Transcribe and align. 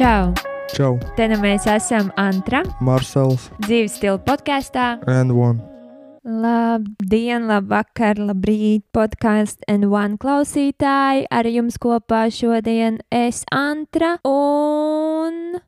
Čau! 0.00 0.32
Čau, 0.72 0.94
Te 1.12 1.26
nu 1.28 1.36
mēs 1.42 1.66
esam 1.68 2.06
Antra, 2.16 2.62
Marsels 2.80 3.50
dzīves 3.66 3.98
stila 3.98 4.16
podkāstā. 4.24 4.86
and 5.06 5.34
One. 5.36 5.60
Labdien, 6.24 7.44
labvakar, 7.44 8.16
labrīt, 8.16 8.86
podkāstu 8.96 9.60
N1 9.68 10.16
klausītāji. 10.16 11.26
Ar 11.28 11.44
jums 11.44 11.76
kopā 11.76 12.30
šodien 12.32 13.00
es 13.12 13.44
Antra 13.52 14.16
un 14.24 15.60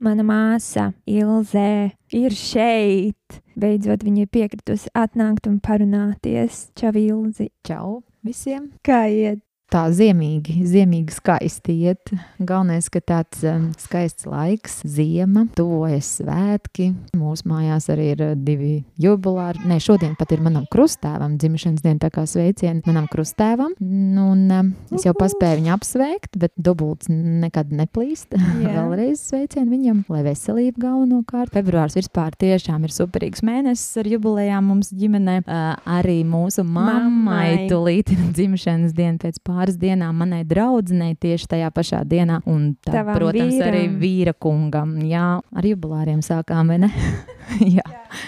mana 0.00 0.24
māsa 0.24 0.94
Ilze 1.04 1.92
ir 2.08 2.32
šeit. 2.32 3.40
Beidzot, 3.52 4.00
viņa 4.00 4.24
ir 4.24 4.32
piekritusi 4.32 4.88
atnākt 4.96 5.44
un 5.46 5.60
parunāties. 5.60 6.70
Čau, 6.72 6.96
Ilzi! 6.96 7.50
Čau 7.60 8.00
visiem! 8.24 8.72
Kā 8.80 9.04
iet? 9.12 9.44
Tā 9.74 9.88
ziemīgi, 9.90 10.60
ziemīgi 10.70 11.16
skaisti 11.16 11.74
iet. 11.88 12.12
Galvenais, 12.38 12.86
ka 12.94 13.00
tāds 13.02 13.40
um, 13.48 13.70
skaists 13.80 14.28
laiks, 14.30 14.76
ziema, 14.86 15.48
tuvojas 15.58 16.12
svētki. 16.20 16.92
Mūsu 17.18 17.48
mājās 17.50 17.88
arī 17.90 18.10
ir 18.12 18.22
uh, 18.22 18.36
divi 18.38 18.84
jubilāri. 19.02 19.64
Nē, 19.66 19.80
šodien 19.82 20.14
pat 20.18 20.30
ir 20.36 20.44
manam 20.44 20.68
krustēvam 20.70 21.34
dzimšanas 21.42 21.82
diena, 21.82 21.98
tā 22.04 22.12
kā 22.14 22.22
sveicieni 22.30 22.84
manam 22.86 23.08
krustēvam. 23.10 23.74
Nu, 23.82 24.34
Un, 24.34 24.50
um, 24.50 24.70
es 24.94 25.04
jau 25.06 25.12
paspēju 25.14 25.60
viņu 25.60 25.72
apsveikt, 25.74 26.38
bet 26.40 26.52
dubults 26.58 27.10
nekad 27.10 27.70
neplīst. 27.74 28.34
Vēlreiz 28.64 29.20
sveicienu 29.28 29.70
viņam, 29.70 30.00
lai 30.10 30.22
veselība 30.26 30.86
galvenokārt. 30.88 31.52
Februārs 31.54 31.94
vispār 31.98 32.34
tiešām 32.40 32.86
ir 32.86 32.94
superīgs 32.94 33.44
mēnesis 33.46 34.00
ar 34.02 34.10
jubilejām 34.10 34.70
mums 34.70 34.90
ģimenē. 34.94 35.36
Uh, 35.44 35.74
arī 35.98 36.20
mūsu 36.26 36.64
mammai 36.66 37.04
Mammai. 37.04 37.68
tūlīt 37.70 38.10
dzimšanas 38.36 38.94
diena 38.96 39.20
pēc 39.22 39.38
pāris 39.64 39.78
dienām 39.80 40.16
manai 40.20 40.42
draudzenei 40.44 41.14
tieši 41.16 41.48
tajā 41.48 41.70
pašā 41.72 42.02
dienā. 42.04 42.42
Un 42.46 42.74
tā, 42.84 42.92
Tavam 42.98 43.16
protams, 43.16 43.54
vīram. 43.54 43.68
arī 43.70 43.84
vīra 44.00 44.34
kungam. 44.36 44.98
Jā, 45.08 45.40
ar 45.40 45.64
jubilāriem 45.64 46.20
sākām, 46.20 46.68
vai 46.68 46.78
ne? 46.84 46.90
Jā, 47.76 47.84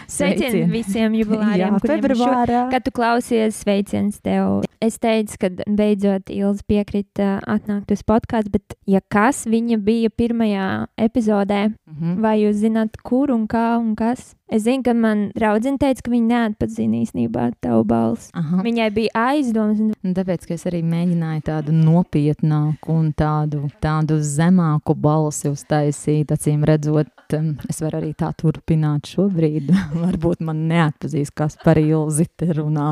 Sveicieni 0.08 0.64
visiem 0.70 1.12
jubilāriem, 1.14 1.74
Jā, 1.76 1.80
kuriem 1.80 2.00
šo- 2.00 2.08
februārā. 2.08 2.70
Kad 2.70 2.84
tu 2.84 2.90
klausies, 2.90 3.62
sveiciens 3.64 4.20
tev. 4.22 4.62
Es 4.80 4.98
teicu, 4.98 5.38
ka 5.40 5.48
beidzot 5.66 6.28
Ilza 6.30 6.62
piekrita 6.68 7.40
atnākt 7.48 7.90
uz 7.90 8.02
podkāstu, 8.02 8.50
bet, 8.52 8.74
ja 8.86 9.00
kas 9.10 9.44
viņa 9.46 9.78
bija 9.82 10.10
pirmajā 10.10 10.86
epizodē, 10.98 11.74
Mhm. 11.88 12.20
vai 12.20 12.38
jūs 12.42 12.60
zināt, 12.60 12.96
kur 13.02 13.30
un 13.30 13.46
kā 13.48 13.78
un 13.80 13.94
kas? 13.96 14.34
Es 14.48 14.62
zinu, 14.62 14.84
ka 14.84 14.92
man 14.94 15.32
draudzene 15.34 15.76
teica, 15.78 16.02
ka 16.04 16.10
viņa 16.10 16.28
neatpazina 16.28 17.00
īstenībā 17.02 17.52
tavu 17.60 17.84
balsi. 17.84 18.30
Aha. 18.34 18.62
Viņai 18.62 18.90
bija 18.94 19.10
aizdomas, 19.14 19.80
un 19.80 19.92
Un 20.04 20.14
Tāpēc, 20.14 20.46
ka 20.46 20.54
es 20.54 20.64
arī 20.64 20.82
mēģināju 20.84 21.42
tādu 21.42 21.72
nopietnāku 21.72 22.88
un 22.94 23.12
tādu, 23.12 23.70
tādu 23.82 24.20
zemāku 24.22 24.94
balsi 24.94 25.48
uztaisīt, 25.50 26.26
acīm 26.26 26.64
redzot, 26.64 27.08
um, 27.34 27.56
es 27.68 27.80
varu 27.80 28.00
arī 28.00 28.14
tā 28.14 28.30
turpināt 28.36 29.02
šobrīd. 29.10 29.72
Varbūt 30.06 30.42
man 30.46 30.66
neatpazīs, 30.70 31.32
kas 31.34 31.58
par 31.62 31.80
ilzi 31.80 32.26
te 32.38 32.50
runā. 32.58 32.90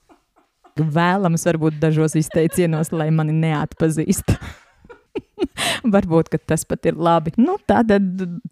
Vēlams, 0.98 1.46
varbūt 1.48 1.78
dažos 1.80 2.16
izteicienos, 2.18 2.92
lai 2.92 3.08
mani 3.14 3.36
neatpazīst. 3.40 4.34
Varbūt 5.94 6.30
ka 6.32 6.40
tas 6.52 6.64
pat 6.68 6.86
ir 6.88 6.96
labi. 6.98 7.32
Nu, 7.40 7.56
tad 7.68 7.90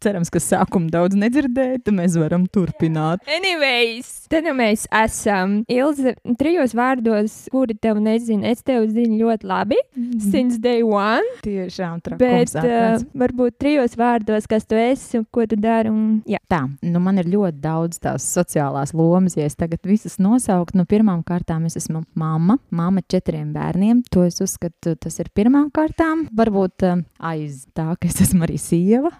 cerams, 0.04 0.30
ka 0.32 0.40
sākumā 0.42 0.92
daudz 0.92 1.16
nedzirdēja, 1.18 1.80
tad 1.86 1.96
mēs 1.96 2.16
varam 2.20 2.46
turpināt. 2.52 3.24
Anyways, 3.30 4.12
te 4.30 4.42
nu 4.44 4.54
mēs 4.58 4.86
esam. 4.94 5.60
Ilze, 5.72 6.14
trijos 6.40 6.74
vārdos, 6.76 7.36
kuri 7.52 7.76
tev 7.80 8.00
nezina, 8.04 8.52
es 8.52 8.62
tevi 8.66 8.90
zinu 8.92 9.20
ļoti 9.24 9.48
labi, 9.48 9.80
since 10.20 10.60
day 10.62 10.84
one. 10.84 11.24
Tiešām 11.44 12.02
Bet 12.20 12.52
trakums. 12.52 13.04
uh, 13.04 13.08
varbūt 13.24 13.58
trijos 13.62 13.96
vārdos, 13.98 14.48
kas 14.50 14.66
tu 14.68 14.78
esi 14.78 15.20
un 15.20 15.26
ko 15.32 15.46
tu 15.50 15.58
dari. 15.60 15.90
Un, 15.92 16.20
jā, 16.28 16.40
Tā, 16.50 16.60
nu 16.86 17.00
man 17.02 17.16
ir 17.18 17.26
ļoti 17.32 17.58
daudz 17.64 17.98
tās 18.04 18.24
sociālās 18.36 18.92
lomas, 18.94 19.34
ja 19.38 19.46
es 19.48 19.56
tagad 19.58 19.80
visas 19.88 20.18
nosauktu. 20.22 20.76
Nu, 20.78 20.84
pirmām 20.86 21.22
kārtām 21.26 21.64
es 21.66 21.78
esmu 21.80 22.04
mamma, 22.20 22.58
mamma 22.70 23.02
četriem 23.10 23.48
bērniem. 23.56 24.04
To 24.14 24.22
es 24.28 24.38
uzskatu, 24.44 24.92
tas 25.00 25.18
ir 25.22 25.32
pirmām 25.34 25.70
kārtām. 25.74 26.26
Varbūt 26.36 26.73
um, 26.82 27.04
aiz 27.22 27.64
tā, 27.76 27.86
ka 28.00 28.08
es 28.08 28.20
esmu 28.24 28.44
arī 28.46 28.58
sieva. 28.60 29.10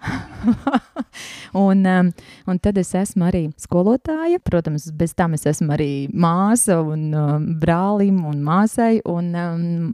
un, 1.67 1.85
um, 1.87 2.11
un 2.51 2.61
tad 2.63 2.79
es 2.81 2.93
esmu 2.99 3.29
arī 3.29 3.45
skolotāja. 3.61 4.41
Protams, 4.45 4.89
bez 4.97 5.15
tam 5.15 5.37
es 5.39 5.47
esmu 5.47 5.75
arī 5.77 5.91
māsa 6.11 6.81
un 6.83 7.07
um, 7.15 7.47
brālim 7.61 8.23
un 8.27 8.43
māsai 8.45 9.01
un 9.11 9.31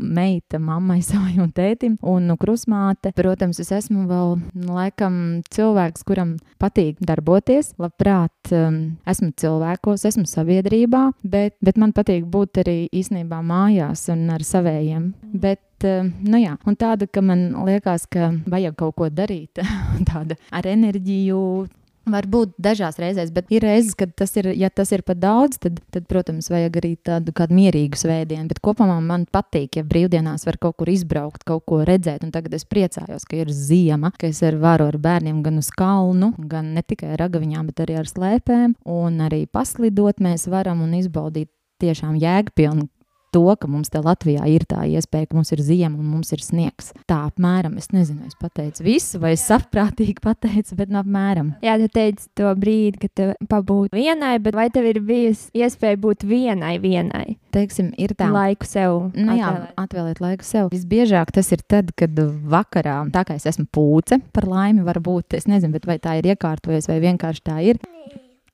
meita 0.00 0.60
mammai 0.62 1.00
savai 1.10 1.36
un 1.42 1.52
tētim 1.52 1.98
un 2.00 2.30
nu, 2.30 2.38
krusmāte. 2.40 3.12
Protams, 3.16 3.60
es 3.62 3.72
esmu 3.80 4.06
vēl 4.10 4.36
nu, 4.40 4.70
laikam 4.76 5.40
cilvēks, 5.52 6.06
kuram 6.08 6.36
patīk 6.62 7.00
darboties. 7.04 7.74
Labprāt, 7.80 8.52
esmu 8.52 9.32
cilvēkos, 9.40 10.06
esmu 10.08 10.26
sabiedrībā, 10.30 11.06
bet, 11.22 11.56
bet 11.64 11.80
man 11.80 11.94
patīk 11.96 12.26
būt 12.30 12.62
arī 12.64 12.78
īstenībā 12.96 13.42
mājās 13.44 14.08
un 14.12 14.28
ar 14.34 14.44
savējiem. 14.46 15.10
Bet, 15.40 15.62
um, 15.88 16.12
nu 16.26 16.40
jā, 16.40 16.56
tāda, 16.78 17.08
ka 17.10 17.22
man 17.24 17.50
liekas, 17.66 18.06
ka 18.10 18.32
vajag 18.50 18.78
kaut 18.78 18.96
ko 18.98 19.10
darīt, 19.12 19.62
tāda 20.10 20.38
ar 20.50 20.70
enerģiju. 20.70 21.42
Varbūt 22.10 22.54
dažās 22.58 22.96
reizēs, 22.98 23.28
bet 23.30 23.50
ir 23.52 23.62
reizes, 23.62 23.92
kad 23.94 24.14
tas 24.16 24.32
ir, 24.40 24.48
ja 24.56 24.70
tas 24.72 24.88
ir 24.90 25.02
par 25.06 25.18
daudz, 25.20 25.58
tad, 25.60 25.76
tad, 25.92 26.06
protams, 26.10 26.48
vajag 26.50 26.78
arī 26.80 26.94
tādu 27.06 27.34
kādu 27.36 27.54
mierīgu 27.54 28.00
svētdienu. 28.00 28.48
Bet 28.50 28.62
kopumā 28.64 28.96
man 29.04 29.26
patīk, 29.30 29.76
ja 29.78 29.84
brīvdienās 29.86 30.46
var 30.48 30.56
kaut 30.64 30.78
kur 30.80 30.90
izbraukt, 30.90 31.44
kaut 31.46 31.66
ko 31.68 31.82
redzēt. 31.86 32.24
Un 32.24 32.32
tagad 32.34 32.56
es 32.56 32.64
priecājos, 32.66 33.28
ka 33.28 33.36
ir 33.42 33.52
ziema, 33.54 34.10
ka 34.16 34.30
es 34.32 34.40
ar 34.42 34.56
varu 34.58 34.88
ar 34.90 34.96
bērniem 34.98 35.42
gan 35.44 35.60
uz 35.60 35.68
kalnu, 35.76 36.32
gan 36.50 36.72
ne 36.74 36.82
tikai 36.82 37.12
ar 37.14 37.20
ragaviņām, 37.26 37.68
bet 37.68 37.84
arī 37.84 38.00
ar 38.00 38.10
slēpēm. 38.10 38.78
Un 38.90 39.20
arī 39.28 39.44
paslidot 39.46 40.24
mēs 40.24 40.48
varam 40.50 40.80
un 40.86 40.96
izbaudīt 41.02 41.52
tiešām 41.84 42.16
jēgpilnu 42.18 42.88
to, 43.34 43.44
ka 43.60 43.68
mums 43.70 43.90
te 43.92 44.00
Latvijā 44.02 44.46
ir 44.50 44.64
tā 44.68 44.84
iespēja, 44.90 45.30
ka 45.30 45.38
mums 45.38 45.52
ir 45.54 45.62
ziema 45.64 45.96
un 45.96 46.08
mums 46.10 46.32
ir 46.34 46.42
sniegs. 46.44 46.92
Tā 47.10 47.22
apmēram, 47.28 47.76
es 47.80 47.90
nezinu, 47.94 48.26
es 48.28 48.36
pateicu 48.40 48.84
visu, 48.86 49.20
vai 49.22 49.34
es 49.36 49.44
saprātīgi 49.48 50.18
pateicu, 50.24 50.76
bet 50.78 50.92
nu 50.92 51.00
apmēram. 51.02 51.54
Jā, 51.64 51.76
tu 51.80 51.90
teici 51.92 52.28
to 52.38 52.50
brīdi, 52.58 53.00
kad 53.04 53.14
tu 53.18 53.28
pabūti 53.50 53.94
vienai, 53.96 54.36
bet 54.42 54.58
vai 54.58 54.68
tev 54.74 54.88
ir 54.90 55.02
bijusi 55.04 55.50
iespēja 55.62 56.00
būt 56.00 56.26
vienai, 56.28 56.76
vienai 56.82 57.36
Teiksim, 57.54 57.90
ir 57.98 58.14
tā. 58.18 58.28
laiku 58.30 58.66
sev? 58.68 59.10
Nu, 59.14 59.34
jā, 59.38 59.50
atvēlēt? 59.50 59.76
atvēlēt 59.84 60.22
laiku 60.22 60.46
sev. 60.46 60.70
Visbiežāk 60.74 61.32
tas 61.34 61.50
ir 61.54 61.64
tad, 61.66 61.90
kad 61.98 62.14
vakarā, 62.50 63.00
tā 63.14 63.24
kā 63.26 63.38
es 63.38 63.46
esmu 63.50 63.66
pūce, 63.74 64.20
par 64.34 64.46
laimi, 64.50 64.84
varbūt, 64.86 65.38
es 65.38 65.48
nezinu, 65.50 65.74
bet 65.74 65.88
vai 65.90 65.98
tā 66.02 66.18
ir 66.20 66.30
iekārtojies, 66.34 66.90
vai 66.90 67.00
vienkārši 67.02 67.46
tā 67.46 67.58
ir. 67.72 67.82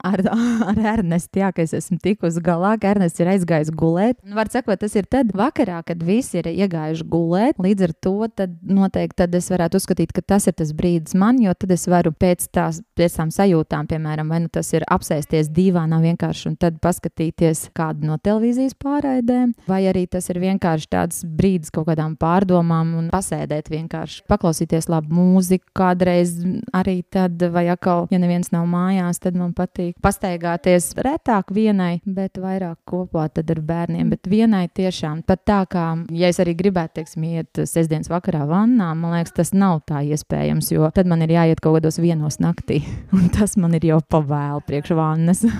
Ar, 0.04 0.20
ar 0.70 0.80
Ernestu, 0.94 1.40
jā, 1.40 1.50
ka 1.54 1.64
es 1.64 1.74
esmu 1.76 1.98
tikusi 2.02 2.42
galā, 2.44 2.74
ka 2.80 2.92
Ernests 2.94 3.22
ir 3.22 3.30
aizgājis 3.32 3.72
gulēt. 3.74 4.18
Nu, 4.24 4.36
var 4.38 4.50
sakot, 4.52 4.78
tas 4.80 4.96
ir 4.98 5.08
tad 5.10 5.32
vakarā, 5.36 5.80
kad 5.86 6.02
visi 6.04 6.40
ir 6.40 6.50
iegājuši 6.52 7.06
gulēt. 7.10 7.60
Līdz 7.62 7.86
ar 7.88 7.94
to 8.04 8.14
tad 8.36 8.56
noteikti 8.62 9.22
tad 9.22 9.34
es 9.38 9.48
varētu 9.52 9.80
uzskatīt, 9.80 10.12
ka 10.16 10.24
tas 10.34 10.48
ir 10.50 10.56
tas 10.58 10.72
brīdis 10.76 11.16
man, 11.18 11.40
jo 11.42 11.54
tad 11.56 11.72
es 11.74 11.86
varu 11.90 12.12
pēc, 12.12 12.48
tās, 12.54 12.82
pēc 12.98 13.16
tām 13.18 13.32
sajūtām, 13.34 13.88
piemēram, 13.90 14.30
vai 14.32 14.42
nu 14.44 14.52
tas 14.52 14.72
ir 14.76 14.84
apsēsties 14.92 15.50
divānā 15.56 16.00
vienkārši 16.02 16.50
un 16.50 16.58
tad 16.60 16.78
paskatīties 16.84 17.66
kādu 17.76 18.10
no 18.10 18.18
televīzijas 18.22 18.76
pārraidēm, 18.82 19.54
vai 19.70 19.82
arī 19.90 20.06
tas 20.10 20.28
ir 20.32 20.40
vienkārši 20.42 20.90
tāds 20.92 21.22
brīdis 21.26 21.72
kaut 21.74 21.88
kādām 21.90 22.16
pārdomām 22.20 22.94
un 23.00 23.08
pasēdēt 23.14 23.70
vienkārši, 23.72 24.24
paklausīties 24.30 24.90
labu 24.92 25.16
mūziku 25.16 25.72
kādreiz 25.76 26.36
arī 26.76 27.00
tad, 27.12 27.40
vai 27.52 27.66
atkal, 27.72 28.06
ja 28.12 28.20
neviens 28.22 28.52
nav 28.54 28.68
mājās, 28.70 29.20
tad 29.22 29.38
man 29.38 29.54
patīk 29.56 29.85
pastaigāties 30.02 30.90
retāk 31.02 31.52
vienai, 31.54 32.00
bet 32.04 32.40
vairāk 32.40 32.78
kopā 32.88 33.26
ar 33.28 33.60
bērniem, 33.70 34.10
bet 34.12 34.28
vienai 34.30 34.66
tiešām 34.68 35.22
pat 35.26 35.44
tā 35.48 35.60
kā, 35.70 35.86
ja 36.14 36.30
es 36.32 36.40
arī 36.42 36.56
gribētu, 36.58 37.00
teiksim, 37.00 37.26
iet 37.28 37.62
sestdienas 37.64 38.10
vakarā 38.12 38.44
vannā, 38.48 38.92
man 38.98 39.16
liekas, 39.16 39.34
tas 39.36 39.54
nav 39.56 39.82
tā 39.88 40.02
iespējams, 40.06 40.72
jo 40.74 40.90
tad 40.94 41.10
man 41.10 41.24
ir 41.26 41.36
jāiet 41.36 41.62
kaut 41.62 41.78
kādos 41.78 42.00
vienos 42.02 42.40
naktī, 42.42 42.82
un 43.16 43.28
tas 43.34 43.56
man 43.60 43.76
ir 43.78 43.90
jau 43.92 44.00
pavēlu 44.02 44.64
priekš 44.66 44.96
vannas. 44.98 45.44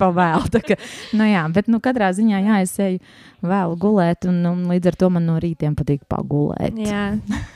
Pavēlu, 0.00 0.46
tā 0.48 0.62
kā, 0.64 0.76
nu 1.12 1.26
jā, 1.28 1.42
bet, 1.52 1.66
nu, 1.68 1.76
katrā 1.84 2.06
ziņā, 2.16 2.38
jā, 2.40 2.60
es 2.64 2.70
eju 2.80 3.02
vēlu 3.42 3.78
gulēt, 3.80 4.26
un, 4.30 4.42
un 4.50 4.64
līdz 4.70 4.92
ar 4.92 4.98
to 5.00 5.10
man 5.12 5.28
no 5.28 5.38
rītiem 5.42 5.76
patīk 5.78 6.04
pagulēt. 6.10 6.76
Jā, 6.80 7.06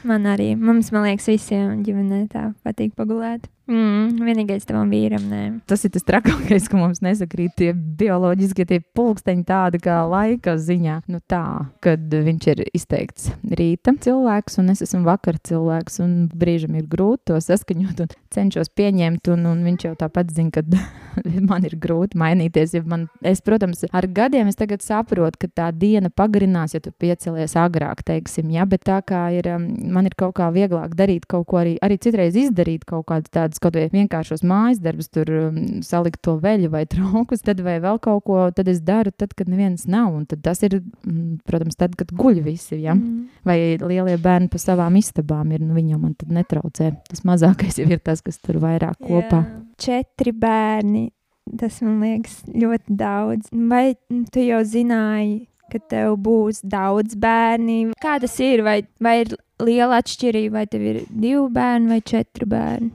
man 0.09 0.31
arī. 0.31 0.53
Mums, 0.59 0.93
man 0.95 1.09
liekas, 1.09 1.29
visiem 1.33 1.83
ģimenē 1.87 2.25
tā 2.33 2.49
patīk 2.67 2.95
pagulēt. 2.99 3.49
Mm, 3.65 4.19
vienīgais 4.21 4.67
tavam 4.69 4.91
vīram, 4.93 5.23
nē. 5.31 5.43
Tas 5.65 5.87
ir 5.87 5.93
tas 5.95 6.05
trakākais, 6.05 6.67
ka 6.69 6.77
mums 6.77 7.01
nesakrīt 7.05 7.55
tie 7.57 7.71
bioloģiskie 7.73 8.67
tie 8.69 8.79
pulksteņi 8.97 9.47
tādi 9.49 9.81
kā 9.81 10.03
laika 10.05 10.59
ziņā. 10.61 10.99
Nu 11.09 11.23
tā, 11.33 11.71
kad 11.85 12.13
viņš 12.13 12.49
ir 12.53 12.61
izteikts 12.77 13.31
rīta 13.57 13.95
cilvēks 14.05 14.61
un 14.61 14.69
es 14.75 14.85
esmu 14.85 15.07
vakar 15.09 15.39
cilvēks 15.49 15.97
un 16.05 16.13
brīžam 16.29 16.77
ir 16.77 16.85
grūti 16.93 17.31
to 17.31 17.41
saskaņot 17.41 18.05
un 18.05 18.13
cenšos 18.37 18.69
pieņemt 18.77 19.33
un, 19.33 19.49
un 19.49 19.65
viņš 19.65 19.89
jau 19.89 19.95
tāpat 20.03 20.37
zina, 20.37 20.53
ka 20.53 20.65
man 21.49 21.65
ir 21.65 21.79
grūti 21.81 22.21
mainīties. 22.21 22.77
Ja 22.77 22.85
man, 22.85 23.09
es, 23.25 23.41
protams, 23.45 23.87
ar 23.97 24.11
gadiem 24.13 24.53
es 24.53 24.61
tagad 24.61 24.85
saprotu, 24.85 25.41
ka 25.47 25.49
tā 25.49 25.73
diena 25.79 26.11
pagarinās, 26.11 26.75
ja 26.77 26.81
tu 26.83 26.93
piecelies 27.01 27.55
agrāk, 27.59 28.03
teiksim, 28.07 28.51
ja, 28.55 28.67
bet 28.69 28.85
tā 28.89 29.01
kā 29.07 29.27
ir, 29.37 29.49
um, 29.55 29.67
man 29.95 30.09
ir 30.09 30.17
kaut 30.19 30.37
kā 30.39 30.51
vieglāk 30.55 30.95
darīt 30.99 31.27
kaut 31.31 31.47
ko 31.51 31.61
arī, 31.63 31.75
arī 31.85 31.99
citreiz 32.03 32.37
izdarīt 32.39 32.87
kaut 32.89 33.07
kādus 33.11 33.33
tādus, 33.35 33.63
kaut 33.63 33.79
vai 33.79 33.87
vienkāršos 33.93 34.45
mājas 34.47 34.83
darbus, 34.85 35.11
tur 35.15 35.31
um, 35.39 35.59
salikt 35.87 36.23
to 36.25 36.37
veļu 36.43 36.71
vai 36.75 36.85
traukus, 36.91 37.45
tad 37.47 37.63
vai 37.65 37.79
vēl 37.85 38.01
kaut 38.05 38.25
ko, 38.29 38.39
tad 38.57 38.71
es 38.73 38.83
daru 38.85 39.15
tad, 39.15 39.35
kad 39.37 39.51
neviens 39.51 39.89
nav, 39.91 40.13
un 40.15 40.29
tad 40.31 40.45
tas 40.47 40.63
ir, 40.67 40.81
mm, 40.81 41.43
protams, 41.49 41.79
tad, 41.81 41.97
kad 41.99 42.15
guļ 42.15 42.41
visi, 42.45 42.81
ja, 42.85 42.95
mm. 42.97 43.43
vai 43.47 43.59
lielie 43.81 44.17
bērni 44.21 44.53
pa 44.53 44.61
savām 44.63 44.97
istabām 45.01 45.53
ir, 45.55 45.65
nu 45.65 45.77
viņam 45.77 46.07
man 46.07 46.15
tad 46.19 46.33
netraucē. 46.35 46.93
Tas 47.11 47.27
mazākais 47.27 47.81
jau 47.81 47.89
ir 47.91 48.01
tas, 48.05 48.23
kas 48.25 48.41
tur 48.43 48.61
vairāk 48.63 49.01
kopā. 49.03 49.45
Jā. 49.45 49.61
Četri 49.85 50.31
bērni 50.39 51.09
Tas 51.61 51.83
man 51.85 51.99
liekas 52.01 52.39
ļoti 52.49 52.95
daudz. 52.97 53.51
Vai 53.53 53.95
tu 54.33 54.41
jau 54.41 54.63
zināji, 54.65 55.45
ka 55.73 55.81
tev 55.91 56.19
būs 56.25 56.63
daudz 56.65 57.17
bērni? 57.21 57.95
Kā 58.03 58.19
tas 58.23 58.37
ir? 58.43 58.65
Vai, 58.67 58.81
vai 59.01 59.21
ir 59.23 59.35
liela 59.63 60.03
atšķirība, 60.03 60.59
vai 60.59 60.67
tev 60.71 60.85
ir 60.91 61.01
divi 61.09 61.47
bērni 61.55 61.95
vai 61.95 62.01
četri 62.05 62.49
bērni? 62.49 62.93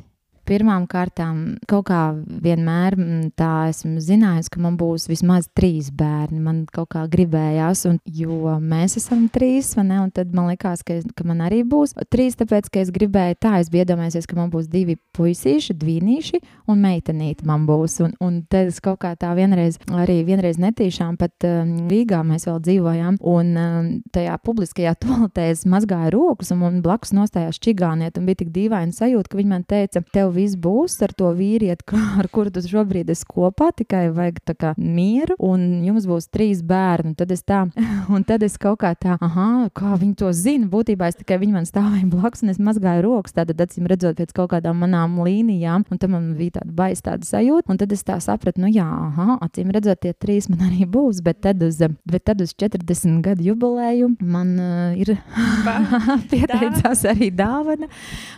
Pirmām 0.49 0.85
kārtām 0.89 1.41
kaut 1.69 1.87
kā 1.89 2.01
vienmēr 2.17 2.97
mm, 2.97 3.31
tā 3.39 3.69
esmu 3.69 4.01
zinājusi, 4.03 4.51
ka 4.53 4.61
man 4.63 4.77
būs 4.79 5.07
vismaz 5.09 5.49
trīs 5.57 5.91
bērni. 5.95 6.39
Man 6.43 6.63
kaut 6.73 6.91
kā 6.95 7.05
gribējās, 7.11 7.85
un, 7.89 7.99
jo 8.05 8.55
mēs 8.59 8.97
esam 8.99 9.27
trīs, 9.33 9.75
ne, 9.77 10.01
un 10.03 10.11
tad 10.15 10.33
man 10.35 10.49
likās, 10.51 10.83
ka, 10.85 10.99
ka 11.15 11.27
man 11.27 11.43
arī 11.45 11.61
būs 11.67 11.95
trīs, 12.09 12.37
tāpēc, 12.39 12.71
ka 12.73 12.83
es 12.83 12.93
gribēju 12.95 13.39
tā, 13.45 13.57
es 13.61 13.69
biju 13.71 13.85
iedomājies, 13.85 14.27
ka 14.29 14.37
man 14.39 14.49
būs 14.53 14.69
divi 14.71 14.97
puisīši, 15.17 15.75
dvīnīši 15.79 16.41
un 16.69 16.81
meitenīte 16.83 17.47
man 17.49 17.67
būs. 17.69 17.99
Un, 18.05 18.15
un 18.23 18.41
tad 18.49 18.71
es 18.73 18.81
kaut 18.83 19.01
kā 19.03 19.13
tā 19.19 19.31
vienreiz, 19.37 19.79
arī 19.93 20.21
vienreiz 20.27 20.59
netīšām 20.61 21.17
pat 21.19 21.47
um, 21.47 21.75
Rīgā 21.91 22.21
mēs 22.25 22.47
vēl 22.49 22.59
dzīvojām, 22.65 23.21
un 23.29 23.53
um, 23.59 23.91
tajā 24.15 24.39
publiskajā 24.45 24.95
toaletē 25.03 25.49
es 25.53 25.65
mazgāju 25.69 26.15
rokas, 26.17 26.53
un 26.55 26.63
man 26.63 26.81
blakus 26.85 27.13
nostājās 27.15 27.61
čigāniet, 27.61 28.17
un 28.17 28.29
bija 28.29 28.43
tik 28.43 28.53
dīvaini 28.55 28.95
sajūta, 28.95 29.31
ka 29.31 29.39
viņi 29.39 29.53
man 29.53 29.65
teica, 29.69 30.03
tev 30.13 30.33
viss 30.39 30.57
būs 30.59 30.97
ar 31.05 31.13
to 31.17 31.29
vīrieti, 31.35 31.85
ar 32.19 32.29
kuru 32.31 32.53
tu 32.53 32.63
šobrīd 32.63 33.11
esi 33.11 33.27
kopā, 33.29 33.69
tikai 33.75 34.07
vajag 34.15 34.39
tā 34.47 34.55
kā 34.59 34.73
mieru, 34.77 35.35
un 35.43 35.83
jums 35.85 36.07
būs 36.09 36.29
trīs 36.33 36.63
bērni. 36.65 37.15
Tad 37.19 37.33
es 37.35 37.43
tā, 37.43 37.65
un 38.13 38.25
tad 38.27 38.45
es 38.47 38.57
kaut 38.61 38.79
kā 38.83 38.93
tā, 38.95 39.17
ah, 39.19 39.67
kā 39.75 39.95
viņi 39.99 40.15
to 40.23 40.31
zina. 40.35 40.69
Būtībā 40.71 41.09
es 41.11 41.19
tikai 41.19 41.39
viņi 41.41 41.57
man 41.57 41.67
stāvēja 41.69 42.07
blakus, 42.09 42.43
un 42.45 42.53
es 42.53 42.61
mazgāju 42.61 43.05
rokas, 43.05 43.35
tātad 43.37 43.61
acīm 43.65 43.89
redzot 43.89 44.19
pēc 44.19 44.33
kaut 44.35 44.51
kādām 44.53 44.79
manām 44.83 45.19
līnijām, 45.25 45.85
un 45.89 46.01
tam 46.01 46.15
man 46.15 46.31
bija 46.39 46.59
tāda 46.59 46.73
baisa 46.75 47.09
tāda 47.11 47.27
sajūta, 47.27 47.71
un 47.71 47.79
tad 47.81 47.93
es 47.95 48.05
tā 48.07 48.19
sapratu, 48.23 48.63
nu 48.63 48.71
jā, 48.71 48.87
aha, 48.87 49.39
acīm 49.45 49.73
redzot, 49.75 50.01
tie 50.03 50.13
trīs 50.13 50.49
man 50.51 50.63
arī 50.69 50.87
būs, 50.89 51.23
bet 51.25 51.41
tad 51.45 51.63
uz, 51.65 51.79
bet 52.09 52.25
tad 52.29 52.43
uz 52.43 52.53
40 52.59 53.21
gadu 53.25 53.49
jubilēju 53.49 54.13
man 54.19 54.53
uh, 54.59 54.99
ir 54.99 55.15
pieteicās 56.31 57.05
arī 57.09 57.29
dāvana, 57.35 57.89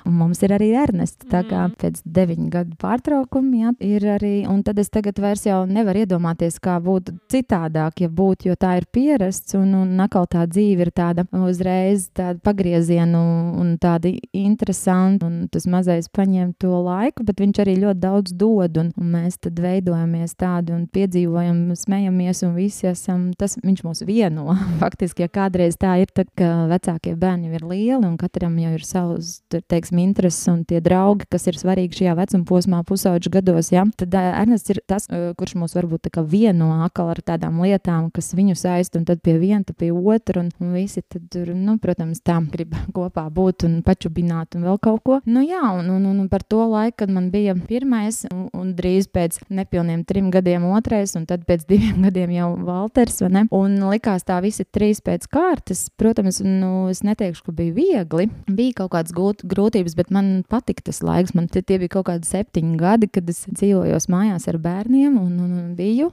un 0.08 0.18
mums 0.22 0.42
ir 0.46 0.56
arī 0.56 0.72
Ernests. 0.82 1.28
Tā 1.32 1.44
kā 1.48 1.66
mm. 1.68 1.76
pēc 1.82 1.91
pēc 1.92 2.02
deviņu 2.06 2.50
gadu 2.52 2.76
pārtraukuma, 2.80 3.58
jā, 3.62 3.72
ir 3.84 4.06
arī, 4.16 4.34
un 4.48 4.64
tad 4.64 4.80
es 4.80 4.90
tagad 4.90 5.20
vairs 5.20 5.46
jau 5.46 5.66
nevaru 5.68 6.06
iedomāties, 6.06 6.60
kā 6.60 6.80
būtu 6.82 7.18
citādāk, 7.32 8.02
ja 8.02 8.10
būtu, 8.10 8.50
jo 8.50 8.56
tā 8.56 8.78
ir 8.80 8.86
pierasts, 8.92 9.56
un, 9.56 9.74
un 9.76 10.00
atkal 10.00 10.28
tā 10.28 10.46
dzīve 10.48 10.88
ir 10.88 10.92
tāda 10.92 11.26
uzreiz 11.32 12.10
tāda 12.16 12.40
pagriezienu 12.44 13.22
un 13.62 13.76
tāda 13.82 14.12
interesanta, 14.34 15.28
un 15.28 15.48
tas 15.52 15.68
mazais 15.68 16.10
paņem 16.10 16.54
to 16.60 16.72
laiku, 16.82 17.26
bet 17.28 17.42
viņš 17.42 17.62
arī 17.64 17.78
ļoti 17.82 18.02
daudz 18.02 18.34
dod, 18.34 18.78
un, 18.78 18.92
un 18.98 19.12
mēs 19.12 19.40
tad 19.42 19.60
veidojamies 19.60 20.36
tādi 20.40 20.76
un 20.76 20.88
piedzīvojam, 20.92 21.64
smejamies, 21.78 22.44
un 22.48 22.56
visi 22.56 22.90
esam, 22.92 23.32
tas 23.38 23.58
viņš 23.62 23.84
mūs 23.86 24.06
vieno. 24.08 24.56
Faktiski, 24.84 25.26
ja 25.26 25.32
kādreiz 25.32 25.78
tā 25.80 25.98
ir, 26.04 26.12
tad, 26.14 26.32
ka 26.38 26.68
vecākie 26.72 27.16
bērni 27.20 27.52
ir 27.52 27.66
lieli, 27.66 28.04
un 28.06 28.18
katram 28.20 28.58
jau 28.62 28.74
ir 28.76 28.86
savs, 28.86 29.34
teiksim, 29.52 30.02
intereses 30.02 30.48
un 30.52 30.64
tie 30.68 30.82
draugi, 30.84 31.28
kas 31.32 31.48
ir 31.50 31.58
svarīgi 31.60 31.71
svarīgi 31.72 32.02
šajā 32.02 32.16
vecuma 32.20 32.48
posmā, 32.48 32.82
pusauģu 32.88 33.32
gados, 33.32 33.72
ja, 33.72 33.86
tad 33.98 34.16
Ernests 34.20 34.74
ir 34.74 34.82
tas, 34.90 35.08
kurš 35.08 35.56
mūs 35.60 35.76
varbūt 35.78 36.10
vieno 36.28 36.72
atkal 36.86 37.12
ar 37.14 37.22
tādām 37.24 37.62
lietām, 37.64 38.12
kas 38.12 38.34
viņu 38.36 38.56
saist, 38.60 38.96
un 38.96 39.06
tad 39.06 39.22
pie 39.24 39.38
viena, 39.40 39.64
tad 39.64 39.78
pie 39.80 39.92
otra, 39.92 40.42
un, 40.42 40.52
un 40.60 40.74
visi 40.76 41.02
tur, 41.32 41.54
nu, 41.56 41.78
protams, 41.82 42.22
tā 42.22 42.40
grib 42.52 42.76
kopā 42.96 43.28
būt 43.32 43.66
un 43.68 43.80
pačubināt 43.86 44.56
un 44.56 44.66
vēl 44.68 44.80
kaut 44.82 45.04
ko. 45.06 45.20
Nu, 45.26 45.44
jā, 45.46 45.62
un, 45.78 45.90
un, 45.90 46.06
un 46.12 46.28
par 46.30 46.44
to 46.44 46.66
laiku, 46.68 47.02
kad 47.04 47.14
man 47.14 47.30
bija 47.32 47.56
pirmais, 47.56 48.26
un, 48.32 48.50
un 48.58 48.74
drīz 48.78 49.08
pēc 49.12 49.40
nepilniem 49.50 50.04
trim 50.08 50.32
gadiem 50.34 50.66
otrais, 50.72 51.16
un 51.18 51.28
tad 51.30 51.46
pēc 51.48 51.66
diviem 51.72 52.04
gadiem 52.08 52.36
jau 52.36 52.52
Valters, 52.66 53.22
vai 53.24 53.32
ne? 53.38 53.46
Un 53.56 53.78
likās 53.92 54.26
tā 54.28 54.40
visi 54.44 54.66
trīs 54.68 55.02
pēc 55.04 55.28
kārtas. 55.32 55.88
Protams, 56.00 56.42
nu, 56.44 56.90
es 56.92 57.04
neteikšu, 57.06 57.48
ka 57.48 57.56
bija 57.56 57.76
viegli. 57.78 58.28
Bija 58.52 58.82
kaut 58.82 58.94
kādas 58.96 59.16
grūtības, 59.16 59.96
bet 59.98 60.12
man 60.14 60.32
patika 60.50 60.90
tas 60.90 61.02
laiks. 61.06 61.36
Man 61.38 61.50
tie 61.68 61.80
bija 61.82 61.96
kaut 61.98 62.08
kādi 62.10 62.28
septiņi 62.28 62.78
gadi, 62.80 63.10
kad 63.12 63.30
es 63.32 63.44
dzīvojos 63.50 64.08
mājās 64.12 64.48
ar 64.52 64.58
bērniem 64.62 65.18
un, 65.20 65.32
un, 65.42 65.52
un 65.62 65.72
biju 65.78 66.12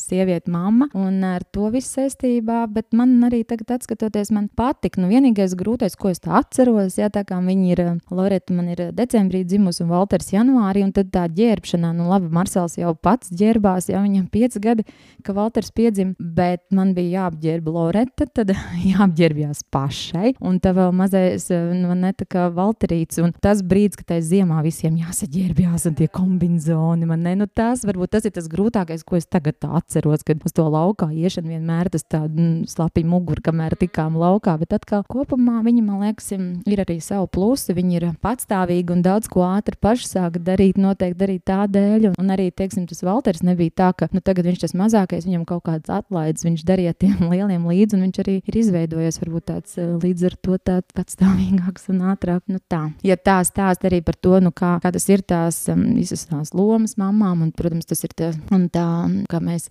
sieviete, 0.00 0.50
mamma. 0.52 0.88
Un 0.96 1.22
ar 1.26 1.44
to 1.54 1.70
visu 1.74 2.00
saistībā, 2.00 2.64
bet 2.72 2.94
man 2.96 3.16
arī 3.26 3.42
tagad, 3.48 3.82
skatoties, 3.84 4.30
man 4.34 4.48
patika. 4.56 5.00
Nu, 5.02 5.08
vienīgais 5.10 5.56
grūtais, 5.58 5.96
ko 5.98 6.10
es 6.12 6.22
tā 6.22 6.36
atceros, 6.40 6.98
jā, 7.00 7.08
tā 7.12 7.24
kā 7.26 7.38
viņi 7.42 7.72
ir, 7.74 7.82
Loreta 8.14 8.54
man 8.56 8.70
ir 8.72 8.82
decembrī 8.96 9.42
dzimusi 9.46 9.84
un 9.84 9.90
Valters 9.92 10.30
janvārī, 10.34 10.84
un 10.86 10.92
tad 10.96 11.10
tā 11.14 11.26
ģērbšanā, 11.36 11.92
nu 11.96 12.08
labi, 12.10 12.30
Marsels 12.32 12.78
jau 12.78 12.92
pats 12.94 13.32
ģērbās, 13.36 13.90
jau 13.92 14.02
viņam 14.04 14.28
pieci 14.32 14.62
gadi, 14.62 14.86
ka 15.26 15.34
Valters 15.36 15.72
piedzim, 15.76 16.14
bet 16.18 16.64
man 16.74 16.94
bija 16.96 17.26
jāapģērba 17.26 17.74
Loreta, 17.74 18.28
tad 18.30 18.54
jāapģērbjās 18.92 19.66
pašai, 19.74 20.36
un 20.40 20.60
tā 20.62 20.72
vēl 20.76 20.94
mazais, 20.96 21.48
nu, 21.50 21.94
ne 21.98 22.12
tā 22.16 22.28
kā 22.30 22.46
Valterīts, 22.54 23.20
un 23.22 23.34
tas 23.42 23.64
brīdis, 23.66 23.98
kad 24.00 24.14
tai 24.14 24.20
ziemā 24.24 24.62
visiem 24.66 24.85
visiem 24.86 25.00
jāsaģērbjās, 25.02 25.86
un 25.88 25.94
tie 25.98 26.06
kombināciji 26.06 27.06
man 27.08 27.22
ne. 27.24 27.34
Nu, 27.36 27.46
tas 27.46 27.82
varbūt 27.86 28.12
tas 28.14 28.26
ir 28.26 28.32
tas 28.34 28.46
grūtākais, 28.50 29.02
ko 29.04 29.16
es 29.18 29.26
tagad 29.26 29.58
atceros, 29.66 30.22
kad 30.26 30.42
uz 30.46 30.54
to 30.54 30.62
laukā 30.62 31.08
iešana 31.10 31.56
vienmēr 31.56 31.90
tas 31.90 32.04
tā 32.06 32.22
mm, 32.26 32.66
slapja 32.70 33.06
mugura, 33.06 33.42
kamēr 33.42 33.76
tikām 33.76 34.16
laukā. 34.16 34.56
Bet 34.60 34.76
atkal 34.76 35.02
kopumā 35.08 35.62
viņi, 35.66 35.82
man 35.82 36.04
liekas, 36.04 36.30
ir 36.32 36.82
arī 36.82 36.98
savu 37.02 37.26
plusu. 37.26 37.74
Viņi 37.76 37.98
ir 37.98 38.06
patstāvīgi 38.22 38.94
un 38.94 39.02
daudz 39.02 39.28
ko 39.32 39.42
ātri 39.46 39.78
paši 39.80 40.06
sāka 40.06 40.42
darīt, 40.42 40.78
noteikti 40.78 41.18
darīt 41.18 41.44
tādēļ. 41.50 42.10
Un, 42.12 42.18
un 42.22 42.34
arī, 42.36 42.48
teiksim, 42.54 42.86
tas 42.86 43.02
Valters 43.06 43.42
nebija 43.46 43.74
tā, 43.82 43.90
ka 43.96 44.10
nu, 44.14 44.22
tagad 44.24 44.48
viņš 44.48 44.62
tas 44.64 44.76
mazākais, 44.78 45.26
viņam 45.26 45.46
kaut 45.48 45.66
kāds 45.66 45.90
atlaides, 45.92 46.46
viņš 46.46 46.64
darīja 46.68 46.94
tiem 46.94 47.26
lieliem 47.32 47.66
līdzi, 47.66 47.98
un 47.98 48.06
viņš 48.06 48.22
arī 48.22 48.38
ir 48.44 48.60
izveidojies 48.62 49.20
varbūt 49.24 49.48
tāds 49.50 49.76
eh, 49.80 49.92
līdz 50.04 50.30
ar 50.30 50.38
to 50.46 50.60
tāds 50.70 50.96
patstāvīgāks 50.96 51.90
un 51.92 52.04
ātrāk. 52.14 52.44
Nu, 52.46 52.62
tā. 52.62 52.86
Ja 53.06 53.18
tā 53.18 53.40
stāst 53.46 53.84
arī 53.88 54.00
par 54.04 54.16
to, 54.20 54.38
nu, 54.44 54.52
kā, 54.54 54.75
kā 54.82 54.92
tas 54.94 55.06
ir 55.10 55.22
tās 55.26 55.64
um, 55.72 55.84
visas 55.96 56.26
tās 56.30 56.54
lomas 56.56 56.96
mamām, 57.00 57.44
un, 57.46 57.52
protams, 57.56 57.88
tas 57.88 58.04
ir 58.06 58.14
tā, 58.16 58.32
un 58.54 58.68
tā, 58.72 58.86
kā 59.30 59.40
mēs 59.42 59.68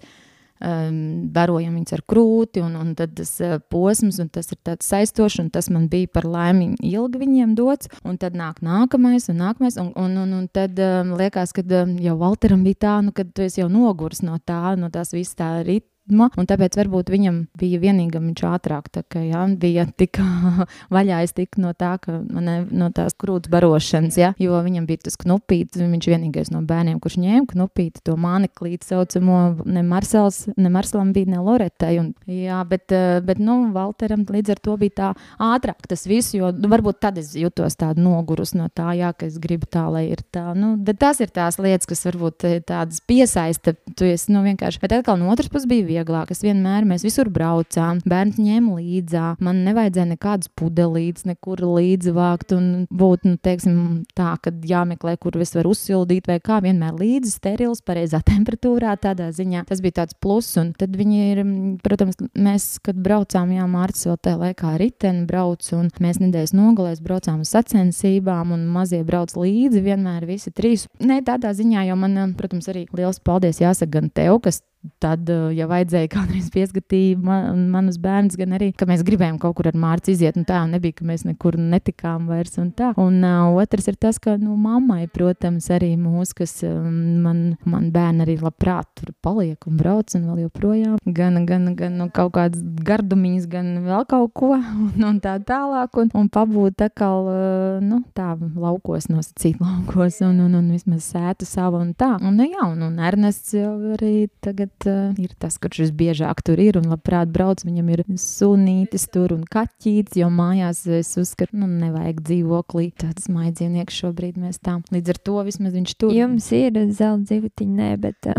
um, 0.63 0.99
barojam 1.35 1.77
viņus 1.77 1.95
ar 1.97 2.03
krūti, 2.09 2.63
un, 2.65 2.75
un 2.79 2.93
tas 2.97 3.33
uh, 3.43 3.57
posms, 3.71 4.19
un 4.23 4.29
tas 4.33 4.51
ir 4.51 4.59
tāds 4.65 4.91
saistošs, 4.91 5.39
un 5.43 5.49
tas 5.53 5.69
man 5.73 5.87
bija 5.91 6.11
par 6.17 6.27
laimi 6.29 6.73
ilgi 6.83 7.21
viņiem 7.21 7.55
dots, 7.57 7.91
un 8.03 8.19
tad 8.21 8.37
nāk 8.37 8.61
nākamais, 8.65 9.29
un 9.31 9.41
nākamais, 9.43 9.79
un, 9.81 9.91
un, 9.95 10.19
un, 10.25 10.37
un 10.41 10.47
tad 10.53 10.79
um, 10.81 11.15
liekas, 11.19 11.55
ka 11.55 11.65
um, 11.81 11.97
jau 12.01 12.19
Valteram 12.21 12.63
bija 12.65 12.83
tā, 12.87 12.95
nu, 13.05 13.15
kad 13.15 13.33
tu 13.35 13.45
esi 13.45 13.61
jau 13.63 13.71
nogurs 13.71 14.23
no 14.25 14.39
tā, 14.43 14.77
no 14.79 14.91
tās 14.93 15.15
visas 15.15 15.37
tā 15.39 15.51
rit 15.65 15.87
ritma, 16.05 16.29
un 16.37 16.45
tāpēc 16.45 16.75
varbūt 16.77 17.09
viņam 17.09 17.47
bija 17.57 17.79
vienīgam 17.79 18.29
viņš 18.29 18.43
ātrāk, 18.45 18.89
tā 18.89 19.03
kā, 19.07 19.19
jā, 19.25 19.45
bija 19.57 19.85
tik 19.97 20.19
vaļā 20.93 21.23
es 21.23 21.33
tiku 21.33 21.61
no 21.61 21.73
tā, 21.73 21.97
ka 21.99 22.21
man 22.29 22.67
no 22.71 22.89
tās 22.91 23.13
krūts 23.13 23.49
barošanas, 23.49 24.17
jā, 24.17 24.33
jo 24.39 24.53
viņam 24.61 24.85
bija 24.85 25.05
tas 25.05 25.17
knupīts, 25.17 25.77
viņš 25.77 26.07
vienīgais 26.07 26.51
no 26.51 26.61
bērniem, 26.61 26.99
kurš 26.99 27.17
ņēma 27.17 27.47
knupīti, 27.51 28.03
to 28.03 28.15
maniklīti 28.17 28.85
saucamo, 28.85 29.65
ne 29.65 29.83
Marsels, 29.83 30.47
ne 30.57 30.69
Marselam 30.69 31.13
bija, 31.13 31.31
ne 31.33 31.41
Loretai, 31.41 31.97
un, 31.99 32.13
jā, 32.27 32.61
bet, 32.69 32.91
bet, 33.25 33.39
nu, 33.39 33.71
Valteram 33.75 34.25
līdz 34.29 34.55
ar 34.55 34.61
to 34.63 34.77
bija 34.79 34.95
tā 34.95 35.11
ātrāk 35.41 35.87
tas 35.89 36.05
viss, 36.07 36.35
jo, 36.35 36.51
nu, 36.53 36.69
varbūt 36.71 37.01
tad 37.01 37.17
es 37.19 37.33
jutos 37.35 37.77
tādu 37.79 38.03
nogurus 38.05 38.53
no 38.55 38.69
tā, 38.69 38.93
jā, 38.97 39.11
ka 39.13 39.27
es 39.27 39.39
gribu 39.41 39.67
tā, 39.69 39.87
lai 39.91 40.05
ir 40.11 40.21
tā, 40.33 40.53
nu, 40.57 40.75
bet 40.77 40.99
tas 41.01 41.19
ir 41.23 41.33
tās 41.33 41.57
lietas, 41.61 41.89
kas 41.89 42.05
varbūt 42.07 42.47
eh, 42.47 42.57
tādas 42.65 43.01
piesaista, 43.05 43.75
tu 43.97 44.07
esi, 44.07 44.31
nu, 44.33 44.43
vienkārši, 44.45 44.81
bet 44.81 44.99
atkal 44.99 45.19
no 45.19 45.31
otras 45.33 45.51
puses 45.51 45.67
bija 45.69 45.94
vieglāk. 45.95 46.31
Es 46.33 46.43
vienmēr, 46.45 46.85
mēs 46.87 47.05
visur 47.05 47.29
braucām, 47.33 48.01
bērns 48.05 48.39
ņēma 48.41 48.75
līdzi. 48.79 49.23
Man 49.43 49.63
nevajadzēja 49.65 50.09
nekādas 50.13 50.51
pudelītes, 50.59 51.25
nekur 51.29 51.61
līdzi 51.63 52.13
vākt 52.15 52.55
un 52.55 52.85
būt, 52.91 53.25
nu, 53.27 53.39
teiksim, 53.41 53.77
tā, 54.17 54.35
ka 54.41 54.53
jāmeklē, 54.65 55.15
kur 55.21 55.37
es 55.41 55.55
varu 55.55 55.73
uzsildīt, 55.75 56.27
vai 56.29 56.39
kā 56.43 56.59
vienmēr 56.65 56.97
līdzi 56.99 57.33
sterils, 57.37 57.83
pareizā 57.85 58.21
temperatūrā, 58.31 58.95
tādā 59.01 59.31
ziņā. 59.35 59.65
Tas 59.69 59.83
bija 59.83 60.01
tāds 60.01 60.17
pluss. 60.19 60.57
Un 60.59 60.73
tad 60.77 60.95
viņi 60.97 61.21
ir, 61.31 61.43
protams, 61.85 62.19
mēs, 62.33 62.67
kad 62.85 62.99
braucām, 63.01 63.53
jā, 63.55 63.65
Mārcis 63.71 64.09
vēl 64.09 64.19
tajā 64.27 64.41
laikā 64.41 64.75
riteni 64.81 65.25
brauc, 65.29 65.65
un 65.75 65.89
mēs 66.03 66.21
nedēļas 66.23 66.55
nogalēs 66.55 67.03
braucām 67.05 67.43
uz 67.43 67.51
sacensībām, 67.55 68.53
un 68.55 68.67
mazie 68.71 69.01
brauc 69.07 69.33
līdzi 69.37 69.83
vienmēr 69.85 70.27
visi 70.29 70.53
trīs. 70.55 70.87
Nē, 71.03 71.21
tādā 71.27 71.53
ziņā, 71.55 71.87
jo 71.89 71.97
man, 71.99 72.35
protams, 72.37 72.69
arī 72.71 72.85
liels 72.95 73.21
paldies 73.23 73.61
jāsaka 73.63 73.99
gan 73.99 74.09
tev, 74.13 74.39
kas 74.45 74.61
tad, 75.03 75.29
uh, 75.31 75.49
ja 75.55 75.67
vajadzēja 75.69 76.09
kādreiz 76.11 76.49
pieskatīt 76.53 77.21
man, 77.23 77.65
manus 77.73 77.97
bērnus, 78.01 78.37
gan 78.39 78.55
arī, 78.57 78.71
ka 78.77 78.87
mēs 78.89 79.03
gribējām 79.07 79.39
kaut 79.41 79.57
kur 79.57 79.69
ar 79.69 79.77
mārciņu 79.79 80.15
iziet, 80.15 80.39
un 80.39 80.47
tā 80.47 80.61
nebija, 80.69 80.99
ka 80.99 81.07
mēs 81.07 81.25
nekur 81.27 81.57
netikām 81.59 82.29
vairs. 82.31 82.57
Un, 82.61 82.71
tā. 82.75 82.91
un 83.01 83.19
uh, 83.25 83.55
otrs 83.61 83.89
ir 83.91 83.99
tas, 83.99 84.19
ka 84.21 84.37
nu, 84.41 84.55
mammai, 84.59 85.05
protams, 85.11 85.69
arī 85.73 85.93
mūsu, 85.99 86.37
kas 86.41 86.57
um, 86.67 87.21
man, 87.25 87.41
man 87.67 87.89
bērni 87.95 88.25
arī 88.25 88.37
labprāt 88.41 88.89
tur 88.99 89.11
paliek 89.25 89.67
un 89.69 89.79
brauc 89.79 90.15
un 90.17 90.27
vēl 90.29 90.45
joprojām. 90.45 90.97
Gan, 91.05 91.41
gan, 91.49 91.71
gan 91.77 91.97
nu, 91.99 92.09
kaut 92.13 92.35
kādas 92.37 92.63
gardumiņas, 92.85 93.49
gan 93.51 93.71
vēl 93.85 94.07
kaut 94.11 94.33
ko 94.37 94.53
un, 94.85 94.95
un 95.09 95.21
tā 95.23 95.37
tālāk. 95.45 95.99
Un, 96.01 96.11
un 96.15 96.29
pabūt 96.31 96.85
atkal, 96.87 97.29
uh, 97.31 97.83
nu, 97.83 98.01
tā 98.17 98.33
laukos 98.39 99.09
nosacīt 99.11 99.59
laukos 99.61 100.21
un, 100.25 100.39
un, 100.45 100.55
un 100.59 100.71
vismaz 100.73 101.09
sētu 101.13 101.47
savu 101.47 101.79
un 101.81 101.93
tā. 101.97 102.15
Un, 102.21 102.35
nu, 102.39 102.47
jā, 102.49 102.63
un, 102.67 102.81
un 102.87 102.99
Ernests 103.03 103.55
jau 103.55 103.73
arī 103.95 104.27
tagad 104.43 104.74
uh, 104.89 105.15
ir 105.21 105.31
tas, 105.41 105.57
kurš 105.61 105.85
visbiežāk 105.85 106.43
tur 106.45 106.59
ir 106.61 106.79
un 106.79 106.89
labprāt 106.91 107.31
brauc. 107.33 107.63
Viņam 107.65 107.91
ir 107.95 108.03
sunītis 108.21 109.07
tur 109.13 109.35
un 109.35 109.45
kaķītis, 109.47 110.19
jo 110.21 110.29
mājās 110.33 110.83
es 110.99 111.13
uzskatu, 111.21 111.57
nu, 111.61 111.69
nevajag 111.69 112.21
dzīvoklī. 112.25 112.89
Tāds 113.05 113.29
maidzīvnieks 113.31 114.01
šobrīd 114.03 114.41
mēs 114.41 114.59
tā. 114.59 114.79
Līdz 114.91 115.15
ar 115.15 115.21
to 115.29 115.39
vismaz 115.47 115.77
viņš 115.77 115.95
tur. 115.99 116.15
Jums 116.15 116.51
ir 116.55 116.81
zelta 116.91 117.31
dzīvetiņa, 117.31 117.79
nē, 117.79 117.93
bet. 118.03 118.31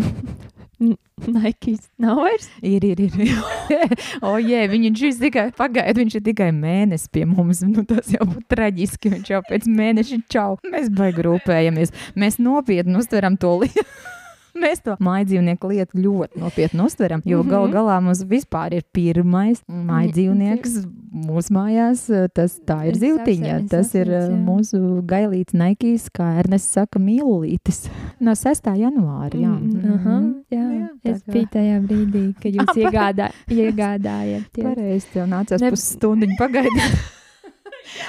Uh, 0.77 0.93
Nikes 1.27 1.89
nav 1.99 2.19
vairs. 2.21 2.49
Ir, 2.61 2.85
ir, 2.85 3.01
ir. 3.01 3.31
o, 4.27 4.35
jē, 4.37 4.67
viņš 4.69 5.05
ir 5.09 5.15
tikai 5.23 5.47
pagaidi, 5.57 6.03
viņš 6.03 6.19
ir 6.19 6.25
tikai 6.27 6.51
mēnesis 6.53 7.09
pie 7.13 7.25
mums. 7.29 7.63
Nu, 7.65 7.87
tas 7.89 8.11
jau 8.13 8.27
būtu 8.29 8.45
traģiski. 8.53 9.15
Viņš 9.15 9.31
jau 9.33 9.41
pēc 9.49 9.65
mēneša 9.79 10.21
čau. 10.33 10.59
Mēs 10.69 10.93
baigi 10.93 11.25
rūpējamies. 11.25 11.95
Mēs 12.21 12.37
nopietni 12.43 13.01
uztveram 13.01 13.41
to 13.41 13.55
lietu. 13.63 13.87
Mēs 14.65 14.83
to 14.85 14.97
mājdzīvnieku 15.03 15.71
lietu 15.73 16.01
ļoti 16.01 16.41
nopietni 16.43 16.85
uztveram, 16.85 17.23
jo 17.25 17.43
mm 17.43 17.49
-hmm. 17.49 17.51
gal 17.51 17.69
galā 17.73 18.01
mums 18.03 18.23
vispār 18.25 18.75
ir 18.75 18.85
pirmais 18.93 19.63
mājdzīvnieks 19.69 20.79
mūsu 21.13 21.53
mājās. 21.57 22.07
Tas 22.35 22.59
tā 22.67 22.79
ir 22.89 22.99
zivtiņa, 23.01 23.59
tas 23.71 23.95
ir 23.95 24.11
jā. 24.13 24.23
mūsu 24.31 25.03
gailīts 25.07 25.57
Naikīs, 25.57 26.09
kā 26.13 26.37
Ernests 26.41 26.77
saka, 26.77 26.99
mīlulītis. 26.99 27.87
No 28.21 28.35
6. 28.35 28.73
janvāra, 28.77 29.35
jā. 29.35 29.49
Mm 29.49 29.71
-hmm. 29.71 29.95
uh 29.95 30.07
-huh, 30.07 30.35
jā. 30.51 30.67
jā 30.81 30.89
es 31.05 31.23
biju 31.27 31.47
tajā 31.53 31.81
brīdī, 31.83 32.25
kad 32.43 32.53
jūs 32.53 32.77
iegādā, 32.85 33.31
iegādājat. 33.49 34.51
Pareizi, 34.63 35.07
tev 35.13 35.29
nācās 35.29 35.61
ne... 35.61 35.71
pusstundiņu 35.71 36.37
pagaidīt. 36.39 37.13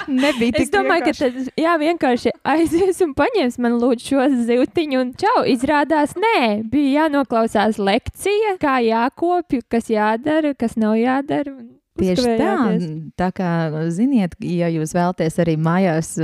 Nebija 0.08 0.56
tik 0.56 0.66
es 0.66 0.72
domāju, 0.72 1.06
vienkārši. 1.06 1.24
ka 1.24 1.30
tas 1.38 1.48
jā, 1.62 1.74
vienkārši 1.82 2.34
aizies 2.54 3.02
un 3.04 3.14
paņems 3.18 3.58
man 3.64 3.78
lūdzu 3.82 4.12
šo 4.12 4.28
zīltiņu. 4.48 5.00
Un 5.04 5.14
čau, 5.20 5.42
izrādās, 5.48 6.14
nē, 6.18 6.64
bija 6.70 7.04
jānoklausās 7.04 7.80
lekcija, 7.80 8.56
kā 8.62 8.78
jākopja, 8.84 9.64
kas 9.70 9.90
jādara, 9.92 10.54
kas 10.58 10.78
nav 10.80 10.98
jādara. 11.00 11.54
Tieši 11.98 12.36
tā, 12.38 12.54
tā 13.18 13.30
kā 13.34 13.52
ziniet, 13.94 14.36
ja 14.44 14.70
jūs 14.72 14.94
vēlaties 14.96 15.40
arī 15.42 15.56
mājās 15.60 16.14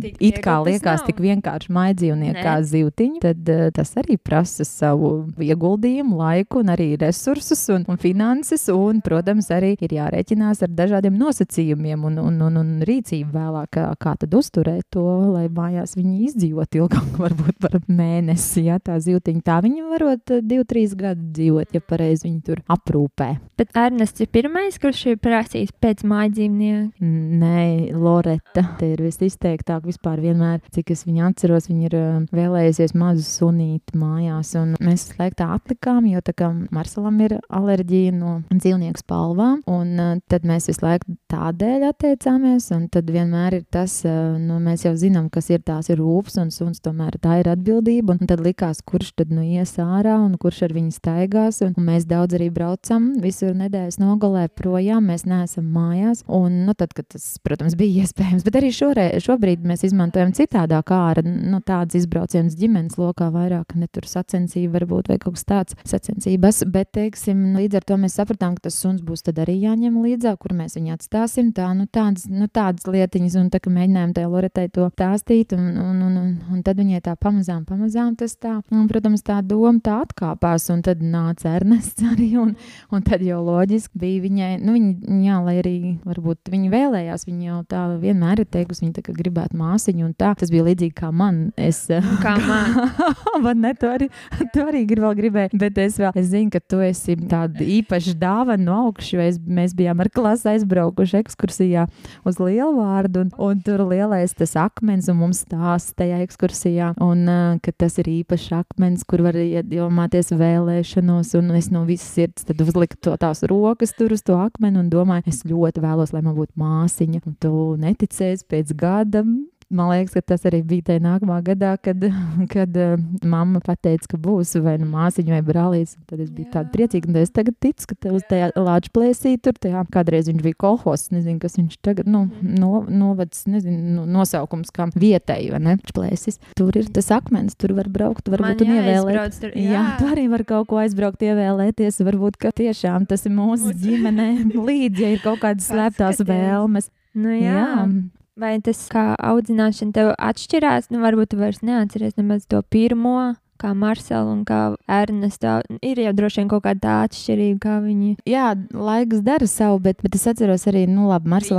tik 0.00 0.18
it 0.22 0.38
kā 0.44 0.58
liekas 0.64 1.02
tik 1.06 1.20
vienkārši 1.22 1.72
maidzīvnieku 1.74 2.42
kā 2.44 2.54
zivtiņa, 2.66 3.20
tad 3.22 3.50
uh, 3.52 3.64
tas 3.74 3.92
arī 4.00 4.18
prasa 4.20 4.66
savu 4.66 5.10
ieguldījumu, 5.42 6.18
laiku 6.18 6.62
un 6.62 6.72
arī 6.74 6.90
resursus 7.00 7.64
un, 7.74 7.84
un 7.88 8.00
finanses. 8.00 8.68
Un, 8.72 9.00
protams, 9.04 9.50
arī 9.54 9.74
ir 9.84 9.94
jārēķinās 9.96 10.62
ar 10.66 10.72
dažādiem 10.76 11.16
nosacījumiem 11.18 12.04
un, 12.08 12.18
un, 12.22 12.38
un, 12.46 12.58
un 12.60 12.70
rīcību 12.86 13.32
vēlāk, 13.34 13.70
kā, 13.74 13.86
kā 14.00 14.14
tad 14.20 14.34
uzturēt 14.38 14.88
to, 14.94 15.04
lai 15.34 15.46
mājās 15.52 15.96
viņi 15.98 16.28
izdzīvot 16.28 16.78
ilgāk, 16.80 17.10
varbūt 17.24 17.58
par 17.64 17.78
mēnesi. 17.86 18.66
Ja 18.68 18.78
tā 18.82 18.98
zivtiņa 19.02 19.44
tā 19.46 19.60
viņi 19.64 19.86
varot 19.88 20.34
uh, 20.36 20.44
divu, 20.44 20.66
trīs 20.68 20.94
gadu 20.98 21.30
dzīvot, 21.36 21.74
ja 21.76 21.84
pareizi 21.84 22.28
viņi 22.28 22.40
tur 22.50 22.62
aprūpē. 22.70 23.30
Bet 23.58 23.74
Ernests 23.78 24.22
ir 24.22 24.30
pirmais, 24.34 24.77
kurš 24.82 25.04
ir 25.12 25.18
prasījis 25.22 25.72
pēc 25.82 26.04
mājdziņnieka? 26.08 27.04
Nē, 27.42 27.62
Loreta. 27.98 28.64
Te 28.78 28.92
ir 28.94 29.02
visizteiktāk 29.04 29.86
vispār 29.88 30.20
vienmēr, 30.22 30.60
cik 30.74 30.92
es 30.94 31.04
viņu 31.06 31.24
atceros, 31.28 31.68
viņa 31.70 31.88
ir 31.88 31.96
vēlējusies 32.34 32.94
mazu 32.98 33.24
sunīti 33.26 33.98
mājās. 33.98 34.54
Un 34.60 34.74
mēs 34.84 35.08
slēgtā 35.12 35.48
atlikām, 35.56 36.06
jo 36.10 36.22
tā 36.24 36.34
kā 36.38 36.50
Marcelam 36.74 37.20
ir 37.24 37.38
alerģija 37.48 38.14
no 38.16 38.34
dzīvnieku 38.50 39.02
spalvām, 39.02 39.62
un 39.70 40.20
tad 40.30 40.46
mēs 40.48 40.68
visu 40.70 40.84
laiku 40.84 41.16
tādēļ 41.32 41.88
atteicāmies. 41.90 42.70
Un 42.76 42.88
tad 42.92 43.10
vienmēr 43.12 43.58
ir 43.60 43.66
tas, 43.72 44.00
nu, 44.04 44.58
mēs 44.64 44.86
jau 44.86 44.94
zinām, 44.98 45.30
kas 45.32 45.50
ir 45.52 45.64
tās 45.66 45.90
ir 45.92 46.00
rūpes 46.02 46.38
un 46.42 46.52
suns, 46.54 46.82
tomēr 46.84 47.18
tā 47.22 47.40
ir 47.42 47.52
atbildība. 47.52 48.18
Un 48.18 48.30
tad 48.30 48.42
likās, 48.44 48.82
kurš 48.86 49.14
tad 49.22 49.32
nu 49.34 49.44
ies 49.46 49.76
ārā 49.82 50.18
un 50.22 50.36
kurš 50.40 50.64
ar 50.68 50.76
viņu 50.76 50.94
staigās. 50.96 51.62
Un, 51.66 51.74
un 51.78 51.88
mēs 51.90 52.08
daudz 52.08 52.38
arī 52.38 52.50
braucam 52.54 53.12
visur 53.22 53.56
nedēļas 53.58 54.00
nogalē 54.02 54.46
projām, 54.68 55.08
mēs 55.08 55.24
neesam 55.28 55.68
mājās. 55.72 56.22
Un, 56.26 56.64
nu, 56.66 56.74
tad, 56.78 56.92
kad 56.96 57.08
tas, 57.14 57.24
protams, 57.44 57.76
bija 57.78 58.02
iespējams, 58.04 58.44
bet 58.46 58.58
arī 58.60 58.70
šoreiz, 58.74 59.24
šobrīd 59.24 59.64
mēs 59.66 59.86
izmantojam 59.88 60.34
citādāk 60.36 60.92
ārā, 60.94 61.24
nu, 61.24 61.60
tādas 61.64 62.02
izbraucienas 62.02 62.56
ģimenes 62.58 62.98
lokā 63.00 63.30
vairāk, 63.34 63.74
ne 63.78 63.88
tur 63.92 64.06
sacensība 64.08 64.78
varbūt 64.78 65.12
vai 65.12 65.18
kaut 65.22 65.38
kas 65.38 65.46
tāds 65.48 65.78
sacensības, 65.88 66.62
bet, 66.72 66.92
teiksim, 66.96 67.40
līdz 67.56 67.80
ar 67.80 67.86
to 67.88 67.98
mēs 68.00 68.18
sapratām, 68.18 68.56
ka 68.56 68.68
tas 68.68 68.78
suns 68.80 69.02
būs 69.04 69.24
tad 69.26 69.40
arī 69.42 69.58
jāņem 69.62 69.98
līdzā, 70.04 70.34
kur 70.40 70.54
mēs 70.56 70.76
viņu 70.78 70.94
atstāsim, 70.96 71.52
tā, 71.56 71.70
nu, 71.76 71.88
tādas, 71.90 72.26
nu, 72.30 72.48
tādas 72.52 72.88
lietiņas, 72.88 73.38
un 73.40 73.50
tā, 73.52 73.62
ka 73.62 73.72
mēģinājām 73.72 74.14
tai 74.16 74.26
Loretai 74.28 74.66
to 74.74 74.88
stāstīt, 74.92 75.54
un, 75.56 75.68
un, 75.78 76.00
un, 76.04 76.16
un, 76.22 76.30
un 76.52 76.62
tad 76.66 76.80
viņai 76.80 77.00
tā 77.04 77.14
pamazām, 77.20 77.64
pamazām 77.68 78.16
tas 78.18 78.34
tā, 78.40 78.58
un, 78.74 78.86
protams, 78.90 79.22
tā 79.26 79.38
doma 79.46 79.78
tā 79.84 80.00
atkāpās, 80.04 80.68
un 80.74 80.82
tad 80.86 81.02
nāca 81.04 81.54
Ernests 81.58 82.04
arī, 82.12 82.32
un, 82.40 82.54
un 82.94 83.04
tad 83.06 83.22
jau 83.26 83.40
loģiski 83.46 84.00
bija 84.00 84.24
viņai, 84.24 84.47
nu, 84.62 84.74
viņa, 84.74 85.18
jā, 85.24 85.36
lai 85.44 85.54
arī 85.60 85.76
varbūt 86.06 86.50
viņa 86.52 86.70
vēlējās, 86.72 87.24
viņa 87.28 87.46
jau 87.48 87.58
tā 87.68 87.82
vienmēr 88.00 88.42
ir 88.42 88.48
teikusi, 88.50 88.84
viņa 88.84 88.96
tā 88.98 89.04
kā 89.06 89.14
gribētu 89.16 89.58
māsiņu, 89.58 90.06
un 90.06 90.14
tā. 90.18 90.32
Tas 90.38 90.52
bija 90.52 90.66
līdzīgi 90.68 90.94
kā 90.98 91.10
man. 91.14 91.40
Es, 91.58 91.84
kā 92.22 92.34
man. 92.48 92.78
man 93.44 93.62
ne, 93.64 93.74
tu 93.78 93.90
arī, 93.90 94.08
tu 94.54 94.64
arī 94.64 94.84
grib, 94.88 95.04
vēl 95.04 95.16
gribēji, 95.18 95.60
bet 95.60 95.80
es 95.82 95.98
vēl 96.00 96.16
es 96.18 96.30
zinu, 96.32 96.52
ka 96.54 96.62
tu 96.62 96.80
esi 96.84 97.16
tāda 97.28 97.64
īpaša 97.64 98.14
dāvana 98.18 98.64
no 98.64 98.78
augšas, 98.86 99.12
jo 99.14 99.24
es, 99.24 99.40
mēs 99.42 99.74
bijām 99.78 100.02
ar 100.02 100.10
klasi 100.14 100.52
aizbraukuši 100.54 101.20
ekskursijā 101.22 101.86
uz 102.28 102.40
Lielvārdu, 102.42 103.26
un, 103.26 103.32
un 103.48 103.62
tur 103.64 103.84
lielais 103.90 104.34
tas 104.38 104.54
akmens, 104.58 105.10
un 105.10 105.20
mums 105.22 105.42
stāsta 105.46 106.04
tajā 106.04 106.22
ekskursijā, 106.26 106.92
un 107.04 107.26
ka 107.64 107.74
tas 107.84 107.98
ir 108.02 108.10
īpašs 108.18 108.50
akmens, 108.60 109.04
kur 109.08 109.22
var 109.26 109.38
iedomāties 109.38 110.32
vēlēšanos, 110.38 111.34
un 111.38 111.52
es 111.58 111.70
no 111.74 111.84
visas 111.88 112.14
sirds 112.18 112.46
tad 112.48 112.62
uzliku 112.64 112.98
to 113.02 113.14
tās 113.20 113.44
rokas 113.48 113.94
tur 113.96 114.14
uz 114.14 114.22
to 114.26 114.37
akmeni 114.44 114.80
un 114.80 114.90
domāju, 114.92 115.28
es 115.30 115.44
ļoti 115.48 115.82
vēlos, 115.84 116.14
lai 116.14 116.22
man 116.24 116.36
būtu 116.36 116.58
māsiņa, 116.60 117.22
un 117.26 117.36
tu 117.42 117.52
neticēsi 117.80 118.46
pēc 118.48 118.74
gada 118.78 119.24
man 119.70 119.90
liekas, 119.92 120.14
ka 120.16 120.22
tas 120.32 120.44
arī 120.48 120.60
bija 120.66 120.88
tajā 120.88 121.02
nākamā 121.04 121.38
gadā, 121.44 121.74
kad, 121.82 122.04
kad 122.54 122.76
uh, 122.80 122.96
mamma 123.26 123.60
pateica, 123.64 124.14
ka 124.14 124.20
būs 124.20 124.54
vai 124.64 124.76
nu 124.80 124.88
māsiņa 124.90 125.34
vai 125.36 125.42
brālītis. 125.44 125.96
Tad 126.08 126.22
es 126.24 126.30
biju 126.34 126.50
tāda 126.54 126.72
priecīga, 126.72 127.10
un 127.10 127.20
es 127.20 127.32
tagad 127.34 127.58
ticu, 127.62 127.90
ka 127.92 128.12
uz 128.14 128.24
tajā 128.28 128.50
lāča 128.56 128.92
plēsī 128.94 129.34
tur, 129.42 129.56
tajā 129.60 129.84
kādreiz 129.94 130.30
viņš 130.30 130.44
bija 130.44 130.58
kolhos, 130.64 131.08
nezinu, 131.14 131.40
kas 131.42 131.58
viņš 131.60 131.78
tagad, 131.84 132.08
nu, 132.10 132.24
no, 132.42 132.82
novads, 132.88 133.44
nezinu, 133.50 133.98
no, 133.98 134.06
nosaukums 134.18 134.72
kā 134.74 134.88
vietai, 134.96 135.40
vai 135.52 135.62
ne, 135.64 135.76
plēsis. 135.92 136.40
Tur 136.58 136.76
ir 136.78 136.88
tas 136.94 137.10
akmens, 137.14 137.56
tur 137.58 137.76
var 137.78 137.90
braukt, 137.92 138.30
varbūt 138.32 138.64
un 138.64 138.74
ievēlēt. 138.78 139.40
Tur, 139.42 139.56
jā. 139.56 139.72
jā, 139.76 139.86
tu 140.00 140.08
arī 140.08 140.28
var 140.32 140.44
kaut 140.48 140.70
ko 140.70 140.80
aizbraukt, 140.82 141.24
ievēlēties, 141.28 142.00
varbūt, 142.08 142.40
ka 142.40 142.54
tiešām 142.56 143.08
tas 143.08 143.26
ir 143.28 143.36
mūsu 143.36 143.74
ģimene 143.76 144.30
līdzi, 144.68 145.04
ja 145.04 145.16
ir 145.16 145.24
kaut 145.24 145.42
kādas 145.44 145.68
slēptās 145.68 146.24
vēlmes. 146.24 146.92
Nu, 147.18 147.32
jā. 147.34 147.58
jā. 147.58 148.17
Vai 148.38 148.54
tas 148.62 148.84
kā 148.92 149.16
audzināšana 149.18 149.94
tev 149.96 150.12
atšķirās? 150.14 150.92
Nu, 150.94 151.02
varbūt 151.02 151.32
tu 151.32 151.40
vairs 151.40 151.58
neatceries 151.66 152.14
nemaz 152.20 152.46
to 152.46 152.60
pirmo 152.70 153.34
kā 153.60 153.72
Marcela 153.76 154.30
un 154.32 154.44
kā 154.48 154.60
Ernesta. 154.88 155.58
Ir 155.84 156.00
jau 156.02 156.12
droši 156.16 156.42
vien 156.42 156.50
kaut 156.50 156.64
kāda 156.66 156.80
tā 156.82 156.94
atšķirība, 157.06 157.58
kā 157.62 157.78
viņi. 157.84 158.14
Jā, 158.28 158.52
laiks 158.72 159.22
dara 159.26 159.48
savu, 159.50 159.80
bet, 159.84 160.00
bet 160.04 160.16
es 160.18 160.26
atceros 160.30 160.66
arī, 160.70 160.84
nu, 160.90 161.08
labi, 161.10 161.30
tu, 161.48 161.58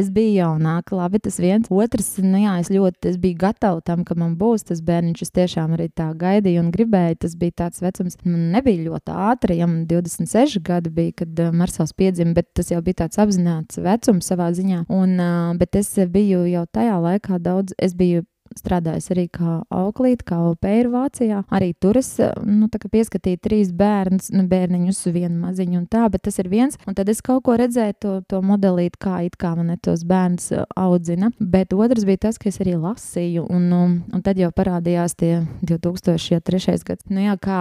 es 0.00 0.10
biju 0.14 0.34
jaunāka, 0.38 0.96
labi, 0.98 1.20
tas 1.22 1.38
viens. 1.42 1.70
Otrs, 1.70 2.12
nu, 2.24 2.40
jā, 2.42 2.56
es 2.62 2.72
ļoti, 2.72 3.12
es 3.12 3.20
biju 3.20 3.38
gatava 3.40 3.82
tam, 3.84 4.04
ka 4.08 4.16
man 4.18 4.36
būs 4.40 4.66
tas 4.70 4.82
bērniņš, 4.86 5.24
es 5.26 5.34
tiešām 5.36 5.76
arī 5.76 5.90
tā 5.92 6.10
gaidīju 6.18 6.64
un 6.64 6.72
gribēju. 6.74 7.20
Tas 7.26 7.36
bija 7.40 7.58
tāds 7.64 7.84
vecums, 7.84 8.18
man 8.24 8.50
nebija 8.54 8.86
ļoti 8.88 9.16
ātri, 9.30 9.60
ja 9.60 9.68
man 9.70 9.84
26 9.90 10.60
gadi 10.66 10.92
bija, 10.94 11.16
kad 11.22 11.44
uh, 11.44 11.54
Marcels 11.54 11.94
piedzima, 11.96 12.34
bet 12.36 12.50
tas 12.56 12.72
jau 12.72 12.80
bija 12.84 13.04
tāds 13.04 13.20
apzināts 13.22 13.80
vecums 13.82 14.28
savā 14.30 14.50
ziņā. 14.56 14.84
Un, 14.92 15.16
uh, 15.20 15.54
bet 15.60 15.78
es 15.80 15.92
biju 16.10 16.44
jau 16.50 16.66
tajā 16.72 16.98
laikā 17.00 17.40
daudz, 17.42 17.76
es 17.78 17.96
biju 17.96 18.24
strādājusi 18.58 19.12
arī 19.14 19.26
kā 19.32 19.56
auklīte, 19.70 20.26
kā 20.26 20.38
opēra 20.50 20.90
Vācijā. 20.92 21.42
Arī 21.54 21.72
tur 21.78 21.98
es 22.00 22.12
nu, 22.44 22.68
pieskatīju 22.70 23.40
trīs 23.42 23.72
bērnus, 23.76 24.30
nu, 24.34 24.44
bērniņus, 24.50 25.02
vienu 25.14 25.36
maziņu 25.44 25.80
un 25.82 25.86
tā, 25.90 26.06
bet 26.12 26.24
tas 26.26 26.40
ir 26.42 26.50
viens. 26.50 26.78
Un 26.88 26.96
tad 26.98 27.08
es 27.12 27.22
kaut 27.24 27.44
ko 27.46 27.56
redzēju, 27.60 27.96
to, 28.02 28.14
to 28.30 28.40
modelīt, 28.44 28.98
kā 29.00 29.20
it 29.26 29.38
kā 29.40 29.52
man 29.58 29.72
tos 29.82 30.04
bērnus 30.08 30.50
audzina. 30.78 31.30
Bet 31.38 31.74
otrs 31.76 32.06
bija 32.08 32.26
tas, 32.26 32.40
ka 32.40 32.50
es 32.50 32.60
arī 32.62 32.76
lasīju, 32.80 33.46
un, 33.50 33.68
un, 33.76 33.96
un 34.10 34.24
tad 34.26 34.40
jau 34.40 34.50
parādījās 34.54 35.16
tie 35.20 35.32
2003. 35.66 36.78
gads. 36.86 37.06
Nu, 37.10 37.22
jā, 37.24 37.36
kā 37.40 37.60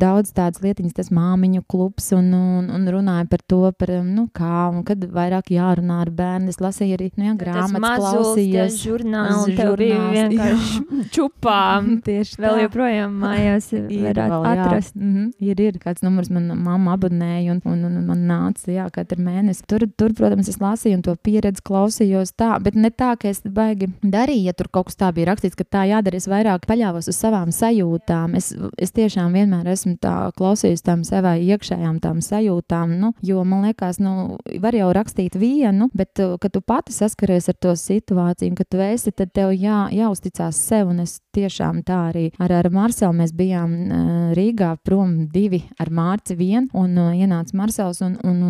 daudz 0.00 0.32
tādas 0.36 0.62
lietiņas, 0.64 0.96
tas 0.96 1.12
māmiņu 1.14 1.64
klubs, 1.70 2.10
un, 2.16 2.32
un, 2.36 2.70
un 2.72 2.88
runāja 2.90 3.28
par 3.30 3.44
to, 3.44 3.62
par, 3.76 3.92
nu, 4.06 4.26
kā, 4.34 4.68
un 4.72 4.82
kad 4.88 5.04
vairāk 5.04 5.52
jārunā 5.54 6.00
ar 6.04 6.12
bērnu. 6.14 6.50
Es 6.50 6.60
lasīju 6.62 6.96
arī 6.96 7.10
nu, 7.16 7.28
jā, 7.30 7.36
grāmatas, 7.40 8.00
klausījos. 8.00 8.80
Žurnāli, 8.80 9.56
tev 9.58 9.76
vienkārši 10.30 11.04
čupām. 11.14 11.90
Tieši 12.06 12.36
tā. 12.36 12.44
Vēl 12.44 12.62
joprojām 12.64 13.16
mājās 13.22 13.70
varētu 14.06 14.36
vēl, 14.36 14.46
atrast. 14.52 14.96
Mm 14.96 15.12
-hmm. 15.14 15.30
Ir, 15.50 15.60
ir 15.60 15.78
kāds 15.82 16.04
numurs, 16.06 16.30
man 16.30 16.50
mamma 16.56 16.96
abonēja, 16.96 17.56
un, 17.56 17.62
un, 17.64 17.84
un 17.88 18.06
man 18.06 18.24
nāca, 18.28 18.70
jā, 18.72 18.88
katru 18.92 19.22
mēnesi. 19.24 19.64
Tur, 19.68 19.86
tur, 19.96 20.14
protams, 20.16 20.48
es 20.48 20.60
lasīju 20.60 21.00
un 21.00 21.02
to 21.02 21.16
pieredzi 21.16 21.62
klausījos 21.64 22.34
tā, 22.36 22.56
bet 22.62 22.74
ne 22.74 22.90
tā, 22.90 23.16
ka 23.20 23.28
es 23.28 23.42
baigi 23.42 23.90
darīju, 24.02 24.46
ja 24.50 24.52
tur 24.52 24.68
kaut 24.68 24.90
kas 24.90 24.96
tā 24.96 25.12
bija 25.12 25.30
rakstīts, 25.32 25.56
ka 25.56 25.64
tā 25.64 25.86
jādara. 25.90 26.16
Es 26.16 26.28
vairāk 26.28 26.66
paļāvos 26.66 27.08
uz 27.08 27.16
savām 27.16 27.50
sajūtām. 27.52 28.34
Es, 28.36 28.54
es 28.78 28.92
tiešām 28.92 29.32
vienmēr 29.32 29.68
esmu 29.68 29.96
tā 30.00 30.30
klausījusi 30.36 30.84
tam 30.84 31.04
savai 31.04 31.40
iekšējām 31.44 32.00
tām 32.00 32.20
sajūtām, 32.24 32.96
nu, 33.00 33.12
jo 33.22 33.44
man 33.44 33.64
liekas, 33.68 33.98
nu, 34.02 34.38
var 34.62 34.76
jau 34.76 34.90
rakstīt 34.96 35.36
vienu, 35.40 35.90
bet, 35.96 36.12
uh, 36.22 36.36
kad 36.40 36.54
tu 36.54 36.60
pati 36.60 36.94
saskaries 36.94 37.48
ar 37.50 37.56
to 37.60 37.74
situāciju, 37.76 38.54
kad 38.58 38.68
tu 38.70 38.82
esi, 38.84 39.12
tad 39.12 39.32
tev 39.36 39.52
jā, 39.54 39.86
jāuzticās 40.20 40.56
sev, 40.56 40.88
un 40.88 41.00
es 41.00 41.20
tiešām 41.34 41.82
tā 41.86 41.98
arī. 42.10 42.26
Ar, 42.40 42.52
ar 42.60 42.68
Marselu 42.74 43.14
mēs 43.16 43.32
bijām 43.36 43.72
uh, 43.72 44.08
Rīgā 44.36 44.72
prom 44.84 45.26
divi 45.30 45.62
ar 45.80 45.90
Mārci 45.94 46.36
vien, 46.38 46.68
un 46.76 46.96
uh, 46.98 47.10
ienāca 47.16 47.56
Marsels, 47.58 48.00
un, 48.04 48.16
un, 48.26 48.40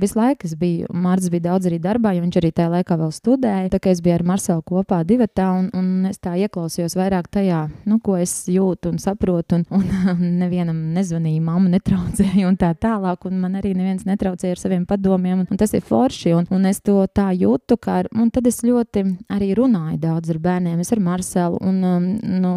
visu 0.00 0.18
laiku 0.18 0.48
es 0.48 0.54
biju, 0.58 0.88
Mārcis 0.94 1.32
bija 1.32 1.48
daudz 1.50 1.68
arī 1.70 1.80
darbā, 1.82 2.14
jo 2.16 2.24
viņš 2.24 2.40
arī 2.40 2.52
tajā 2.54 2.72
laikā 2.76 2.98
vēl 3.00 3.12
studēja, 3.14 3.72
tā 3.72 3.80
kā 3.82 3.92
es 3.94 4.02
biju 4.04 4.16
ar 4.18 4.26
Marselu 4.32 4.64
kopā 4.66 5.00
divatā, 5.08 5.48
un, 5.58 5.70
un 5.76 6.10
es 6.10 6.20
tā 6.22 6.36
ieklausījos 6.44 6.96
vairāk 6.98 7.30
tajā, 7.34 7.64
nu, 7.88 7.98
ko 8.04 8.18
es 8.20 8.34
jūtu 8.50 8.92
un 8.92 9.02
saprotu, 9.02 9.60
un, 9.60 9.66
un 9.78 10.38
nevienam 10.42 10.80
nezvanīju, 10.96 11.42
mammu 11.44 11.72
netraucēju 11.76 12.48
un 12.48 12.58
tā 12.60 12.72
tālāk, 12.78 13.28
un 13.28 13.42
man 13.42 13.58
arī 13.60 13.74
neviens 13.78 14.06
netraucēja 14.08 14.56
ar 14.56 14.62
saviem 14.62 14.86
padomiem, 14.88 15.44
un, 15.44 15.50
un 15.50 15.60
tas 15.60 15.74
ir 15.76 15.84
forši, 15.86 16.34
un, 16.38 16.48
un 16.54 16.70
es 16.70 16.82
to 16.84 17.00
tā 17.14 17.30
jūtu, 17.36 17.78
kā, 17.82 18.00
ar, 18.04 18.10
un 18.14 18.30
tad 18.34 18.46
es 18.50 18.62
ļoti 18.66 19.04
arī 19.34 19.52
runāju 19.58 20.00
daudz 20.02 20.32
ar 20.32 20.40
bērniem, 20.42 20.80
es 20.82 20.92
ar 20.94 21.02
Marselu, 21.02 21.58
un, 21.64 21.82
um, 21.84 22.08
nu, 22.28 22.52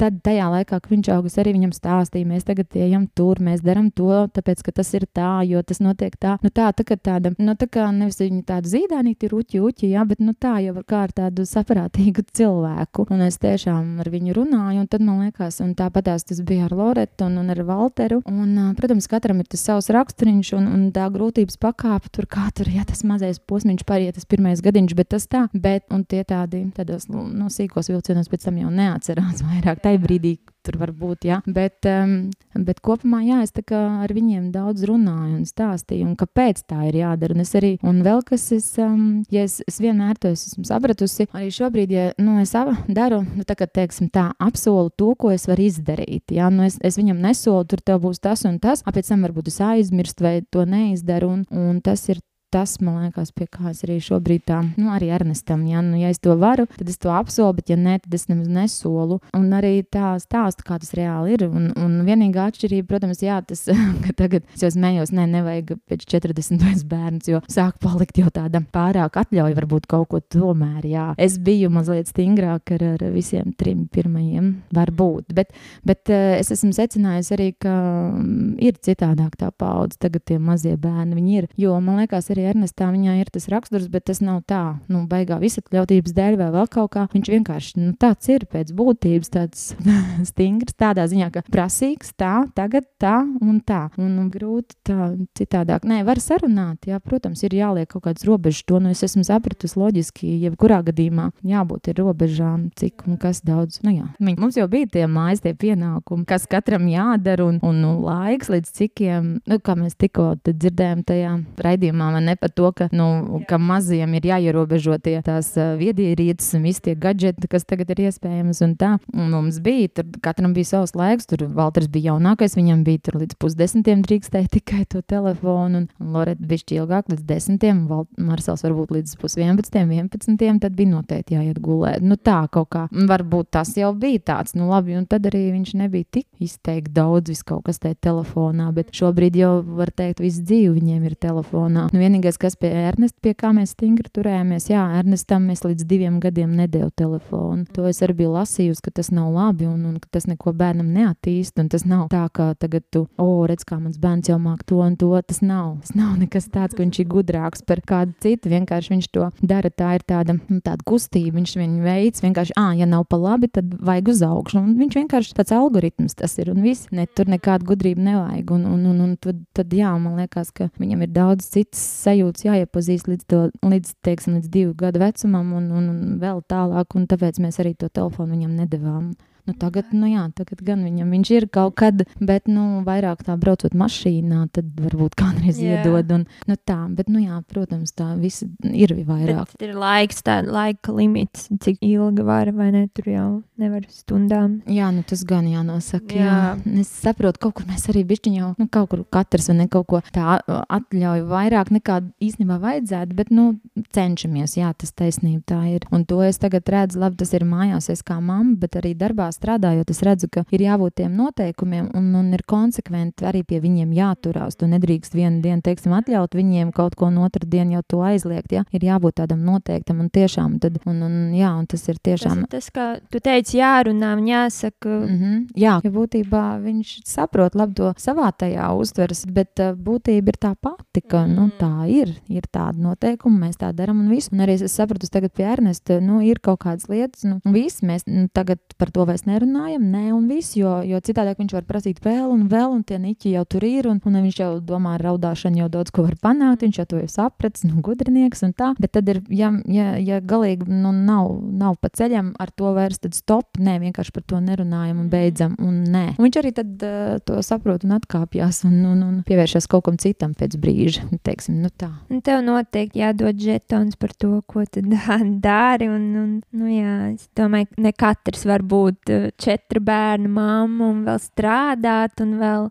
tad 0.00 0.20
tajā 0.24 0.48
laikā, 0.52 0.78
kad 0.80 0.92
viņš 0.92 1.10
augas, 1.16 1.36
arī 1.42 1.56
viņam 1.56 1.74
stāstīja, 1.74 2.28
mēs 2.28 2.46
tagad 2.46 2.76
ejam 2.78 3.06
tur, 3.16 3.40
mēs 3.42 3.64
darām 3.64 3.90
to, 3.94 4.26
tāpēc, 4.36 4.62
ka 4.66 4.74
tas 4.78 4.92
ir 4.96 5.06
tā, 5.14 5.30
jo 5.48 5.62
tas 5.66 5.82
notiek 5.82 6.14
tā, 6.20 6.36
nu 6.44 6.52
tā, 6.54 6.70
tā 6.76 6.86
kā 6.86 6.98
tāda, 6.98 7.32
nu 7.38 7.56
tā 7.58 7.68
kā 7.70 7.88
nevis 7.94 8.20
viņa 8.22 8.42
tāda 8.50 8.70
zīdānīti 8.70 9.28
ir 9.28 9.36
uķi, 9.36 9.62
uķi, 9.68 9.90
jā, 9.94 10.04
bet 10.08 10.22
nu 10.24 10.34
tā 10.38 10.56
jau 10.64 10.76
kā 10.86 11.04
ar 11.06 11.14
tādu 11.16 11.46
saprātīgu 11.48 12.26
cilvēku, 12.38 13.06
un 13.12 13.26
es 13.26 13.40
tiešām 13.42 14.00
ar 14.04 14.10
viņu 14.12 14.36
runāju, 14.36 14.84
un 14.84 14.90
tad 14.90 15.04
man 15.04 15.24
liekas, 15.26 15.60
un 15.64 15.74
tāpatās 15.78 16.26
tas 16.28 16.42
bija 16.46 16.68
ar 16.68 16.76
Loretu 16.76 17.26
un, 17.28 17.38
un 17.42 17.52
ar 17.52 17.62
Valteru, 17.66 18.22
un, 18.30 18.54
protams, 18.78 19.08
katram 19.10 19.42
ir 19.42 19.50
tas 19.50 19.64
savs 19.66 19.90
raksturiņš, 19.94 20.52
un, 20.58 20.68
un 20.72 20.86
tā 20.94 21.08
grūtības 21.12 21.58
pakāpe 21.62 22.12
tur 22.14 22.28
kā 22.30 22.48
tur, 22.56 22.70
ja 22.72 22.86
tas 22.88 23.04
mazais 23.06 23.40
posmiņš 23.40 23.86
paiet, 23.88 24.16
tas 24.16 24.28
pirmais 24.28 24.62
gadiņš, 24.64 24.96
bet 24.98 25.12
tas 25.14 25.28
tā, 25.30 25.46
bet, 25.52 25.86
un 25.94 26.04
tie 26.08 26.22
tādi, 26.26 26.64
tādos, 26.76 27.08
nu, 27.10 27.50
sīkos 27.52 27.90
vilcienos 27.92 28.30
pēc 28.32 28.46
tam 28.48 28.60
jau 28.60 28.72
neatcerās 29.16 29.42
vairāk 29.46 29.80
tajā 29.82 29.98
brīdī, 30.00 30.36
tur 30.66 30.78
var 30.80 30.90
būt, 30.92 31.26
jā. 31.28 31.40
Bet, 31.46 31.86
um, 31.86 32.30
bet 32.54 32.80
kopumā, 32.80 33.22
jā, 33.24 33.42
es 33.44 33.52
ar 33.72 34.12
viņiem 34.12 34.50
daudz 34.52 34.84
runāju 34.86 35.36
un 35.38 35.44
stāstīju, 35.46 36.06
un 36.06 36.16
kāpēc 36.16 36.64
tā 36.68 36.88
ir 36.88 36.96
jādara. 37.02 37.34
Un 37.34 37.40
es 37.40 37.54
arī, 37.54 37.78
un 37.82 38.02
vēl 38.02 38.22
kas 38.26 38.50
es, 38.52 38.76
um, 38.78 39.22
ja 39.30 39.44
es, 39.44 39.62
es 39.66 39.78
vienmēr 39.80 40.18
to 40.18 40.28
esmu 40.28 40.64
sapratusi, 40.66 41.28
arī 41.32 41.50
šobrīd, 41.50 41.90
ja 41.90 42.12
nu, 42.18 42.38
es 42.42 42.52
daru, 42.88 43.22
nu, 43.36 43.44
kā, 43.46 43.66
teiksim, 43.66 44.10
tā, 44.10 44.32
apsolu 44.38 44.90
to, 44.96 45.14
ko 45.14 45.32
es 45.34 45.46
varu 45.46 45.66
izdarīt, 45.66 46.34
jā, 46.34 46.50
nu, 46.50 46.66
es, 46.66 46.78
es 46.82 46.98
viņam 46.98 47.22
nesolu, 47.22 47.64
tur 47.64 47.80
tev 47.80 48.02
būs 48.04 48.20
tas 48.20 48.44
un 48.48 48.58
tas, 48.58 48.82
apēc 48.86 49.12
tam 49.12 49.26
varbūt 49.26 49.52
es 49.52 49.60
aizmirstu 49.60 50.26
vai 50.26 50.40
to 50.50 50.66
neizdaru, 50.66 51.30
un, 51.38 51.46
un 51.50 51.80
tas 51.84 52.08
ir 52.10 52.20
tas, 52.54 52.76
man 52.80 53.00
liekas, 53.04 53.32
pie 53.36 53.46
kā 53.50 53.70
es 53.72 53.82
arī 53.86 53.98
šobrīd 54.02 54.44
tā, 54.48 54.60
nu, 54.76 54.90
arī 54.94 55.10
Ernestam, 55.14 55.64
ja, 55.68 55.82
nu, 55.84 55.98
ja 56.00 56.10
es 56.12 56.20
to 56.22 56.36
varu, 56.38 56.66
tad 56.76 56.90
es 56.90 57.00
to 57.02 57.10
apsolu, 57.14 57.56
bet, 57.58 57.70
ja 57.72 57.78
nē, 57.80 57.98
tad 58.04 58.14
es 58.16 58.26
nemaz 58.30 58.48
nesolu. 58.52 59.18
Un 59.36 59.48
arī 59.56 59.80
tā 59.82 60.14
stāsta, 60.22 60.64
kā 60.66 60.78
tas 60.82 60.94
reāli 60.96 61.36
ir. 61.36 61.46
Un, 61.48 61.70
un 61.80 61.98
vienīgā 62.06 62.48
atšķirība, 62.50 62.88
protams, 62.90 63.22
jā, 63.24 63.40
tas, 63.46 63.66
ka 64.04 64.14
tagad 64.16 64.46
es 64.54 64.64
jau 64.64 64.70
smējos, 64.74 65.12
nē, 65.16 65.26
nevajag 65.34 65.74
pēc 65.90 66.06
40 66.16 66.86
bērns, 66.90 67.30
jo 67.32 67.42
sāk 67.52 67.80
palikt 67.82 68.20
jau 68.20 68.30
tāda 68.34 68.62
pārāk 68.74 69.18
atļauja 69.22 69.58
varbūt 69.58 69.88
kaut 69.90 70.10
ko 70.12 70.20
tomēr, 70.20 70.86
jā. 70.88 71.06
Es 71.22 71.38
biju 71.42 71.70
mazliet 71.74 72.10
stingrāk 72.10 72.74
ar, 72.76 72.86
ar 72.96 73.06
visiem 73.14 73.52
trim 73.58 73.86
pirmajiem, 73.92 74.52
varbūt, 74.76 75.34
bet, 75.36 75.52
bet 75.86 76.12
eh, 76.14 76.38
es 76.40 76.52
esmu 76.54 76.72
secinājusi 76.76 77.34
arī, 77.36 77.50
ka 77.62 77.72
mm, 77.72 78.56
ir 78.62 78.78
citādāk 78.86 79.36
tā 79.40 79.50
paudze, 79.56 79.98
tagad 80.02 80.26
tie 80.28 80.38
mazie 80.42 80.76
bērni, 80.80 81.16
viņi 81.16 81.38
ir, 81.40 81.48
jo 81.60 81.76
man 81.82 82.02
liekas, 82.02 82.30
arī 82.36 82.46
Ernestā 82.52 82.90
viņai 82.92 83.16
ir 83.22 83.30
tas 83.32 83.48
raksturs, 83.50 83.88
bet 83.92 84.06
tas 84.10 84.20
nav 84.24 84.42
tā, 84.48 84.78
nu, 84.92 85.04
baigā 85.10 85.40
visatļautības 85.42 86.14
dēļ 86.16 86.38
vai 86.40 86.50
vēl 86.54 86.68
kaut 86.72 86.92
kā. 86.94 87.06
Viņš 87.14 87.32
vienkārši 87.32 87.80
nu, 87.80 87.92
tāds 88.00 88.28
ir 88.32 88.46
pēc 88.50 88.72
būtības, 88.76 89.32
tāds 89.32 89.66
stingrs, 90.30 90.76
tādā 90.78 91.06
ziņā, 91.10 91.30
ka 91.34 91.44
prasīgs 91.50 92.12
tā, 92.18 92.34
tagad 92.56 92.86
tā 93.02 93.18
un 93.40 93.60
tā. 93.64 93.86
Un, 93.96 94.16
un 94.20 94.28
grūti 94.32 94.76
tā 94.86 95.10
citādāk. 95.38 95.86
Nē, 95.88 96.02
var 96.06 96.20
sarunāt, 96.22 96.88
jā, 96.88 96.98
protams, 97.02 97.42
ir 97.46 97.56
jāliek 97.56 97.88
kaut 97.90 98.04
kādas 98.06 98.26
robežas. 98.28 98.64
To 98.66 98.80
nu 98.82 98.92
es 98.92 99.02
esmu 99.06 99.24
sapratusi 99.26 99.78
loģiski, 99.78 100.28
jebkurā 100.44 100.82
gadījumā 100.86 101.30
jābūt 101.46 101.92
ir 101.92 102.00
robežām, 102.02 102.68
cik 102.76 103.06
un 103.06 103.18
kas 103.20 103.42
daudz. 103.46 103.80
Nu, 103.86 103.94
jā. 103.94 104.08
Mums 104.26 104.58
jau 104.58 104.66
bija 104.70 104.88
tie 104.98 105.06
mājas, 105.10 105.42
tie 105.44 105.54
pienākumi, 105.56 106.26
kas 106.28 106.48
katram 106.50 106.88
jādara 106.90 107.46
un, 107.46 107.60
un, 107.64 107.82
un 107.86 108.02
laiks 108.04 108.50
līdz 108.52 108.72
cikiem, 108.80 109.30
nu, 109.46 109.60
kā 109.62 109.76
mēs 109.78 109.96
tikko 110.00 110.32
dzirdējām 110.46 111.04
tajā 111.06 111.32
raidījumā, 111.62 112.10
ne 112.26 112.36
par 112.38 112.52
to, 112.54 112.70
ka, 112.76 112.88
nu, 112.96 113.40
ka 113.48 113.58
maziem 113.62 114.16
ir 114.18 114.28
jāierobežo 114.30 114.98
tie 115.02 115.18
tās 115.26 115.52
viedierīces 115.56 116.56
un 116.58 116.66
visi 116.66 116.82
tie 116.88 116.96
gadgeti, 116.98 117.48
kas 117.50 117.66
tagad 117.68 117.92
ir 117.94 118.06
iespējams. 118.08 118.62
Un 118.66 118.74
tā 118.80 118.92
un 119.14 119.32
mums 119.34 119.60
bija, 119.64 119.90
tur 119.98 120.08
katram 120.24 120.54
bija 120.56 120.72
savs 120.72 120.96
laiks, 120.98 121.28
tur 121.30 121.46
Valters 121.56 121.90
bija 121.92 122.12
jaunākais, 122.12 122.56
viņam 122.58 122.84
bija 122.86 123.04
tur 123.08 123.20
līdz 123.22 123.38
pusdesmitiem 123.42 124.02
drīkstēja 124.06 124.50
tikai 124.58 124.84
to 124.90 125.02
telefonu, 125.06 125.84
un, 125.84 126.12
Loreta 126.16 126.46
bija 126.46 126.80
ilgāk 126.80 127.10
līdz 127.12 127.24
desmitiem, 127.28 127.84
un 127.90 128.28
Marsels 128.28 128.64
varbūt 128.66 128.94
līdz 128.96 129.16
pusvienpadsmitiem, 129.20 129.92
vienpadsmitiem, 129.94 130.60
tad 130.62 130.76
bija 130.78 130.92
noteikti 130.94 131.36
jāiet 131.36 131.60
gulēt. 131.62 132.04
Nu 132.04 132.16
tā 132.16 132.38
kaut 132.52 132.70
kā, 132.74 132.86
varbūt 132.92 133.52
tas 133.56 133.72
jau 133.78 133.92
bija 133.96 134.22
tāds, 134.32 134.56
nu 134.58 134.70
labi, 134.70 134.96
un 134.98 135.06
tad 135.08 135.28
arī 135.28 135.48
viņš 135.54 135.74
nebija 135.82 136.08
tik 136.18 136.26
izteikti 136.42 136.94
daudz 136.96 137.32
vis 137.32 137.42
kaut 137.46 137.66
kas 137.68 137.80
tajā 137.82 137.98
telefonā, 138.08 138.70
bet 138.76 138.92
šobrīd 138.96 139.38
jau 139.38 139.52
var 139.76 139.92
teikt, 139.94 140.22
visu 140.24 140.44
dzīvi 140.46 140.74
viņiem 140.76 141.06
ir 141.08 141.16
telefonā. 141.20 141.88
Nu, 141.92 142.02
vienīgais, 142.16 142.38
kas 142.38 142.56
pie 142.56 142.70
Ernesta, 142.72 143.18
pie 143.22 143.34
kā 143.36 143.52
mēs 143.54 143.74
stingri 143.74 144.08
turējāmies, 144.12 144.70
jā, 144.70 144.82
Ernestam 144.98 145.46
mēs 145.50 145.64
līdz 145.64 145.84
diviem 145.86 146.18
gadiem 146.20 146.54
nedēļu 146.56 146.90
telefonu. 146.96 147.66
To 147.74 147.86
es 147.86 148.00
arī 148.02 148.22
biju 148.22 148.32
lasījusi, 148.34 148.82
ka 148.82 148.90
tas 148.90 149.10
nav 149.10 149.32
labi 149.32 149.66
un, 149.66 149.84
un 149.86 149.98
ka 150.00 150.08
tas 150.10 150.26
neko 150.26 150.52
bērnam 150.56 150.88
neattīst. 150.94 151.58
Un 151.60 151.68
tas 151.68 151.84
nav 151.84 152.08
tā, 152.12 152.26
ka 152.32 152.54
tagad 152.58 152.84
tu, 152.90 153.06
o, 153.16 153.24
oh, 153.24 153.46
redz, 153.46 153.64
kā 153.66 153.78
mans 153.78 153.98
bērns 153.98 154.30
jau 154.30 154.38
māk 154.40 154.64
to 154.66 154.80
un 154.82 154.96
to. 154.96 155.12
Tas 155.26 155.42
nav. 155.42 155.76
Tas 155.82 155.94
nav 155.96 156.16
nekas 156.20 156.48
tāds, 156.52 156.76
ka 156.76 156.82
viņš 156.82 157.00
ir 157.02 157.08
gudrāks 157.10 157.64
par 157.66 157.82
kādu 157.86 158.14
citu. 158.22 158.50
Vienkārši 158.52 158.94
viņš 158.94 159.10
to 159.14 159.30
dara. 159.42 159.70
Tā 159.70 159.96
ir 159.98 160.06
tāda, 160.06 160.36
nu, 160.38 160.60
tāda 160.64 160.84
kustība. 160.86 161.36
Viņš 161.36 161.56
viņu 161.60 161.84
veids 161.84 162.24
vienkārši, 162.24 162.56
ah, 162.60 162.72
ja 162.76 162.88
nav 162.88 163.06
pa 163.10 163.18
labi, 163.20 163.50
tad 163.52 163.74
vajag 163.84 164.12
uz 164.14 164.22
augšu. 164.26 164.62
Un 164.62 164.76
viņš 164.80 165.00
vienkārši 165.02 165.36
tāds 165.36 165.54
algoritms 165.56 166.16
tas 166.16 166.36
ir. 166.40 166.52
Un 166.54 166.62
viss, 166.64 166.88
ne, 166.94 167.06
tur 167.06 167.28
nekāda 167.30 167.66
gudrība 167.66 168.04
nevajag. 168.06 168.54
Un, 168.56 168.66
un, 168.72 168.86
un, 168.92 169.02
un 169.04 169.16
tad, 169.20 169.42
tad, 169.56 169.74
jā, 169.76 169.92
man 170.00 170.20
liekas, 170.20 170.52
ka 170.56 170.70
viņam 170.80 171.04
ir 171.04 171.12
daudz 171.16 171.50
citas 171.52 171.82
sajūtas 172.06 172.46
jāiepazīst 172.46 173.10
līdz, 173.10 173.24
to, 173.30 173.40
līdz, 173.66 173.94
teiksim, 174.06 174.38
līdz 174.38 174.50
divu 174.52 174.74
gadu 174.78 175.02
vecumam 175.02 175.54
un, 175.58 175.70
un, 175.74 175.88
un 175.92 176.18
vēl 176.22 176.42
tālāk, 176.50 176.96
un 176.98 177.08
tāpēc 177.10 177.40
mēs 177.42 177.60
arī 177.62 177.74
to 177.78 177.90
telefonu 177.90 178.36
viņam 178.36 178.54
nedavām. 178.62 179.10
Nu, 179.46 179.54
tagad, 179.54 179.92
nu, 179.94 180.08
jā, 180.10 180.24
tagad 180.34 180.62
gan 180.66 180.82
viņam 180.82 181.12
viņš 181.14 181.30
ir 181.36 181.46
kaut 181.54 181.76
kad, 181.78 182.02
bet 182.18 182.48
nu, 182.50 182.82
vairāk 182.86 183.22
tā 183.26 183.36
braucot 183.38 183.76
mašīnā, 183.78 184.40
tad 184.54 184.72
varbūt 184.82 185.14
kādreiz 185.18 185.60
Jā. 185.62 185.80
iedod. 185.80 186.10
Un, 186.16 186.24
nu, 186.50 186.56
tā, 186.66 186.78
bet, 186.90 187.10
nu, 187.12 187.22
jā, 187.22 187.38
protams, 187.46 187.94
tā 187.94 188.08
viss 188.18 188.42
ir 188.66 188.94
vairāk. 189.06 189.52
Bet 189.54 189.66
ir 189.68 189.76
laiks, 189.78 190.24
tā 190.26 190.40
laika 190.42 190.94
limits, 190.96 191.46
cik 191.62 191.78
ilgi 191.84 192.26
var 192.26 192.50
vai 192.56 192.72
ne. 192.74 192.84
Tur 192.96 193.10
jau 193.10 193.28
nevar 193.60 193.86
stundām. 193.92 194.60
Jā, 194.70 194.88
nu 194.94 195.04
tas 195.06 195.22
gan 195.28 195.46
jānosaka. 195.50 196.16
Jā. 196.16 196.26
Jā. 196.26 196.80
Es 196.82 196.90
saprotu, 197.04 197.42
kaut 197.46 197.58
kur 197.60 197.68
mēs 197.70 197.86
arī 197.92 198.02
bišķiņ 198.08 198.36
jau, 198.40 198.50
nu, 198.58 198.68
kaut 198.72 198.90
kur 198.92 199.04
katrs 199.12 199.50
ne 199.54 199.68
kaut 199.70 199.86
ko 199.90 200.02
tā 200.14 200.40
atļauj 200.42 201.24
vairāk 201.30 201.70
nekā 201.76 202.00
īstenībā 202.24 202.58
vajadzētu, 202.62 203.16
bet, 203.18 203.30
nu, 203.34 203.46
cenšamies, 203.94 204.56
jā, 204.58 204.72
tas 204.74 204.94
taisnība 204.96 205.44
tā 205.54 205.60
ir. 205.76 205.86
Un 205.94 206.06
to 206.08 206.18
es 206.26 206.40
tagad 206.42 206.68
redzu, 206.72 207.00
labi, 207.02 207.20
tas 207.22 207.34
ir 207.36 207.46
mājās, 207.46 207.90
es 207.92 208.02
kā 208.06 208.18
mamma, 208.18 208.56
bet 208.60 208.78
arī 208.80 208.94
darbā 208.98 209.28
strādājot, 209.36 209.90
es 209.90 210.02
redzu, 210.06 210.30
ka 210.32 210.44
ir 210.50 210.64
jābūt 210.66 210.96
tiem 211.02 211.16
noteikumiem 211.16 211.90
un, 211.96 212.08
un 212.18 212.32
ir 212.36 212.42
konsekventi 212.48 213.26
arī 213.28 213.42
pie 213.46 213.60
viņiem 213.60 213.92
jāturās. 213.96 214.56
Tu 214.56 214.68
nedrīkst 214.70 215.14
vienu 215.16 215.42
dienu, 215.44 215.62
teiksim, 215.64 215.94
atļaut 215.96 216.34
viņiem 216.36 216.72
kaut 216.76 216.96
ko, 216.98 217.10
un 217.10 217.18
otru 217.24 217.46
dienu 217.48 217.78
jau 217.78 217.82
to 217.94 218.02
aizliegt, 218.06 218.52
jā, 218.52 218.64
ir 218.72 218.86
jābūt 218.88 219.20
tādam 219.22 219.44
noteiktam 219.46 220.00
un 220.04 220.10
tiešām, 220.12 220.58
tad, 220.62 220.80
un, 220.86 221.02
un, 221.06 221.16
jā, 221.36 221.52
un 221.56 221.66
tas 221.70 221.86
ir 221.88 221.96
Tas 221.96 222.04
tiešām. 222.08 222.44
ir 222.44 222.50
tas, 222.50 222.70
kā 222.74 222.86
tu 223.10 223.20
teici, 223.20 223.58
jārunā 223.60 224.14
un 224.16 224.26
jāsaka. 224.26 224.88
Mm 224.88 225.16
-hmm. 225.18 225.46
Jā, 225.56 225.80
ja 225.84 225.90
būtībā 225.90 226.44
viņš 226.62 227.00
saprot 227.04 227.54
labi 227.54 227.74
to 227.74 227.92
savā 227.98 228.30
tajā 228.32 228.70
uztveres, 228.78 229.24
bet 229.26 229.60
uh, 229.60 229.74
būtība 229.76 230.28
ir 230.32 230.38
tā 230.40 230.54
pati, 230.60 231.00
ka 231.00 231.26
nu, 231.26 231.50
tā 231.58 231.88
ir. 231.88 232.14
Ir 232.28 232.42
tāda 232.52 232.78
noteikuma, 232.78 233.46
mēs 233.46 233.56
tā 233.60 233.72
darām 233.72 234.00
un 234.00 234.08
viss. 234.08 234.32
Un 234.32 234.40
arī 234.40 234.56
es 234.56 234.72
sapratu, 234.72 235.08
tagad 235.10 235.32
pie 235.32 235.44
Ernesta, 235.44 236.00
nu, 236.00 236.20
ir 236.20 236.40
kaut 236.40 236.60
kādas 236.60 236.88
lietas, 236.88 237.24
nu, 237.24 237.40
viss 237.44 237.82
mēs 237.82 238.06
nu, 238.06 238.28
tagad 238.32 238.58
par 238.78 238.90
to 238.90 239.04
vairs 239.04 239.25
nerunājam, 239.28 239.84
nē, 239.92 240.04
un 240.14 240.26
viss, 240.30 240.56
jo, 240.58 240.78
jo 240.86 241.00
citādi 241.04 241.34
viņš 241.38 241.54
var 241.56 241.66
prasīt 241.68 242.00
vēl 242.04 242.30
un 242.32 242.46
vēl, 242.50 242.70
un 242.78 242.82
tie 242.86 242.98
niķi 243.02 243.34
jau 243.34 243.44
tur 243.56 243.66
ir, 243.66 243.88
un, 243.90 244.00
un 244.04 244.18
viņš 244.26 244.40
jau 244.40 244.50
domā, 244.64 244.96
ar 244.96 245.04
raudāšanu 245.08 245.62
jau 245.62 245.68
daudz 245.72 245.92
ko 245.94 246.06
var 246.06 246.16
panākt, 246.22 246.64
viņš 246.64 246.80
jau 246.80 246.86
to 246.92 247.00
ir 247.02 247.10
sapratis, 247.12 247.66
nu, 247.66 247.80
gudrinieks 247.84 248.44
un 248.46 248.54
tā. 248.56 248.72
Bet 248.80 248.94
tad 248.96 249.08
ir, 249.12 249.22
ja, 249.32 249.50
ja, 249.70 249.94
ja 250.00 250.20
galīgi 250.24 250.68
nu, 250.70 250.92
nav, 250.94 251.32
nav 251.56 251.78
pa 251.82 251.90
ceļam 251.92 252.32
ar 252.42 252.52
to 252.56 252.72
vairs, 252.76 253.00
tad 253.02 253.16
stop, 253.18 253.58
nē, 253.58 253.78
vienkārši 253.84 254.14
par 254.14 254.26
to 254.30 254.40
nerunājam 254.42 255.02
un 255.04 255.10
beidzam, 255.12 255.56
un 255.62 255.82
nē. 255.92 256.04
Un 256.16 256.28
viņš 256.28 256.40
arī 256.42 256.52
tad 256.56 256.86
uh, 256.86 257.16
to 257.26 257.40
saprot 257.46 257.86
un 257.86 257.96
atkāpjas 257.98 258.62
un, 258.68 258.78
un, 258.92 259.02
un 259.06 259.20
pievēršas 259.26 259.68
kaut 259.70 259.86
kam 259.88 259.98
citam 260.02 260.34
pēc 260.38 260.58
brīža, 260.60 261.06
teiksim, 261.26 261.60
nu 261.64 261.72
tā. 261.74 261.90
Un 262.12 262.22
tev 262.24 262.42
noteikti 262.46 263.02
jādod 263.02 263.40
žetons 263.40 263.98
par 264.00 264.14
to, 264.16 264.40
ko 264.48 264.64
tu 264.70 264.84
dā- 264.92 265.20
dari. 265.42 265.90
Un, 265.92 266.06
un, 266.20 266.32
nu, 266.56 266.70
jā, 266.70 266.96
es 267.14 267.28
domāju, 267.36 267.70
ne 267.82 267.92
katrs 267.96 268.46
var 268.48 268.64
būt 268.66 269.15
četru 269.40 269.80
bērnu 269.84 270.30
mamma 270.32 270.90
un 270.90 271.02
vēl 271.06 271.20
strādāt, 271.22 272.20
un 272.24 272.34
vēl 272.40 272.68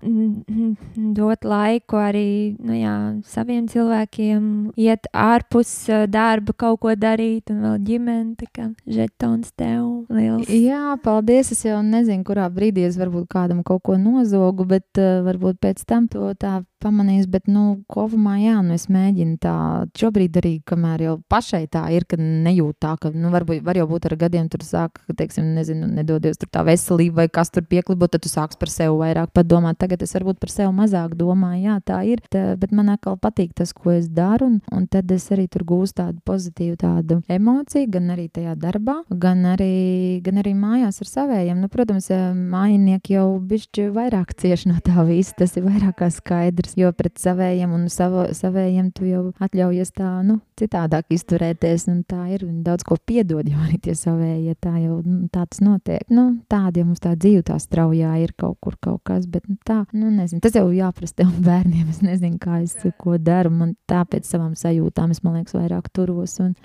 dot 1.17 1.45
laiku 1.47 1.99
arī 2.01 2.55
nu, 2.60 2.75
jā, 2.77 2.95
saviem 3.29 3.67
cilvēkiem, 3.71 4.47
iet 4.79 5.10
ārpus 5.12 5.73
uh, 5.91 6.05
darba, 6.12 6.55
kaut 6.58 6.81
ko 6.84 6.95
darīt, 6.99 7.51
un 7.53 7.63
vēl 7.65 7.79
ģimene. 7.89 8.36
Tā 8.39 8.49
kā 8.51 8.69
žetons 8.89 9.53
tev 9.58 10.05
liels. 10.13 10.49
Jā, 10.49 10.95
paldies. 11.03 11.51
Es 11.55 11.65
jau 11.65 11.81
nezinu, 11.86 12.25
kurā 12.27 12.47
brīdī 12.53 12.86
es 12.88 12.99
varbūt 12.99 13.29
kādam 13.31 13.63
kaut 13.65 13.84
ko 13.86 13.99
nozogu, 14.01 14.67
bet 14.69 15.01
uh, 15.01 15.21
varbūt 15.25 15.62
pēc 15.63 15.86
tam 15.88 16.10
to 16.12 16.31
tā 16.39 16.60
pamanīs. 16.86 17.27
Bet, 17.31 17.49
nu, 17.51 17.81
kopumā, 17.91 18.38
jā, 18.43 18.60
nu, 18.65 18.75
es 18.77 18.88
mēģinu 18.91 19.38
tā 19.41 19.55
šobrīd 19.97 20.39
arī, 20.41 20.53
kamēr 20.67 21.05
jau 21.08 21.15
pašai 21.31 21.65
tā 21.71 21.86
ir, 21.95 22.05
ka 22.10 22.19
nejūt 22.19 22.79
tā, 22.84 22.95
ka, 23.01 23.12
nu, 23.15 23.31
varbūt 23.34 23.63
var 23.65 23.79
jau 23.79 23.88
būt 23.89 24.10
ar 24.10 24.17
gadiem 24.25 24.49
tur 24.51 24.65
sāk, 24.65 25.01
ka, 25.01 25.17
teiksim, 25.17 25.53
nezinu, 25.58 25.89
nedodies 25.97 26.35
tur 26.41 26.50
tā 26.52 26.63
veselība 26.67 27.24
vai 27.24 27.28
kas 27.32 27.52
tur 27.54 27.65
pieklibot, 27.67 28.12
tad 28.13 28.24
tu 28.26 28.32
sāks 28.32 28.60
par 28.60 28.71
sevi 28.71 28.95
vairāk 29.00 29.32
padomāt. 29.36 29.80
Tagad 29.82 30.04
es 30.06 30.15
varbūt 30.15 30.39
par 30.41 30.52
sevi 30.52 30.71
mazāk 30.76 31.15
domāju, 31.19 31.63
jā, 31.67 31.76
tā 31.86 32.02
ir, 32.08 32.24
tā, 32.32 32.43
bet 32.60 32.74
man 32.76 32.91
atkal 32.93 33.17
patīk 33.21 33.54
tas, 33.58 33.74
ko 33.76 33.93
es 33.95 34.10
daru, 34.12 34.50
un, 34.50 34.60
un 34.76 34.88
tad 34.91 35.12
es 35.12 35.28
arī 35.34 35.48
tur 35.52 35.65
gūstu 35.67 36.02
tādu 36.02 36.19
pozitīvu 36.28 36.78
tādu 36.82 37.21
emociju, 37.32 37.89
gan 37.93 38.12
arī 38.15 38.28
tajā 38.34 38.56
darbā, 38.60 38.98
gan 39.10 39.45
arī, 39.54 40.19
gan 40.26 40.41
arī 40.41 40.56
mājās 40.58 41.02
ar 41.04 41.12
savējiem. 41.12 41.62
Nu, 41.62 41.69
protams, 41.71 42.10
eh, 42.13 42.26
mājinieki 42.36 43.15
jau 43.15 43.28
bišķi 43.39 43.88
vairāk 43.95 44.36
cieši 44.41 44.71
no 44.71 44.80
tā 44.86 45.06
visa, 45.08 45.36
tas 45.39 45.56
ir 45.58 45.67
vairāk 45.67 45.98
kā 46.02 46.10
skaidrs, 46.13 46.76
jo 46.80 46.91
pret 46.95 47.17
savējiem 47.21 47.74
un 47.76 47.88
savo, 47.93 48.28
savējiem 48.36 48.91
tu 48.95 49.08
jau 49.10 49.24
atļaujies 49.43 49.93
tā, 49.95 50.12
nu, 50.28 50.39
citādāk 50.60 51.12
izturēties, 51.15 51.88
un 51.91 52.04
tā 52.08 52.21
ir, 52.36 52.45
un 52.48 52.62
daudz 52.65 52.86
ko 52.88 52.98
piedod, 52.98 53.48
jo 53.48 53.60
arī 53.67 53.80
tie 53.82 53.95
savējie 53.98 54.56
tā 54.63 54.76
jau, 54.84 55.00
nu, 55.06 55.28
tā 55.32 55.45
tas 55.50 55.62
notiek. 55.63 56.06
Nu, 56.15 56.25
tāda 56.51 56.82
jau 56.82 56.88
mums 56.88 57.01
tā 57.04 57.13
dzīve 57.19 57.43
tā 57.47 57.58
straujā 57.62 58.13
ir 58.23 58.34
kaut 58.39 58.58
kur 58.63 58.78
kaut 58.82 59.01
kas, 59.08 59.28
bet 59.30 59.47
nu, 59.49 59.58
tā, 59.67 59.82
nu, 59.95 60.12
nezinu, 60.13 60.41
tas 60.43 60.56
jau 60.56 60.67
jāprasa 60.73 61.21
tev 61.21 61.32
bērniem, 61.45 61.88
es 61.91 62.01
nezinu, 62.06 62.39
kā 62.41 62.62
es 62.63 62.78
ko 63.01 63.17
daru, 63.21 63.51
man 63.51 63.75
tā 63.89 64.04
pēc 64.10 64.30
savām 64.30 64.54
sajūtām, 64.60 65.13
es, 65.15 65.23
man 65.25 65.39
liekas, 65.39 65.58
vairāk 65.58 65.89
turos, 65.95 66.38
un, 66.43 66.56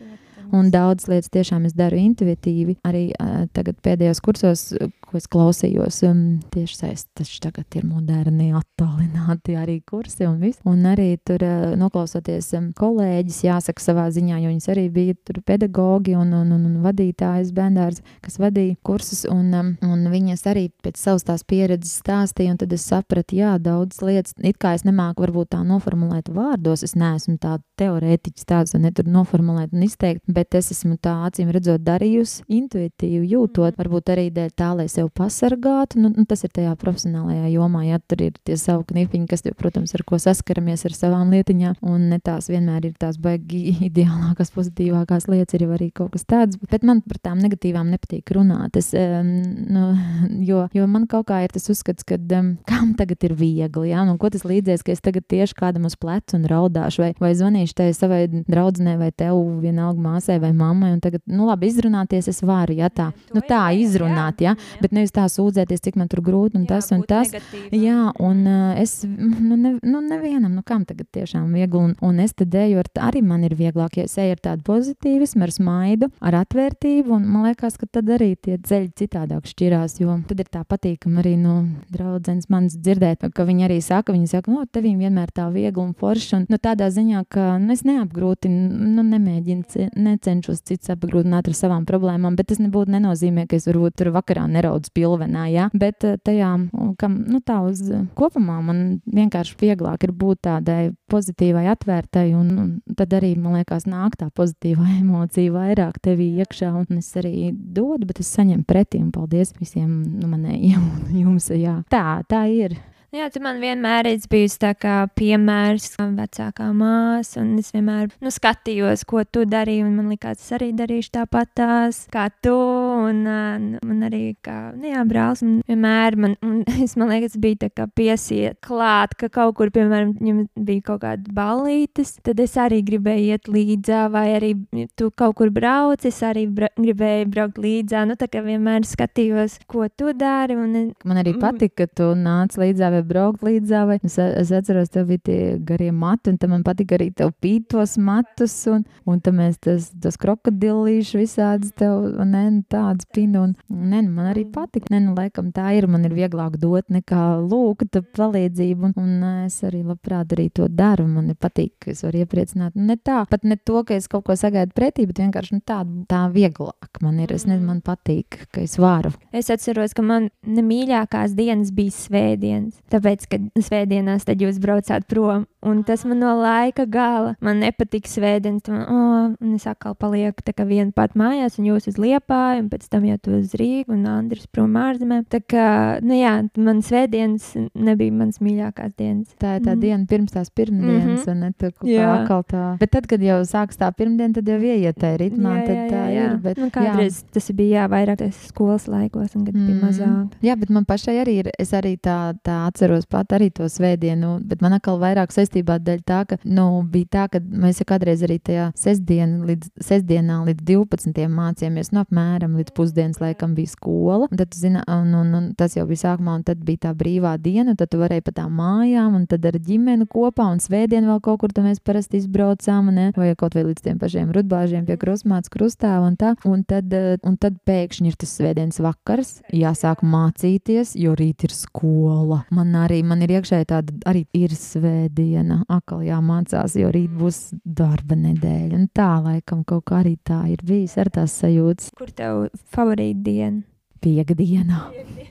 Un 0.57 0.71
daudzas 0.73 1.09
lietas 1.11 1.31
tiešām 1.31 1.67
es 1.69 1.75
daru 1.79 1.99
intuitīvi. 2.01 2.79
Arī 2.87 3.11
uh, 3.15 3.45
tagad 3.55 3.79
pēdējos 3.85 4.21
kursos, 4.25 4.63
ko 5.07 5.19
es 5.19 5.29
klausījos, 5.31 6.01
um, 6.09 6.23
tieši 6.55 6.79
saistīts, 6.81 7.39
tagad 7.43 7.79
ir 7.79 7.87
moderni, 7.87 8.51
attālināti 8.57 9.57
arī 9.59 9.79
kursi 9.87 10.27
un 10.27 10.39
viss. 10.43 10.63
Un 10.69 10.83
arī 10.91 11.13
tur 11.27 11.45
uh, 11.47 11.75
noklausoties 11.79 12.51
um, 12.59 12.71
kolēģis, 12.79 13.43
jāsaka 13.47 13.85
savā 13.85 14.09
ziņā, 14.15 14.41
jo 14.43 14.51
viņas 14.51 14.71
arī 14.75 14.87
bija 14.95 15.17
tur 15.27 15.43
pedagogi 15.47 16.17
un, 16.19 16.33
un, 16.41 16.51
un, 16.57 16.67
un 16.71 16.81
vadītājas 16.85 17.53
bērndārs, 17.55 18.03
kas 18.25 18.41
vadīja 18.43 18.79
kursus, 18.87 19.23
un, 19.31 19.53
um, 19.55 19.73
un 19.87 20.07
viņas 20.11 20.47
arī 20.51 20.69
pēc 20.83 20.99
savas 20.99 21.27
tās 21.29 21.47
pieredzes 21.47 22.01
stāstīja, 22.03 22.55
un 22.55 22.61
tad 22.63 22.75
es 22.75 22.87
sapratu, 22.91 23.39
jā, 23.39 23.55
daudz 23.63 24.03
lietas, 24.03 24.35
it 24.43 24.59
kā 24.63 24.75
es 24.79 24.87
nemāku 24.89 25.27
varbūt 25.27 25.53
tā 25.55 25.63
noformulēt 25.67 26.33
vārdos, 26.35 26.85
es 26.87 26.97
neesmu 26.99 27.39
tāda 27.43 27.63
teorētiķis 27.81 28.49
tāds, 28.49 28.75
un 28.77 28.87
ne 28.87 28.95
tur 28.95 29.09
noformulēt 29.11 29.75
un 29.77 29.85
izteikt, 29.87 30.25
bet 30.31 30.40
es 30.57 30.71
esmu 30.75 30.97
tā 31.03 31.13
acīm 31.27 31.51
redzot 31.53 31.83
darījusi 31.85 32.45
intuitīvi 32.51 33.31
jūtot, 33.35 33.77
varbūt 33.79 34.13
arī 34.15 34.29
dēļ 34.35 34.53
tā, 34.57 34.71
lai 34.79 34.87
sev 34.91 35.11
pasargātu, 35.17 36.01
nu, 36.03 36.13
nu 36.15 36.25
tas 36.29 36.45
ir 36.47 36.53
tajā 36.55 36.75
profesionālajā 36.81 37.51
jomā, 37.55 37.85
ja 37.89 38.01
tur 38.01 38.25
ir 38.27 38.39
tie 38.47 38.57
savu 38.61 38.85
knipiņi, 38.89 39.29
kas, 39.31 39.45
protams, 39.59 39.95
ar 39.97 40.05
ko 40.07 40.19
saskaramies 40.21 40.87
ar 40.89 40.97
savām 40.97 41.33
lietiņām, 41.35 41.81
un 41.87 42.09
ne 42.13 42.21
tās 42.25 42.51
vienmēr 42.53 42.91
ir 42.91 42.97
tās 43.01 43.19
baigi 43.21 43.75
ideālākās, 43.91 44.53
pozitīvākās 44.55 45.29
lietas, 45.31 45.57
ir 45.59 45.67
arī 45.69 45.91
kaut 45.95 46.15
kas 46.17 46.27
tāds, 46.29 46.61
bet 46.71 46.87
man 46.87 47.03
par 47.07 47.21
tām 47.23 47.41
negatīvām 47.43 47.91
nepatīk 47.95 48.35
runāt, 48.37 48.79
es, 48.81 48.93
um, 48.97 49.33
nu, 49.71 49.87
jo, 50.51 50.67
jo 50.77 50.89
man 50.91 51.07
kaut 51.11 51.29
kā 51.31 51.43
ir 51.45 51.55
tas 51.55 51.69
uzskats, 51.73 52.07
ka 52.07 52.19
um, 52.39 52.55
kam 52.69 52.95
tagad 52.99 53.29
ir 53.29 53.37
viegli, 53.39 53.91
ja, 53.93 54.05
nu, 54.09 54.17
ko 54.21 54.31
tas 54.33 54.47
līdzēs, 54.47 54.85
ka 54.87 54.95
es 54.95 55.05
tagad 55.05 55.27
tieši 55.31 55.57
kādam 55.59 55.89
uz 55.89 55.97
plecu 56.01 56.39
un 56.39 56.47
raudāšu, 56.51 57.05
vai, 57.05 57.11
vai 57.21 57.33
zvanīšu 57.37 57.77
tai 57.81 57.91
savai 57.97 58.23
draudzenei 58.31 58.97
vai 59.01 59.11
tev 59.13 59.39
vienalga 59.63 60.01
māsai 60.03 60.30
vai 60.39 60.53
mammai, 60.53 60.93
un 60.93 61.01
tagad, 61.01 61.21
nu 61.27 61.47
labi, 61.49 61.67
izrunāties 61.73 62.29
es 62.29 62.41
varu, 62.43 62.73
ja 62.77 62.89
tā, 62.89 63.11
nu 63.35 63.41
tā 63.41 63.63
izrunāt, 63.77 64.41
ja, 64.41 64.55
bet 64.81 64.93
nevis 64.93 65.11
tā 65.13 65.25
sūdzēties, 65.29 65.81
cik 65.81 65.97
man 65.97 66.09
tur 66.09 66.21
grūti 66.21 66.57
un 66.57 66.67
tas 66.67 66.91
un 66.93 67.03
tas. 67.09 67.31
Jā, 67.73 68.13
un 68.21 68.47
es, 68.77 69.05
nu, 69.05 69.57
ne, 69.57 69.79
nu, 69.83 70.01
nevienam, 70.01 70.53
nu, 70.55 70.63
kam 70.63 70.85
tagad 70.85 71.07
tiešām 71.13 71.53
viegli, 71.53 71.77
un, 71.79 71.97
un 72.01 72.21
es 72.21 72.35
tad 72.35 72.55
eju 72.55 72.79
ar, 72.79 72.87
arī 73.11 73.23
man 73.23 73.45
ir 73.45 73.55
vieglāk, 73.59 73.97
ja 73.97 74.05
es 74.05 74.17
eju 74.19 74.37
ar 74.37 74.41
tādu 74.45 74.63
pozitīvismu, 74.69 75.43
ar 75.43 75.51
smaidu, 75.55 76.11
ar 76.21 76.35
atvērtību, 76.45 77.15
un 77.17 77.27
man 77.27 77.49
liekas, 77.49 77.77
ka 77.81 77.87
tad 77.87 78.09
arī 78.11 78.37
tie 78.37 78.59
ceļi 78.59 78.93
citādāk 79.01 79.47
šķirās, 79.51 79.99
jo 80.01 80.21
tad 80.29 80.41
ir 80.41 80.49
tā 80.53 80.63
patīkami 80.65 81.19
arī 81.23 81.37
no 81.41 81.65
draudzenes 81.91 82.49
manas 82.53 82.77
dzirdēt, 82.77 83.25
ka 83.35 83.45
viņi 83.45 83.65
arī 83.69 83.81
saka, 83.83 84.13
viņi 84.13 84.29
saka, 84.31 84.51
no, 84.53 84.65
tevīm 84.67 84.99
vienmēr 85.01 85.31
tā 85.35 85.49
viegli 85.53 85.83
un 85.83 85.95
forši, 85.95 86.35
un, 86.37 86.47
nu, 86.51 86.59
tādā 86.61 86.91
ziņā, 86.93 87.25
ka, 87.31 87.57
nu, 87.63 87.73
es 87.73 87.83
neapgrūtinu, 87.87 88.91
nu, 88.97 89.03
nemēģinu, 89.07 89.65
ce- 89.71 89.89
necenšos 90.21 90.63
cits 90.63 90.91
apgrūtināt 90.93 91.49
ar 91.49 91.57
savām 91.57 91.87
problēmām, 91.89 92.37
bet 92.37 92.51
tas 92.51 92.61
nebūtu 92.61 92.93
nenozīmē, 92.93 93.47
ka 93.49 93.57
es 93.57 93.67
varbūt 93.69 93.97
tur 93.97 94.13
vakarā 94.15 94.47
neraudu 94.51 94.91
spilvenā, 94.91 95.47
jā, 95.51 95.69
bet 95.73 96.05
eh, 96.05 96.19
tajā, 96.23 96.53
un 96.73 96.95
kam, 97.01 97.17
nu, 97.29 97.41
tā 97.41 97.61
uz 97.65 97.83
eh, 97.89 98.05
kopumā 98.19 98.61
man 98.65 99.01
vienkārši 99.07 99.57
vieglāk 99.61 100.05
ir 100.05 100.13
būt 100.13 100.43
tādai 100.47 100.93
pozitīvai, 101.11 101.67
atvērtai, 101.73 102.29
un, 102.37 102.53
un 102.61 102.97
tad 102.97 103.15
arī, 103.17 103.35
man 103.41 103.61
liekas, 103.61 103.89
nāk 103.91 104.19
tā 104.21 104.31
pozitīvā 104.37 104.87
emocija 105.01 105.55
vairāk 105.57 106.01
tevī 106.05 106.31
iekšā, 106.45 106.73
un 106.83 107.01
es 107.01 107.11
arī 107.21 107.51
dodu, 107.55 108.07
bet 108.11 108.23
es 108.23 108.31
saņemu 108.37 108.67
pretī, 108.69 109.03
un 109.03 109.11
paldies 109.15 109.55
visiem 109.59 109.91
nu, 110.21 110.31
manējiem 110.31 110.87
un 111.09 111.21
jums, 111.25 111.51
jā. 111.57 111.81
Tā, 111.91 112.21
tā 112.29 112.47
ir. 112.53 112.79
Jā, 113.11 113.25
tu 113.35 113.41
man 113.43 113.57
vienmēr 113.59 114.07
esi 114.07 114.29
bijusi 114.31 114.61
tā 114.63 114.69
kā 114.79 115.01
piemērs, 115.19 115.89
kā 115.97 116.05
vecākā 116.15 116.69
māsa, 116.79 117.41
un 117.43 117.57
es 117.59 117.73
vienmēr 117.75 118.13
nu, 118.23 118.31
skatījos, 118.31 119.03
ko 119.11 119.25
tu 119.27 119.43
darīji, 119.51 119.83
un 119.83 119.97
man 119.99 120.13
likās, 120.13 120.39
es 120.39 120.53
arī 120.55 120.69
darīšu 120.79 121.11
tāpat 121.17 121.51
tās, 121.59 121.99
kā 122.15 122.29
tu, 122.39 122.55
un 122.55 123.25
uh, 123.27 123.57
man 123.83 124.05
arī 124.07 124.37
kā, 124.47 124.55
nu 124.79 124.93
jā, 124.93 125.03
brālis, 125.11 125.43
un 125.43 125.57
vienmēr 125.67 126.17
man, 126.23 126.37
un 126.47 126.61
es, 126.85 126.95
man 127.01 127.11
liekas, 127.11 127.35
bija 127.43 127.65
tā 127.65 127.71
kā 127.81 127.89
piesiet 127.99 128.61
klāt, 128.63 129.19
ka 129.19 129.27
kaut 129.27 129.59
kur, 129.59 129.75
piemēram, 129.75 130.15
viņam 130.21 130.47
bija 130.71 130.87
kaut 130.93 131.03
kāda 131.03 131.35
ballītes, 131.35 132.15
tad 132.23 132.39
es 132.47 132.55
arī 132.63 132.79
gribēju 132.87 133.35
iet 133.35 133.51
līdzā, 133.51 134.05
vai 134.15 134.29
arī 134.37 134.53
tu 134.95 135.11
kaut 135.11 135.35
kur 135.43 135.51
brauc, 135.51 136.07
es 136.07 136.23
arī 136.23 136.47
bra 136.47 136.71
gribēju 136.79 137.27
braukt 137.35 137.59
līdzā, 137.59 138.07
nu 138.07 138.15
tā 138.15 138.31
kā 138.31 138.47
vienmēr 138.47 138.87
skatījos, 138.87 139.59
ko 139.67 139.91
tu 139.91 140.15
dari. 140.15 140.55
Un, 140.55 140.95
Man 141.03 141.25
arī 141.25 141.35
patika, 141.43 141.89
ka 141.89 141.91
tu 141.91 142.13
nāc 142.15 142.55
līdzā 142.61 143.00
braukt 143.07 143.45
līdzā, 143.47 143.85
vai 143.89 143.99
es, 144.03 144.17
es 144.19 144.53
atceros, 144.55 144.91
tev 144.93 145.11
bija 145.11 145.25
tie 145.29 145.41
garie 145.67 145.91
mati, 145.93 146.33
un 146.33 146.39
tam 146.41 146.55
man 146.55 146.65
patika 146.67 146.97
arī 146.99 147.11
tev 147.17 147.33
pītos 147.43 147.97
matus, 148.01 148.55
un, 148.71 148.85
un 149.09 149.21
tam 149.25 149.41
mēs 149.41 149.61
tas, 149.63 149.91
tas 150.03 150.19
krokodilīšu 150.21 151.21
visādas 151.21 151.75
tev, 151.79 152.07
ne, 152.25 152.45
nu, 152.57 152.65
tādas 152.71 153.09
pinu, 153.15 153.47
un, 153.49 153.55
ne, 153.69 154.03
nu, 154.03 154.15
man 154.17 154.31
arī 154.33 154.47
patika, 154.53 154.93
ne, 154.95 155.03
nu, 155.07 155.15
laikam 155.19 155.53
tā 155.57 155.71
ir, 155.79 155.89
man 155.91 156.07
ir 156.09 156.17
vieglāk 156.17 156.59
dot 156.61 156.91
nekā 156.93 157.25
lūgt 157.45 158.01
palīdzību, 158.17 158.91
un, 158.91 158.97
un 159.01 159.45
es 159.47 159.61
arī 159.67 159.83
labprāt 159.87 160.35
arī 160.37 160.49
to 160.55 160.69
daru, 160.69 161.07
man 161.11 161.33
ir 161.33 161.39
patīk, 161.41 161.77
ka 161.85 161.95
es 161.95 162.05
varu 162.07 162.25
iepriecināt, 162.25 162.77
ne 162.79 162.97
tā, 162.97 163.23
pat 163.31 163.47
ne 163.47 163.59
to, 163.59 163.83
ka 163.87 163.97
es 163.97 164.09
kaut 164.11 164.27
ko 164.29 164.37
sagaidu 164.39 164.75
pretī, 164.77 165.07
bet 165.09 165.23
vienkārši, 165.23 165.59
nu, 165.59 165.65
tā, 165.67 165.83
tā 166.11 166.25
vieglāk 166.33 167.01
man 167.05 167.21
ir, 167.23 167.33
es 167.35 167.47
nezinu, 167.49 167.67
man 167.73 167.83
patīk, 167.85 168.45
ka 168.55 168.63
es 168.65 168.77
varu. 168.81 169.13
Es 169.37 169.51
atceros, 169.53 169.95
ka 169.97 170.05
man 170.07 170.29
nemīļākās 170.47 171.35
dienas 171.39 171.73
bija 171.75 171.95
svētdienas, 171.97 172.81
tāpēc, 172.93 173.27
ka 173.31 173.39
svētdienās 173.61 174.27
tad 174.29 174.43
jūs 174.43 174.61
braucāt 174.63 175.07
prom, 175.11 175.47
un 175.67 175.83
tas 175.87 176.05
man 176.09 176.21
no 176.23 176.35
laika 176.41 176.87
gala, 176.91 177.35
man 177.45 177.61
nepatika 177.63 178.09
svētdienas, 178.11 178.67
man, 178.73 178.85
oh, 178.85 179.35
un 179.41 179.55
es 179.57 179.67
atkal 179.71 179.97
palieku 179.99 180.45
tā 180.45 180.55
kā 180.57 180.67
viena 180.69 180.93
pat 180.97 181.17
mājās, 181.19 181.59
un 181.61 181.69
jūs 181.71 181.91
uz 181.91 181.99
Liepāju, 182.01 182.65
un 182.65 182.71
pēc 182.73 182.89
tam 182.93 183.07
jau 183.09 183.19
tu 183.21 183.37
uz 183.39 183.55
Rīgu, 183.59 183.95
un 183.95 184.07
Andris 184.11 184.49
prom 184.51 184.77
ārzemēm, 184.81 185.27
tā 185.31 185.43
kā, 185.45 185.67
nu 186.05 186.17
jā, 186.19 186.35
man 186.59 186.83
svētdienas 186.85 187.53
nebija 187.75 188.15
mans 188.17 188.41
mīļākās 188.43 188.97
dienas. 188.99 189.35
Tā 189.41 189.59
ir 189.59 189.67
tā 189.67 189.75
mm. 189.75 189.83
diena 189.85 190.09
pirms 190.11 190.35
tās 190.35 190.51
pirmdienas, 190.51 191.05
mm 191.05 191.25
-hmm. 191.25 191.31
un 191.31 191.41
ne 191.41 191.53
tur 191.53 191.73
kaut 191.73 191.91
kā 191.91 192.09
atkal 192.15 192.45
tā. 192.51 192.65
Bet 192.81 192.95
tad, 192.97 193.07
kad 193.11 193.23
jau 193.23 193.41
sāks 193.45 193.79
tā 193.81 193.91
pirmdiena, 193.97 194.35
tad 194.35 194.49
jau 194.49 194.59
ieiet 194.61 194.97
tajā 194.97 195.21
ritmā, 195.21 195.57
jā, 195.61 195.67
tad 195.67 195.77
jā, 195.77 195.87
tā 195.91 196.05
jā. 196.15 196.25
ir. 196.25 196.39
Bet, 196.45 196.59
nu, 196.59 196.71
kādreiz 196.71 197.21
jā. 197.21 197.29
tas 197.33 197.51
bija 197.53 197.83
jā, 197.83 197.89
vairāk 197.91 198.25
skolas 198.47 198.89
laikos, 198.89 199.37
un 199.37 199.45
kad 199.47 199.55
mm. 199.55 199.67
bija 199.67 199.87
mazāk. 199.87 200.37
Jā, 200.45 200.57
bet 200.57 200.71
man 200.71 200.85
pašai 200.89 201.17
arī 201.23 201.37
ir, 201.45 201.51
es 201.59 201.73
arī 201.77 201.97
tā, 201.97 202.35
tā 202.47 202.59
atceros 202.81 203.05
pat 203.07 203.33
arī 203.37 203.51
to 203.53 203.67
svētdienu, 203.69 204.39
bet 204.49 204.63
man 204.65 204.73
atkal 204.79 204.99
vairāk 205.01 205.33
saistībā 205.35 205.77
dēļ 205.85 206.01
tā, 206.09 206.21
ka, 206.29 206.39
nu, 206.49 206.81
bija 206.89 207.09
tā, 207.13 207.25
ka 207.29 207.41
mēs 207.41 207.81
jau 207.83 207.87
kādreiz 207.91 208.23
arī 208.25 208.39
tajā 208.41 208.71
sestdien, 208.79 209.43
līdz, 209.49 209.69
sestdienā 209.85 210.39
līdz 210.47 210.65
12. 210.65 211.27
mācījāmies, 211.29 211.93
nu, 211.93 212.01
apmēram 212.05 212.57
līdz 212.57 212.73
pusdienas 212.77 213.21
laikam 213.21 213.53
bija 213.59 213.73
skola, 213.75 214.31
un 214.31 214.41
tad, 214.41 214.57
zina, 214.57 214.85
un, 214.89 215.13
un, 215.19 215.35
un 215.37 215.51
tas 215.59 215.77
jau 215.77 215.85
bija 215.89 216.07
sākumā, 216.07 216.39
un 216.41 216.47
tad 216.49 216.63
bija 216.65 216.87
tā 216.87 216.95
brīvā 216.97 217.35
diena, 217.43 217.75
un 217.75 217.81
tad 217.81 217.93
tu 217.93 218.01
varēji 218.01 218.25
pa 218.25 218.35
tām 218.41 218.57
mājām, 218.57 219.19
un 219.19 219.29
tad 219.29 219.45
ar 219.51 219.61
ģimeni 219.61 220.09
kopā, 220.11 220.49
un 220.55 220.63
svētdien 220.65 221.09
vēl 221.11 221.21
kaut 221.25 221.43
kur, 221.45 221.53
tad 221.53 221.69
mēs 221.69 221.83
parasti 221.85 222.23
izbraucām, 222.23 222.89
ne? 222.95 223.11
vai 223.17 223.35
kaut 223.37 223.59
vai 223.59 223.67
līdz 223.69 223.85
tiem 223.85 224.01
pašiem 224.01 224.33
rudbāžiem 224.33 224.89
pie 224.89 224.97
krustmātes 225.01 225.53
krustāva 225.53 226.09
un 226.09 226.17
tā, 226.21 226.33
un 226.49 226.65
tad, 226.65 226.89
eh, 226.97 227.19
un 227.27 227.37
tad 227.41 227.61
pēkšņi 227.69 228.13
ir 228.13 228.17
tas 228.21 228.33
svētdienas 228.39 228.81
vakars, 228.81 229.37
jāsāk 229.53 230.05
mācīties, 230.07 230.97
jo 231.01 231.13
rīt 231.19 231.45
ir 231.45 231.55
skola. 231.55 232.45
Man 232.55 232.70
arī, 232.79 233.01
man 233.07 233.23
ir 233.25 233.35
iekšēji 233.39 233.69
tāda, 233.71 233.95
arī 234.11 234.25
ir 234.37 234.55
svētdiena, 234.57 235.63
akal 235.71 236.05
jāmācās, 236.07 236.77
jo 236.81 236.91
rīt 236.95 237.13
būs 237.17 237.39
darba 237.65 238.19
nedēļa, 238.19 238.77
un 238.77 238.89
tā 238.95 239.11
laikam 239.25 239.65
kaut 239.69 239.87
kā 239.91 240.03
arī 240.03 240.17
tā 240.27 240.43
ir 240.53 240.63
bijis 240.67 240.97
ar 241.01 241.13
tās 241.15 241.35
sajūtas. 241.43 241.93
Kur 241.99 242.13
tev 242.15 242.47
favorīta 242.75 243.25
diena? 243.27 243.67
Piekdienā. 244.01 244.87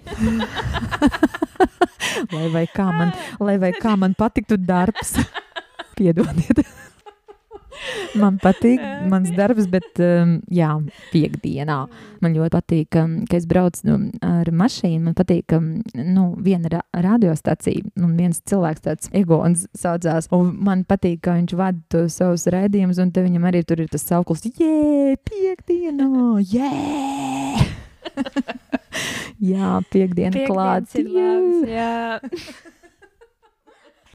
lai 2.36 2.50
vai 2.54 2.66
kā 2.70 2.86
man, 2.94 3.14
lai 3.42 3.58
vai 3.62 3.72
kā 3.78 3.96
man 3.98 4.14
patiktu 4.18 4.60
darbs. 4.62 5.16
Piedodiet. 5.98 6.62
Man 8.20 8.40
patīk 8.42 8.82
mans 9.10 9.30
darbs, 9.36 9.68
bet 9.72 10.00
um, 10.04 10.38
jā, 10.54 10.72
piekdienā 11.14 11.78
man 12.24 12.36
ļoti 12.36 12.54
patīk, 12.56 12.98
um, 13.00 13.16
ka 13.30 13.38
es 13.40 13.46
braucu 13.50 13.86
nu, 13.88 13.98
ar 14.26 14.50
mašīnu. 14.62 15.02
Man 15.08 15.18
patīk, 15.18 15.46
ka 15.52 15.60
um, 15.62 15.70
nu, 15.94 16.26
viena 16.44 16.72
ra 16.74 16.82
radiostacija 17.08 17.86
un 18.02 18.16
viens 18.20 18.42
cilvēks 18.50 18.86
tāds 18.86 19.12
egons 19.16 19.68
saucās. 19.78 20.30
Un 20.36 20.56
man 20.66 20.86
patīk, 20.90 21.22
ka 21.28 21.38
viņš 21.38 21.56
vada 21.60 21.80
tos 21.94 22.20
savus 22.20 22.48
raidījumus, 22.52 23.02
un 23.04 23.14
viņam 23.16 23.50
arī 23.52 23.64
tur 23.68 23.84
ir 23.84 23.92
tas 23.92 24.06
sauklis, 24.10 24.48
jē, 24.50 25.16
piekdienā, 25.30 26.10
jē! 26.50 26.74
jā, 29.52 29.78
piekdiena 29.94 30.50
klāts. 30.50 30.98
Jā. 30.98 32.20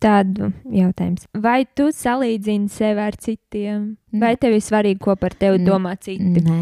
Tādu 0.02 0.50
jautājumu. 0.74 1.28
Vai 1.44 1.62
tu 1.66 1.90
salīdzini 1.94 2.72
sevi 2.72 3.04
ar 3.04 3.16
citiem? 3.20 3.94
Vai 4.20 4.34
tev 4.40 4.56
ir 4.56 4.64
svarīgi, 4.64 5.00
ko 5.04 5.16
par 5.20 5.36
tevi 5.38 5.62
domā 5.64 5.94
citi? 6.00 6.42
Nē, 6.42 6.60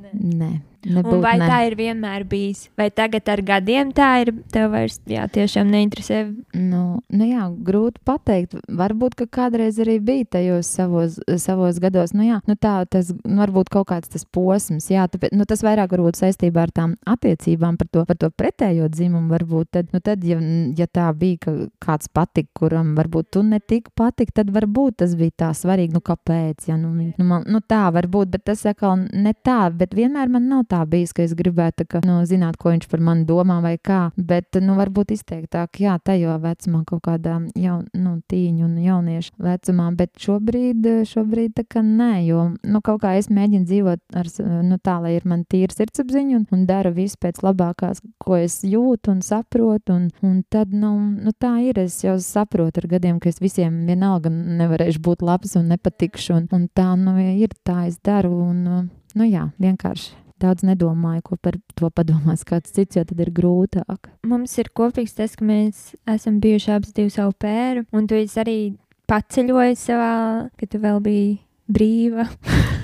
nē. 0.00 0.16
nē. 0.40 0.50
Nebūt, 0.80 1.12
un 1.12 1.20
vai 1.20 1.34
ne. 1.36 1.46
tā 1.50 1.58
ir 1.68 1.74
vienmēr 1.76 2.24
bijis? 2.28 2.62
Vai 2.78 2.88
tagad 2.94 3.28
ar 3.28 3.42
gadiem 3.44 3.90
tā 3.92 4.08
ir? 4.22 4.30
Tev 4.52 4.70
vairs 4.72 4.96
jā, 5.10 5.26
tiešām 5.28 5.68
neinteresē. 5.68 6.20
Nu, 6.56 7.02
nu 7.12 7.26
jā, 7.28 7.48
grūti 7.66 8.00
pateikt. 8.08 8.56
Varbūt, 8.80 9.18
ka 9.18 9.26
kādreiz 9.28 9.76
arī 9.82 9.98
bija 10.00 10.28
tajos 10.38 10.70
savos, 10.72 11.18
savos 11.42 11.80
gados. 11.82 12.14
Nu, 12.16 12.24
jā, 12.24 12.38
nu 12.48 12.56
tā, 12.56 12.78
tas 12.88 13.10
nu, 13.12 13.36
varbūt 13.42 13.68
kaut 13.74 13.90
kāds 13.92 14.08
tas 14.12 14.24
posms. 14.24 14.88
Jā, 14.92 15.04
tāpēc, 15.12 15.34
nu, 15.36 15.44
tas 15.48 15.64
vairāk 15.66 15.92
varbūt 15.92 16.22
saistībā 16.22 16.64
ar 16.64 16.72
tām 16.72 16.96
attiecībām 17.04 17.76
par 17.80 17.90
to, 17.92 18.06
par 18.08 18.20
to 18.24 18.32
pretējo 18.32 18.88
dzimumu. 18.88 19.28
Varbūt 19.34 19.72
tad, 19.76 19.92
nu, 19.92 20.00
tad 20.04 20.24
ja, 20.24 20.40
ja 20.78 20.88
tā 20.88 21.10
bija, 21.12 21.42
ka 21.44 21.56
kāds 21.84 22.08
patika, 22.08 22.48
kuram 22.62 22.94
varbūt 22.96 23.34
tu 23.36 23.44
netik 23.44 23.92
patik, 23.98 24.32
tad 24.32 24.48
varbūt 24.56 25.02
tas 25.04 25.12
bija 25.18 25.36
tā 25.44 25.52
svarīgi. 25.56 25.92
Nu, 25.98 26.00
kāpēc? 26.04 26.70
Ja, 26.72 26.80
nu, 26.80 26.94
nu, 26.96 27.28
man, 27.28 27.44
nu, 27.44 27.60
tā 27.60 27.84
varbūt, 27.92 28.32
bet 28.32 28.48
tas 28.48 28.64
atkal 28.64 29.04
ne 29.12 29.36
tā. 29.44 29.60
Bet 29.76 29.92
vienmēr 29.96 30.32
man 30.32 30.48
nav 30.48 30.69
tā 30.70 30.80
bijis, 30.88 31.12
ka 31.16 31.24
es 31.26 31.34
gribētu 31.36 31.86
ka, 31.90 32.02
nu, 32.06 32.20
zināt, 32.28 32.58
ko 32.60 32.72
viņš 32.72 32.86
par 32.90 33.02
mani 33.04 33.26
domā 33.28 33.58
vai 33.64 33.76
kā. 33.76 34.00
Bet, 34.16 34.58
nu, 34.62 34.76
varbūt 34.78 35.14
izteiktāk, 35.16 35.80
jā, 35.82 35.96
tajā 36.04 36.36
vecumā, 36.42 36.82
kaut 36.88 37.02
kādā 37.06 37.38
jaun, 37.58 37.86
nu, 37.96 38.16
tīņu 38.30 38.66
un 38.66 38.76
jauniešu 38.84 39.34
vecumā. 39.42 39.90
Bet 39.98 40.14
šobrīd, 40.22 40.86
šobrīd 41.10 41.56
tā 41.58 41.66
kā 41.68 41.82
nē, 41.84 42.12
jo, 42.28 42.46
nu, 42.62 42.82
kaut 42.86 43.02
kā 43.04 43.16
es 43.18 43.30
mēģinu 43.32 43.68
dzīvot 43.68 44.18
ar, 44.20 44.30
nu, 44.66 44.78
tā, 44.82 44.98
lai 45.02 45.16
ir 45.18 45.26
man 45.28 45.44
tīra 45.50 45.74
sirdsapziņa 45.74 46.38
un, 46.38 46.46
un 46.54 46.64
dara 46.68 46.92
visu 46.94 47.18
pēc 47.20 47.42
labākās, 47.44 48.02
ko 48.22 48.38
es 48.38 48.60
jūtu 48.66 49.14
un 49.14 49.24
saprotu. 49.26 49.96
Un, 49.96 50.08
un 50.26 50.40
tad, 50.52 50.74
nu, 50.76 50.94
nu, 51.18 51.34
tā 51.36 51.56
ir. 51.64 51.80
Es 51.80 52.00
jau 52.04 52.16
saprotu 52.22 52.82
ar 52.82 52.88
gadiem, 52.94 53.20
ka 53.22 53.30
es 53.30 53.40
visiem 53.42 53.82
vienalga 53.88 54.30
nevarēšu 54.30 55.02
būt 55.04 55.24
labs 55.26 55.56
un 55.60 55.70
nepatikšu. 55.72 56.36
Un, 56.36 56.48
un 56.56 56.66
tā, 56.76 56.92
nu, 57.00 57.16
ir 57.18 57.54
tā 57.66 57.86
es 57.88 58.00
daru. 58.04 58.34
Un, 58.50 58.90
nu, 59.14 59.28
jā, 59.28 59.48
vienkārši 59.60 60.29
daudz 60.40 60.64
nedomāju, 60.66 61.24
ko 61.30 61.38
par 61.40 61.58
to 61.78 61.90
padomās 61.94 62.44
kāds 62.48 62.72
cits, 62.74 62.98
jo 62.98 63.04
tad 63.06 63.20
ir 63.22 63.32
grūtāk. 63.36 64.10
Mums 64.26 64.56
ir 64.62 64.72
kopīgs 64.76 65.16
tas, 65.18 65.36
ka 65.38 65.46
mēs 65.46 65.90
esam 66.10 66.40
bijuši 66.42 66.74
abas 66.76 66.96
divi 66.96 67.12
savu 67.14 67.36
pēru, 67.40 67.86
un 67.92 68.10
tu 68.10 68.18
arī 68.18 68.58
paceļoji 69.10 69.80
savā, 69.80 70.12
kad 70.58 70.72
tu 70.72 70.82
vēl 70.82 71.02
biji 71.04 71.32
brīva. 71.70 72.28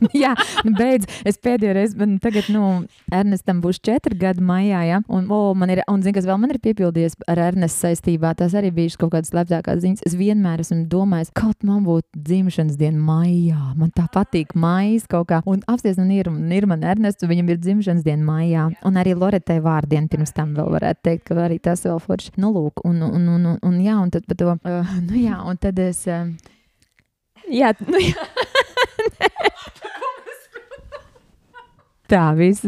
jā, 0.22 0.32
nu 0.66 0.74
beidz. 0.78 1.08
Es 1.28 1.38
pēdējo 1.42 1.74
reizi, 1.76 1.98
man 2.00 2.16
tagad, 2.22 2.48
nu, 2.52 2.84
Ernestam 3.14 3.60
būs 3.64 3.80
četri 3.84 4.16
gadi 4.18 4.44
maijā, 4.44 4.82
ja? 4.88 5.00
un, 5.08 5.26
oh, 5.32 5.52
man 5.58 5.72
ir, 5.72 5.82
un 5.90 6.02
zini, 6.04 6.14
kas 6.16 6.28
vēl 6.28 6.40
man 6.40 6.54
ir 6.54 6.60
piepildījies 6.62 7.18
ar 7.30 7.40
Ernestu 7.50 7.86
saistībā, 7.86 8.32
tās 8.38 8.54
arī 8.58 8.72
bijušas 8.76 9.00
kaut 9.00 9.14
kādas 9.14 9.32
slēptākās 9.32 9.82
ziņas. 9.84 10.04
Es 10.08 10.16
vienmēr 10.18 10.62
esmu 10.64 10.84
domājis, 10.90 11.32
kaut 11.36 11.66
man 11.66 11.84
būtu 11.86 12.22
dzimšanas 12.28 12.78
diena 12.80 13.00
maijā. 13.10 13.72
Man 13.80 13.92
tā 13.96 14.06
patīk 14.12 14.54
maijas 14.58 15.08
kaut 15.10 15.30
kā. 15.32 15.42
Un 15.50 15.64
apsties 15.70 15.98
man 16.00 16.12
ir, 16.14 16.30
ir 16.56 16.68
man 16.70 16.84
Ernests, 16.86 17.26
viņam 17.28 17.52
ir 17.52 17.60
dzimšanas 17.60 18.06
diena 18.06 18.26
maijā. 18.26 18.68
Un 18.86 19.00
arī 19.00 19.16
Loretei 19.18 19.60
vārdiena 19.64 20.10
pirms 20.10 20.34
tam 20.36 20.54
vēl 20.56 20.70
varētu 20.76 21.04
teikt, 21.06 21.26
ka 21.28 21.38
arī 21.46 21.60
tas 21.62 21.84
vēl 21.86 22.00
forši. 22.02 22.36
Nu, 22.40 22.52
lūk, 22.56 22.84
un, 22.88 23.02
un, 23.06 23.28
un, 23.36 23.50
un, 23.54 23.58
un 23.66 23.82
jā, 23.82 23.98
un 24.00 24.12
tad 24.14 24.26
par 24.28 24.40
to, 24.40 24.54
uh, 24.56 24.96
nu 25.06 25.20
jā, 25.20 25.40
un 25.46 25.60
tad 25.60 25.78
es. 25.82 26.06
Uh, 26.08 26.32
jā, 27.50 27.74
nu 27.86 28.00
jā. 28.02 28.39
Tā, 32.10 32.24
viss 32.34 32.64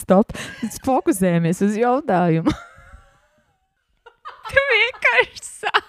stop. 0.00 0.32
Fokusējamies 0.86 1.60
uz 1.66 1.76
jautājumu. 1.76 2.54
tu 4.52 4.64
vienkārši 4.72 5.44
sāki. 5.44 5.84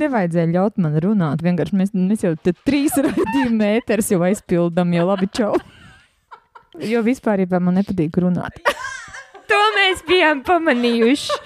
Nevajadzēja 0.00 0.52
ļaut 0.54 0.78
man 0.80 0.96
runāt. 1.04 1.42
Vienkārši 1.44 1.76
mēs, 1.76 1.92
mēs 1.96 2.24
jau 2.24 2.32
trīs 2.64 2.96
raidījumu 2.96 3.58
mēterus 3.58 4.12
jau 4.14 4.22
aizpildām, 4.28 4.94
jau 4.96 5.06
labi 5.10 5.28
čau. 5.36 5.52
Jo 6.86 7.02
vispār 7.04 7.42
man 7.58 7.80
nepatīk 7.80 8.14
runāt. 8.22 8.60
to 9.50 9.60
mēs 9.76 10.04
bijām 10.08 10.44
pamanījuši. 10.46 11.40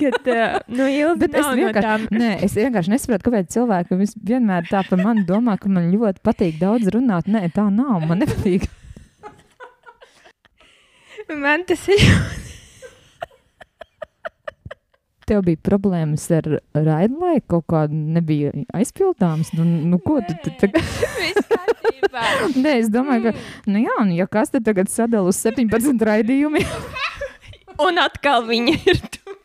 Kad, 0.00 0.18
uh, 0.30 0.58
nu, 0.70 0.86
Bet 1.18 1.34
es 1.34 1.46
vienkārši, 1.58 2.10
no 2.10 2.18
nē, 2.22 2.32
es 2.46 2.54
vienkārši 2.54 2.92
nesaprotu, 2.92 3.26
kāpēc 3.26 3.54
cilvēki 3.56 3.98
vienmēr 4.30 4.68
tā 4.70 4.84
par 4.86 5.02
mani 5.02 5.24
domā, 5.26 5.56
ka 5.60 5.70
man 5.72 5.90
ļoti 5.92 6.22
patīk 6.26 6.60
daudz 6.62 6.92
runāt. 6.94 7.30
Nē, 7.30 7.48
tā 7.54 7.66
nav. 7.74 8.06
Man 8.06 8.22
nepatīk. 8.22 8.68
Man 11.30 11.64
tas 11.68 11.86
ir 11.92 12.02
Tev 15.30 15.44
bija 15.46 15.60
problēmas 15.62 16.24
ar 16.34 16.46
raidlaiku, 16.74 17.46
kaut 17.54 17.66
kā 17.70 17.84
nebija 17.90 18.50
aizpildāms. 18.74 19.52
Nu, 19.54 19.62
nu 19.62 20.00
ko 20.02 20.18
tu 20.26 20.34
tu 20.42 20.50
tagad? 20.58 20.82
Nē, 22.62 22.72
es 22.80 22.88
domāju, 22.90 23.30
ka, 23.30 23.44
nu 23.70 23.82
jā, 23.84 23.96
nu, 24.06 24.16
ja 24.18 24.26
kas 24.30 24.50
te 24.50 24.60
tagad 24.64 24.90
sadala 24.90 25.30
uz 25.30 25.38
17 25.44 26.02
raidījumiem, 26.10 26.66
Un 27.86 27.96
atkal 27.96 28.44
viņa 28.44 28.72
ir 28.90 28.98
tur. 29.08 29.36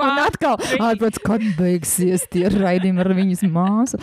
un 0.00 0.20
atkal 0.22 0.62
ārpēc, 0.80 1.18
kad 1.26 1.44
beigsies 1.58 2.24
tie 2.32 2.46
raidījumi 2.48 3.02
ar 3.04 3.12
viņas 3.18 3.42
māsu. 3.52 4.00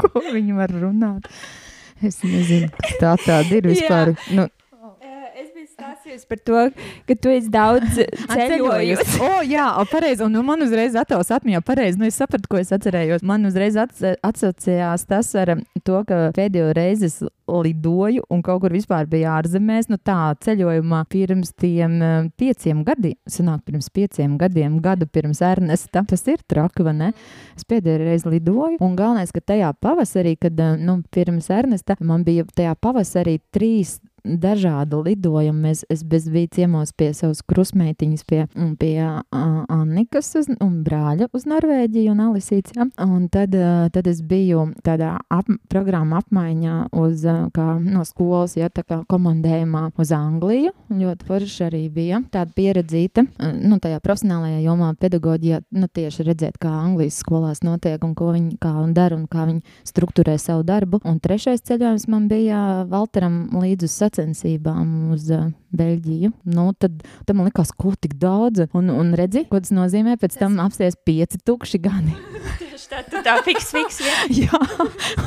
Ko 0.00 0.24
viņi 0.24 0.56
var 0.58 0.74
runāt? 0.74 1.30
Es 2.04 2.18
nezinu, 2.20 2.68
tā 3.00 3.14
tāda 3.24 3.56
ir 3.56 3.68
vispār. 3.70 4.12
Nu, 4.36 4.48
biju 6.06 6.16
stāstījusi 6.16 6.28
par 6.28 6.38
to, 6.46 6.62
ka 7.06 7.14
tu 7.18 7.30
esi 7.30 7.50
daudz 7.50 8.00
ceļojusi. 8.32 9.06
O, 9.26 9.40
jā, 9.42 9.66
pareizi. 9.90 10.22
Un 10.24 10.34
nu, 10.36 10.42
man 10.46 10.62
uzreiz 10.62 10.94
atavas 10.98 11.30
atmiņā 11.34 11.62
pareizi. 11.66 11.98
Nu, 11.98 12.06
es 12.06 12.18
sapratu, 12.18 12.48
ko 12.50 12.60
es 12.60 12.72
atcerējos. 12.74 13.24
Man 13.26 13.46
uzreiz 13.48 13.76
atsaucējās 13.76 15.06
tas 15.08 15.32
ar 15.38 15.56
um, 15.56 15.62
to, 15.84 16.02
ka 16.06 16.30
pēdējo 16.36 16.72
reizi 16.76 17.08
es 17.08 17.18
lidoju 17.46 18.24
un 18.32 18.42
kaut 18.44 18.62
kur 18.64 18.74
vispār 18.74 19.06
bija 19.10 19.36
ārzemēs. 19.38 19.88
Nu, 19.90 19.98
tā 19.98 20.34
ceļojumā 20.44 21.02
pirms 21.10 21.54
tiem 21.58 21.98
um, 21.98 22.30
pieciem 22.38 22.82
gadiem, 22.86 23.16
sanāk, 23.30 23.64
pirms 23.66 23.88
pieciem 23.94 24.36
gadiem, 24.40 24.78
gadu 24.84 25.08
pirms 25.10 25.42
Ernesta. 25.46 26.04
Tas 26.06 26.26
ir 26.30 26.42
traki, 26.48 26.84
vai 26.86 26.96
ne? 26.98 27.12
Es 27.56 27.66
pēdējo 27.68 28.02
reizi 28.04 28.34
lidoju. 28.36 28.80
Un 28.84 28.98
galvenais, 28.98 29.32
ka 29.34 29.42
tajā 29.54 29.72
pavasarī, 29.82 30.36
kad 30.40 30.60
um, 30.60 30.82
nu, 30.86 31.00
pirms 31.14 31.50
Ernesta 31.54 31.98
man 32.04 32.26
bija 32.26 32.46
tajā 32.56 32.76
pavasarī 32.82 33.40
trīs 33.54 33.98
dažādu 34.26 35.02
lidojumu. 35.06 35.66
Mēs, 35.66 35.84
es 35.92 36.02
bez 36.06 36.26
biju 36.30 36.50
ciemos 36.52 36.92
pie 36.96 37.12
savas 37.16 37.42
krusmeitiņas, 37.46 38.24
pie, 38.28 38.42
pie 38.80 38.94
uh, 39.00 39.62
Annikas 39.72 40.32
uz, 40.38 40.50
un 40.62 40.80
brāļa 40.86 41.30
uz 41.36 41.46
Norvēģiju 41.48 42.12
un 42.12 42.22
Alisīts. 42.28 42.74
Ja? 42.76 42.88
Un 43.04 43.28
tad, 43.32 43.54
uh, 43.56 43.86
tad 43.94 44.08
es 44.10 44.22
biju 44.26 44.66
tādā 44.86 45.16
ap, 45.32 45.50
programma 45.72 46.20
apmaiņā 46.22 46.76
uz, 46.96 47.24
uh, 47.26 47.46
kā 47.54 47.76
no 47.82 48.04
skolas, 48.08 48.56
ja 48.58 48.70
tā 48.72 48.84
kā 48.86 49.00
komandējumā 49.10 49.90
uz 50.00 50.12
Angliju. 50.16 50.74
Ļoti 50.96 51.28
forši 51.28 51.66
arī 51.68 51.82
bija 51.92 52.20
tāda 52.32 52.52
pieredzīta, 52.56 53.26
uh, 53.26 53.54
nu, 53.56 53.80
tajā 53.82 54.02
profesionālajā 54.04 54.62
jomā, 54.66 54.92
pedagoģijā, 55.00 55.62
nu, 55.76 55.90
tieši 55.92 56.26
redzēt, 56.30 56.60
kā 56.62 56.72
Anglijas 56.82 57.20
skolās 57.22 57.62
notiek 57.66 58.02
un 58.04 58.14
ko 58.18 58.32
viņi 58.34 58.58
kā 58.62 58.72
un 58.82 58.94
dara 58.96 59.16
un 59.16 59.26
kā 59.30 59.46
viņi 59.48 59.62
strukturē 59.86 60.36
savu 60.40 60.66
darbu. 60.66 61.00
Un 61.06 61.20
trešais 61.22 61.64
ceļojums 61.66 62.08
man 62.12 62.28
bija 62.30 62.62
Valteram 62.90 63.46
līdz 63.56 63.86
uz 63.86 63.96
sacensībām 64.16 65.12
uz 65.12 65.28
uh, 65.30 65.50
Beļģiju. 65.76 66.32
Nu, 66.56 66.70
tad, 66.78 67.02
tad 67.28 67.36
man 67.38 67.50
likās, 67.50 67.72
ko 67.76 67.94
tik 68.00 68.16
daudz. 68.22 68.66
Un, 68.76 68.90
un 68.92 69.14
redzi, 69.18 69.46
ko 69.50 69.60
tas 69.62 69.74
nozīmē, 69.76 70.18
pēc 70.20 70.38
tam 70.40 70.60
apsties 70.64 70.98
pieci 71.06 71.42
tukši 71.44 71.82
gadi. 71.86 72.16
Tā, 72.86 73.00
tu 73.02 73.18
tā 73.24 73.32
fiks, 73.42 73.70
fiks. 73.74 73.96
Jā. 74.04 74.18
Jā, 74.46 74.58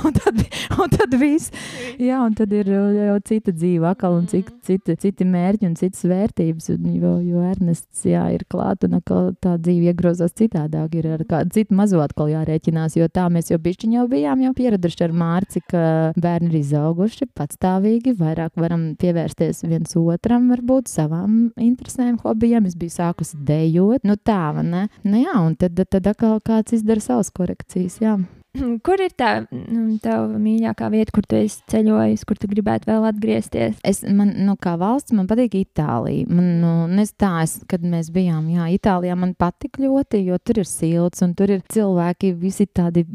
un 0.05 0.13
tad, 0.15 0.37
un 0.79 0.91
tad 0.93 1.15
viss. 1.19 1.51
Jā, 1.99 2.21
un 2.23 2.35
tad 2.37 2.53
ir 2.55 2.69
jau, 2.71 3.17
cita 3.27 3.51
dzīve, 3.51 3.83
atkal, 3.89 4.15
un 4.21 4.29
cik, 4.31 4.51
citi, 4.65 4.95
citi 5.01 5.27
mērķi 5.27 5.67
un 5.67 5.73
citas 5.79 6.05
vērtības. 6.07 6.69
Un, 6.75 6.85
jo, 6.95 7.11
jo 7.25 7.43
Ernests 7.49 8.05
jā, 8.07 8.21
ir 8.35 8.45
klāt, 8.51 8.85
un 8.87 8.95
atkal 9.01 9.33
tā 9.43 9.57
dzīve 9.59 9.91
iegrozās 9.91 10.37
citādāk. 10.39 10.95
Ir 11.01 11.09
ar 11.17 11.25
kādu 11.27 11.57
citu 11.57 11.75
mazo 11.75 11.99
atkal 12.03 12.31
jārēķinās, 12.31 12.95
jo 12.99 13.09
tā 13.11 13.27
mēs 13.33 13.51
jau 13.51 13.59
bišķiņi 13.65 13.99
jau 13.99 14.07
bijām 14.11 14.45
jau 14.45 14.53
pieraduši 14.55 15.05
ar 15.09 15.17
Mārci, 15.23 15.63
ka 15.67 15.83
bērni 16.15 16.53
ir 16.53 16.61
izauguši 16.61 17.27
patstāvīgi, 17.35 18.15
vairāk 18.21 18.55
varam 18.59 18.93
pievērsties 18.99 19.65
viens 19.67 19.97
otram, 19.99 20.38
varbūt 20.47 20.87
savām 20.91 21.51
interesēm, 21.59 22.17
hobijiem. 22.23 22.67
Es 22.69 22.77
biju 22.79 22.95
sākusi 22.95 23.39
dejot, 23.45 24.07
nu 24.07 24.15
tā, 24.15 24.41
vai 24.55 24.63
ne? 24.63 24.87
Nu 25.03 25.19
jā, 25.19 25.35
un 25.43 25.59
tad, 25.59 25.75
tad 25.75 26.07
atkal 26.07 26.39
kāds 26.45 26.77
izdara 26.79 27.03
savas 27.03 27.33
korekcijas, 27.35 27.99
jā. 28.03 28.15
Kur 28.85 29.01
ir 29.01 29.11
tā 29.13 29.43
nu, 29.51 29.99
tava 30.01 30.39
mīļākā 30.41 30.87
vieta, 30.89 31.13
kur 31.13 31.25
tu 31.29 31.37
esi 31.37 31.61
ceļojis, 31.69 32.23
kur 32.25 32.39
tu 32.41 32.49
gribētu 32.49 32.89
vēl 32.89 33.05
atgriezties? 33.11 33.77
Es, 33.85 34.01
man, 34.03 34.31
nu, 34.47 34.55
kā 34.61 34.73
valsts, 34.79 35.13
man 35.13 35.27
patīk 35.29 35.59
Itālija. 35.59 36.25
Man, 36.33 36.47
nu, 36.63 36.71
nes 36.89 37.13
tā, 37.13 37.29
es, 37.45 37.59
kad 37.69 37.85
mēs 37.85 38.09
bijām, 38.13 38.47
jā, 38.55 38.65
Itālijā 38.73 39.17
man 39.19 39.35
patīk 39.37 39.77
ļoti, 39.83 40.23
jo 40.25 40.39
tur 40.41 40.63
ir 40.63 40.69
silts 40.69 41.21
un 41.25 41.35
tur 41.37 41.53
ir 41.53 41.61
cilvēki 41.69 42.31
visi 42.39 42.65
tādi 42.65 43.05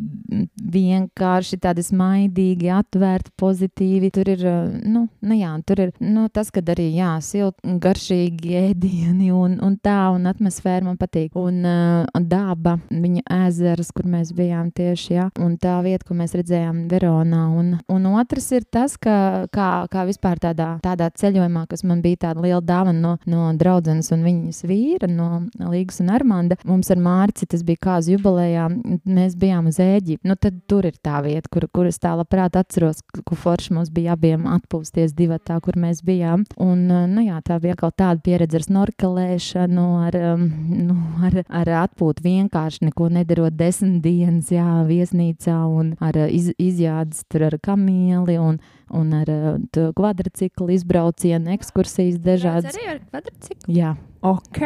vienkārši, 0.74 1.58
tādi 1.66 1.82
smaidīgi, 1.86 2.70
atvērti, 2.74 3.34
pozitīvi. 3.40 4.12
Tur 4.14 4.30
ir, 4.36 4.46
nu, 4.86 5.06
nu 5.18 5.38
jā, 5.40 5.50
tur 5.66 5.82
ir, 5.88 5.94
nu, 5.98 6.28
tas, 6.34 6.52
kad 6.54 6.70
arī, 6.76 6.92
jā, 7.00 7.10
silt, 7.24 7.58
garšīgi 7.64 8.54
ēdieni 8.68 9.32
un, 9.34 9.58
un 9.64 9.76
tā, 9.82 9.98
un 10.14 10.30
atmosfēra 10.30 10.86
man 10.86 11.00
patīk. 11.00 11.34
Un, 11.40 11.60
uh, 11.66 12.22
daba, 12.24 12.78
viņa 12.90 13.26
ezers, 13.48 13.90
kur 13.94 14.06
mēs 14.08 14.30
bijām 14.36 14.70
tieši, 14.74 15.14
jā, 15.18 15.23
un 15.42 15.56
tā 15.60 15.76
vieta, 15.84 16.04
ko 16.08 16.16
mēs 16.18 16.34
redzējām 16.38 16.84
Veronā. 16.90 17.44
Un, 17.54 17.72
un 17.90 18.08
otrs 18.14 18.50
ir 18.56 18.66
tas, 18.70 18.96
ka 19.00 19.46
kā, 19.54 19.68
kā 19.90 20.04
vispār 20.08 20.40
tādā, 20.42 20.74
tādā 20.84 21.10
ceļojumā, 21.14 21.64
kas 21.70 21.84
man 21.86 22.02
bija 22.04 22.28
tāda 22.28 22.44
liela 22.44 22.62
dāvana 22.64 23.00
no, 23.00 23.14
no 23.30 23.48
draudzenes 23.58 24.10
un 24.14 24.24
viņas 24.26 24.64
vīra, 24.68 25.08
no 25.10 25.44
Līgas 25.70 26.00
un 26.02 26.12
Armanda, 26.14 26.58
mums 26.68 26.90
ar 26.92 27.00
Mārci 27.02 27.48
tas 27.50 27.64
bija 27.66 27.82
kāzu 27.88 28.14
jubilejā, 28.14 28.68
mēs 29.04 29.36
bijām 29.40 29.68
uz 29.70 29.80
Ēģipti. 29.82 30.28
Nu, 30.28 30.36
tad 30.40 30.60
tur 30.70 30.86
ir 30.88 30.96
tā 31.04 31.20
vieta, 31.24 31.48
kur, 31.52 31.66
kur 31.72 31.88
es 31.90 32.00
tā 32.02 32.14
labprāt 32.18 32.56
atceros, 32.58 33.02
ko 33.24 33.38
forši 33.38 33.74
mums 33.76 33.92
bija 33.94 34.14
abiem 34.14 34.46
atpūsties 34.50 35.14
divatā, 35.16 35.58
kur 35.64 35.78
mēs 35.80 36.02
bijām. 36.06 36.44
Un, 36.60 36.86
nu 36.88 37.24
jā, 37.24 37.40
tā 37.46 37.58
bija 37.62 37.76
atkal 37.76 37.94
tāda 37.94 38.22
pieredze 38.24 38.60
ar 38.60 38.66
snorkelēšanu, 38.66 39.86
ar, 40.08 40.18
um, 40.34 40.46
nu, 40.88 40.98
ar, 41.24 41.40
ar 41.48 41.72
atpūtu 41.84 42.24
vienkārši 42.24 42.88
neko 42.90 43.10
nedarot 43.14 43.54
desmit 43.56 44.00
dienas, 44.04 44.50
jā, 44.52 44.66
viesnīcā 44.88 45.13
un 45.14 45.94
ar 46.00 46.18
uh, 46.18 46.28
iz, 46.28 46.50
izjādes 46.58 47.24
tur 47.30 47.46
ar 47.48 47.58
kamieli 47.62 48.38
un, 48.40 48.58
un 48.90 49.12
ar 49.14 49.30
uh, 49.30 49.58
to 49.72 49.90
kvadrciklu 49.96 50.70
izbraucienu, 50.74 51.52
ekskursijas 51.54 52.18
dažādas. 52.24 52.74
arī 52.74 52.90
ar 52.96 53.00
kvadrciklu. 53.08 53.74
Jā, 53.74 53.94
Ok. 54.24 54.60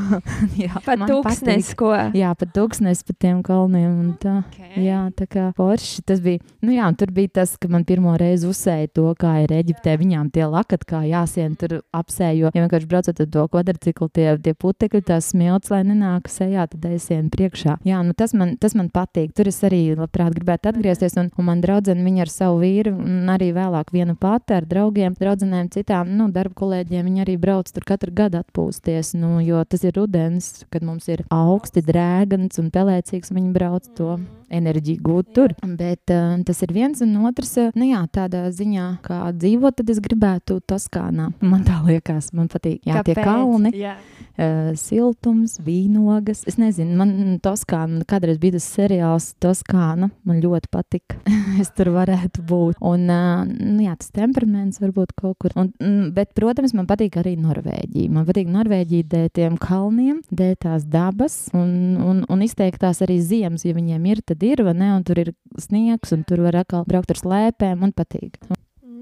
jā, 0.62 0.68
jā 0.68 0.80
Pat 0.86 1.00
tūkstnes, 1.10 1.72
ko. 1.78 1.90
Jā, 2.14 2.30
pat 2.38 2.52
tūkstnes 2.54 3.02
pa 3.06 3.14
tiem 3.18 3.40
kalniem. 3.42 4.12
Tā. 4.22 4.36
Okay. 4.46 4.84
Jā, 4.86 5.00
tā 5.18 5.26
kā 5.30 5.48
forši 5.56 6.04
tas 6.06 6.22
bija. 6.22 6.38
Nu, 6.62 6.70
jā, 6.70 6.86
tur 6.98 7.10
bija 7.14 7.40
tas, 7.40 7.56
ka 7.58 7.66
man 7.72 7.82
pirmo 7.88 8.14
reizi 8.20 8.46
uzsēja 8.46 8.92
to, 8.94 9.08
kā 9.18 9.34
ir 9.42 9.54
Eģiptē. 9.56 9.96
Viņām 9.98 10.30
tie 10.34 10.46
lakat, 10.46 10.86
kā 10.86 11.02
jāsien 11.08 11.56
tur 11.58 11.80
apsējo. 11.90 12.52
Ja 12.54 12.62
vienkārši 12.62 12.90
braucot 12.92 13.22
ar 13.24 13.30
to 13.34 13.46
kvadrciklu, 13.56 14.08
tie, 14.14 14.28
tie 14.44 14.54
putekļi, 14.54 15.02
tās 15.10 15.32
smilts, 15.32 15.72
lai 15.74 15.82
nenāk 15.88 16.30
sejā, 16.30 16.68
tad 16.70 16.86
aizsien 16.92 17.26
priekšā. 17.34 17.80
Jā, 17.88 18.04
nu 18.06 18.14
tas 18.14 18.36
man, 18.38 18.54
tas 18.62 18.78
man 18.78 18.92
patīk. 18.94 19.34
Tur 19.34 19.50
es 19.50 19.58
arī 19.66 19.82
labprāt 19.98 20.38
gribētu 20.38 20.70
atgriezties. 20.70 21.18
Un, 21.18 21.32
un 21.34 21.50
man 21.50 21.64
draudzene, 21.64 22.06
viņa 22.06 22.26
ar 22.28 22.34
savu 22.36 22.62
vīru, 22.62 22.94
un 23.02 23.34
arī 23.34 23.50
vēlāk 23.56 23.90
viena 23.90 24.14
pati 24.14 24.60
ar 24.60 24.70
draugiem, 24.70 25.18
draudzenēm, 25.18 25.74
citām, 25.74 26.14
nu, 26.14 26.30
darba 26.30 26.54
kolēģiem, 26.62 27.10
viņi 27.10 27.26
arī 27.26 27.38
brauc 27.42 27.74
tur 27.74 27.88
katru 27.88 28.14
gadu 28.14 28.38
atpūsties. 28.44 28.91
Nu, 29.18 29.38
jo 29.44 29.62
tas 29.68 29.84
ir 29.86 29.96
rudens, 29.96 30.52
kad 30.72 30.84
mums 30.86 31.08
ir 31.12 31.24
augsti, 31.32 31.84
drēgans 31.86 32.60
un 32.62 32.70
pelēcīgs, 32.74 33.32
un 33.32 33.40
viņi 33.40 33.52
brauc 33.56 33.88
to 33.96 34.16
enerģiju 34.52 35.02
gūt 35.04 35.32
tur. 35.36 35.54
Bet 35.78 36.12
uh, 36.12 36.34
tas 36.46 36.62
ir 36.64 36.74
viens 36.76 37.00
un 37.04 37.14
otrs, 37.26 37.54
uh, 37.60 37.72
nu 37.78 37.88
jā, 37.88 38.02
tādā 38.12 38.44
ziņā, 38.52 38.88
kā 39.04 39.20
dzīvot, 39.36 39.78
tad 39.80 39.92
es 39.92 40.00
gribētu 40.04 40.58
Toskānā. 40.68 41.30
Man 41.40 41.64
tā 41.66 41.78
liekas, 41.86 42.32
man 42.36 42.50
patīk. 42.52 42.82
Jā, 42.86 43.02
tie 43.06 43.16
Kāpēc? 43.16 43.24
kalni, 43.24 43.72
Jā. 43.80 43.94
uh, 44.36 44.72
siltums, 44.78 45.58
vīnogas. 45.64 46.44
Es 46.50 46.58
nezinu, 46.60 46.96
man 47.00 47.40
Toskāna, 47.42 48.04
kādreiz 48.08 48.40
bija 48.42 48.58
tas 48.58 48.68
seriāls 48.76 49.32
Toskāna, 49.42 50.10
man 50.28 50.42
ļoti 50.44 50.72
patika. 50.72 51.20
es 51.62 51.72
tur 51.76 51.92
varētu 51.96 52.44
būt. 52.48 52.80
Un, 52.84 53.08
uh, 53.12 53.44
nu, 53.46 53.80
jā, 53.86 53.96
tas 54.00 54.12
temperaments 54.14 54.82
varbūt 54.82 55.16
kaut 55.18 55.38
kur. 55.42 55.56
Un, 55.56 55.72
mm, 55.80 56.12
bet, 56.16 56.32
protams, 56.36 56.74
man 56.76 56.88
patīk 56.90 57.18
arī 57.22 57.34
Norvēģija. 57.40 58.12
Man 58.12 58.28
patīk 58.28 58.50
Norvēģija 58.52 58.81
dēļ 58.90 59.28
tiem 59.36 59.58
kalniem, 59.60 60.22
dēļ 60.32 60.56
tās 60.64 60.84
dabas 60.88 61.36
un, 61.56 61.70
un, 62.02 62.24
un 62.28 62.42
izteiktās 62.44 63.02
arī 63.04 63.20
ziemas, 63.22 63.64
ja 63.66 63.76
viņiem 63.76 64.10
ir, 64.10 64.22
tad 64.26 64.42
ir, 64.46 64.64
vai 64.66 64.74
ne, 64.78 64.90
un 64.96 65.06
tur 65.06 65.22
ir 65.22 65.32
sniegs, 65.60 66.12
un 66.16 66.26
tur 66.28 66.44
var 66.46 66.62
atkal 66.62 66.84
braukt 66.88 67.14
ar 67.14 67.20
slēpēm, 67.22 67.80
man 67.84 67.94
patīk. 67.96 68.38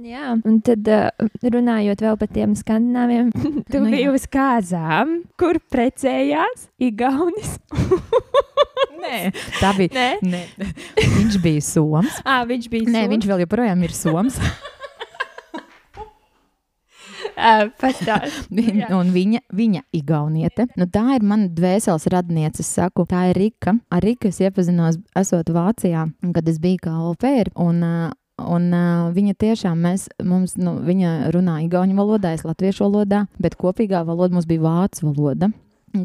Jā, 0.00 0.32
un 0.48 0.60
tad 0.64 0.86
uh, 0.88 1.10
runājot 1.44 2.00
vēl 2.00 2.16
par 2.16 2.30
tiem 2.32 2.54
skandināviem, 2.56 3.28
tu 3.70 3.82
Nu 3.82 3.90
biji 3.92 4.08
uz 4.08 4.24
kāzām, 4.32 5.20
kur 5.40 5.60
precējās 5.72 6.70
Igaunis. 6.80 7.58
Nē, 9.00 9.30
tā 9.60 9.74
bija. 9.76 9.92
Nē, 9.96 10.08
Nē. 10.24 10.70
Viņš 10.96 11.38
bija 11.44 11.64
Soms. 11.64 12.20
à, 12.24 12.42
viņš 12.48 12.68
bija. 12.72 12.88
Nē, 12.92 13.06
viņš 13.12 13.28
vēl 13.28 13.44
joprojām 13.44 13.84
ir 13.84 13.96
Soms. 13.96 14.40
pastāst. 17.82 18.48
Viņ, 18.56 18.82
Jā. 18.82 18.90
un 18.98 19.12
viņa, 19.14 19.42
viņa 19.56 19.82
igauniete. 19.96 20.68
Nu, 20.80 20.86
tā 20.90 21.16
ir 21.16 21.26
mana 21.26 21.50
dvēseles 21.52 22.08
radniece. 22.12 22.64
Es 22.64 22.72
saku, 22.78 23.06
tā 23.08 23.28
ir 23.30 23.40
Rika. 23.40 23.76
Ar 23.92 24.04
Riku 24.04 24.30
es 24.30 24.40
iepazinos, 24.42 25.00
esot 25.18 25.52
Vācijā, 25.54 26.08
kad 26.34 26.50
es 26.50 26.60
biju 26.62 26.86
kā 26.88 26.96
opēra. 27.12 27.52
Un, 27.60 27.84
Un 28.40 28.70
uh, 28.72 29.10
viņa 29.12 29.34
tiešām, 29.36 29.82
mēs, 29.84 30.06
mums, 30.24 30.54
nu, 30.56 30.78
viņa 30.80 31.28
runā 31.34 31.58
igauņu 31.66 31.92
valodā, 31.98 32.30
es 32.32 32.46
latviešu 32.48 32.86
valodā, 32.86 33.26
bet 33.36 33.58
kopīgā 33.60 34.00
valoda 34.08 34.32
mums 34.32 34.48
bija 34.48 34.64
vācu 34.64 35.10
valoda. 35.10 35.50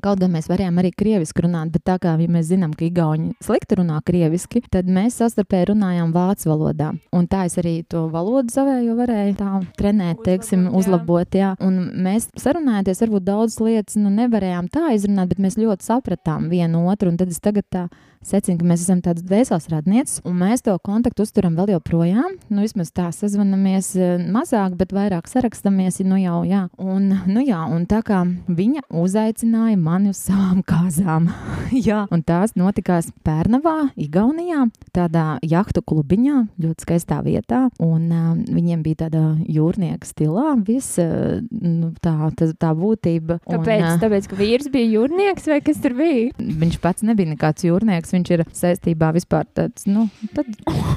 Kaut 0.02 0.18
gan 0.18 0.32
mēs 0.34 0.48
varējām 0.50 0.80
arī 0.82 0.90
krieviski 0.98 1.44
runāt, 1.46 1.70
bet 1.74 1.84
tā 1.86 2.00
kā 2.02 2.16
ja 2.18 2.30
mēs 2.32 2.48
zinām, 2.50 2.72
ka 2.74 2.88
Igauni 2.88 3.36
slikti 3.44 3.78
runā 3.78 4.00
krieviski, 4.06 4.64
tad 4.74 4.90
mēs 4.90 5.20
savstarpēji 5.22 5.70
runājām 5.72 6.14
vācu 6.16 6.50
valodā. 6.50 6.88
Un 7.14 7.28
tā 7.30 7.44
es 7.46 7.60
arī 7.62 7.76
to 7.90 8.08
valodu 8.10 8.50
savējo 8.54 8.96
varēju 8.98 9.36
tā 9.38 9.52
trenēt, 9.78 10.24
teiksim, 10.26 10.66
Uzlabot, 10.72 10.82
jā. 10.82 10.82
uzlabot. 10.82 11.38
Jā. 11.38 11.52
Un 11.62 11.78
mēs 12.08 12.32
sarunājoties, 12.42 13.04
varbūt 13.06 13.28
daudzas 13.30 13.62
lietas 13.62 14.00
nu, 14.02 14.10
nevarējām 14.16 14.72
tā 14.74 14.90
izrunāt, 14.98 15.30
bet 15.36 15.44
mēs 15.46 15.60
ļoti 15.62 15.86
sapratām 15.86 16.50
vienu 16.50 16.88
otru. 16.90 17.14
Un 17.14 17.22
tad 17.22 17.30
es 17.30 17.42
tagad 17.44 17.70
tā 17.70 17.86
secinu, 18.26 18.60
ka 18.60 18.68
mēs 18.68 18.86
esam 18.86 19.02
tādas 19.06 19.26
dvēseles 19.26 19.70
radnieces, 19.72 20.22
un 20.26 20.38
mēs 20.40 20.64
to 20.66 20.76
kontaktu 20.86 21.26
uzturam 21.26 21.56
vēl 21.58 21.76
joprojām. 21.76 22.38
Nu, 22.50 22.64
vismaz 22.66 22.92
tā 22.96 23.10
sazvanamies 23.16 23.92
eh, 24.00 24.16
mazāk, 24.32 24.78
bet 24.80 24.94
vairāk 24.96 25.30
sarakstamies. 25.30 26.02
Nu, 26.06 26.18
jau, 26.20 26.42
jā. 26.48 26.66
Un, 26.82 27.08
nu, 27.30 27.44
jā, 27.46 27.62
un 27.72 27.86
tā 27.90 28.02
kā 28.06 28.22
viņa 28.48 28.86
uzaicināja 28.94 29.78
mani 29.80 30.12
uz 30.14 30.22
savām 30.26 30.62
kāzām. 30.66 31.30
jā, 31.88 32.04
un 32.14 32.24
tās 32.26 32.56
notikās 32.60 33.12
Pērnavā, 33.26 33.92
Igaunijā, 34.02 34.66
tādā 34.96 35.26
jahtu 35.46 35.84
klubiņā, 35.86 36.42
ļoti 36.62 36.88
skaistā 36.88 37.22
vietā. 37.26 37.66
Un 37.84 38.10
uh, 38.12 38.32
viņiem 38.36 38.84
bija 38.86 39.06
tāda 39.06 39.24
jūrnieka 39.50 40.08
stilā, 40.08 40.56
viss 40.66 41.00
uh, 41.02 41.40
nu, 41.52 41.94
tā, 42.04 42.16
tā, 42.38 42.52
tā 42.60 42.74
būtība. 42.78 43.40
Kāpēc? 43.46 43.82
Un, 43.82 43.90
ā, 43.94 43.96
Tāpēc, 44.02 44.30
ka 44.32 44.40
vīrs 44.40 44.70
bija 44.74 44.92
jūrnieks 44.98 45.50
vai 45.52 45.62
kas 45.66 45.80
tur 45.84 45.96
bija? 45.98 46.32
Viņš 46.38 46.80
pats 46.84 47.06
nebija 47.06 47.32
nekāds 47.34 47.66
jūrnieks. 47.68 48.15
Viņš 48.16 48.32
ir 48.32 48.46
saistībā 48.56 49.12
vispār 49.16 49.48
tāds, 49.58 49.88
nu, 49.90 50.08
tad 50.36 50.48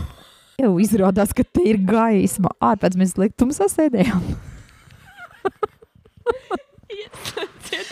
jau 0.62 0.75
izrādās, 0.83 1.35
ka 1.35 1.47
te 1.47 1.64
ir 1.66 1.81
gaisma. 1.89 2.55
Ārpēc 2.71 2.99
mēs 3.01 3.19
liktumā 3.21 3.57
sasēdējām. 3.59 4.23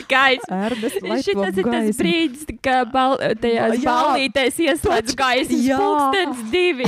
Gaisa. 0.07 0.47
Ērdas, 0.51 0.95
Šis 1.25 1.37
tas 1.37 1.59
ir 1.59 1.67
tas 1.67 1.99
brīdis, 1.99 2.45
kad 2.65 2.91
bal, 2.93 3.17
tajās 3.43 3.77
Jā. 3.83 3.87
ballītēs 3.87 4.61
ieslēdz 4.65 5.17
gaisa. 5.19 5.59
Jā. 5.67 5.79
Pūkstens 5.81 6.45
divi. 6.53 6.87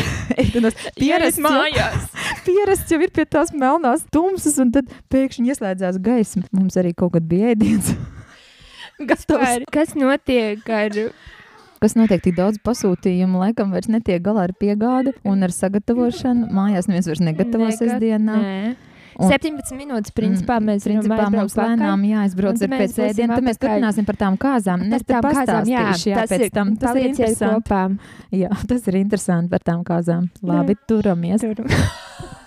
Pierasts 1.01 1.43
mājās. 1.43 2.07
pierasts 2.47 2.95
jau 2.95 3.01
ir 3.05 3.12
pie 3.14 3.26
tās 3.28 3.53
melnās 3.53 4.07
tumsas, 4.14 4.59
un 4.62 4.72
tad 4.76 4.93
pēkšņi 5.12 5.53
ieslēdzās 5.53 5.99
gaisma. 6.05 6.47
Mums 6.55 6.78
arī 6.80 6.95
kaut 6.97 7.16
kad 7.16 7.26
bija 7.28 7.53
ēdiens. 7.55 7.93
Gatavs. 8.99 9.66
Kas 9.74 9.95
notiek 9.99 10.64
ar 10.74 10.97
Kas 11.81 11.95
notiek 11.95 12.22
tik 12.24 12.35
daudz 12.37 12.59
pasūtījumu, 12.66 13.39
laikam 13.39 13.70
vairs 13.70 13.89
netiek 13.89 14.22
galā 14.22 14.49
ar 14.49 14.53
piegādi 14.59 15.12
un 15.24 15.43
ar 15.47 15.53
sagatavošanu. 15.55 16.51
Mājās 16.55 16.89
neviens 16.91 17.07
vairs 17.07 17.20
negatavo 17.22 17.68
Negat- 17.68 17.79
sestdienā. 17.83 18.39
Nē. 18.43 18.76
Un- 19.18 19.31
17 19.33 19.72
minūtes, 19.74 20.12
principā, 20.14 20.61
mēs 20.62 20.85
Principā 20.87 21.24
mums 21.31 21.55
lēnām 21.59 22.05
jāizbrauc 22.07 22.61
ar 22.62 22.68
pēc 22.70 22.93
ēdiena, 23.03 23.35
tad 23.35 23.45
mēs 23.49 23.59
turpināsim 23.59 24.07
par 24.07 24.14
tām 24.20 24.37
kāzām. 24.39 24.85
Par 24.91 24.95
Es 25.01 25.03
te 25.03 25.12
tām 25.14 25.22
kāzām, 25.26 25.64
jā, 25.66 25.87
jā, 26.07 26.14
tas 26.22 26.31
ir- 26.39 26.51
tam. 26.55 26.76
Tas 26.76 26.95
ir 26.97 27.09
interesanti. 27.09 27.64
kopā. 27.68 27.99
Jā, 28.43 28.51
tas 28.68 28.87
ir 28.87 28.95
interesanti 28.95 29.51
par 29.51 29.59
tām 29.66 29.83
kāzām. 29.83 30.29
Labi, 30.43 30.76
turamies. 30.87 31.43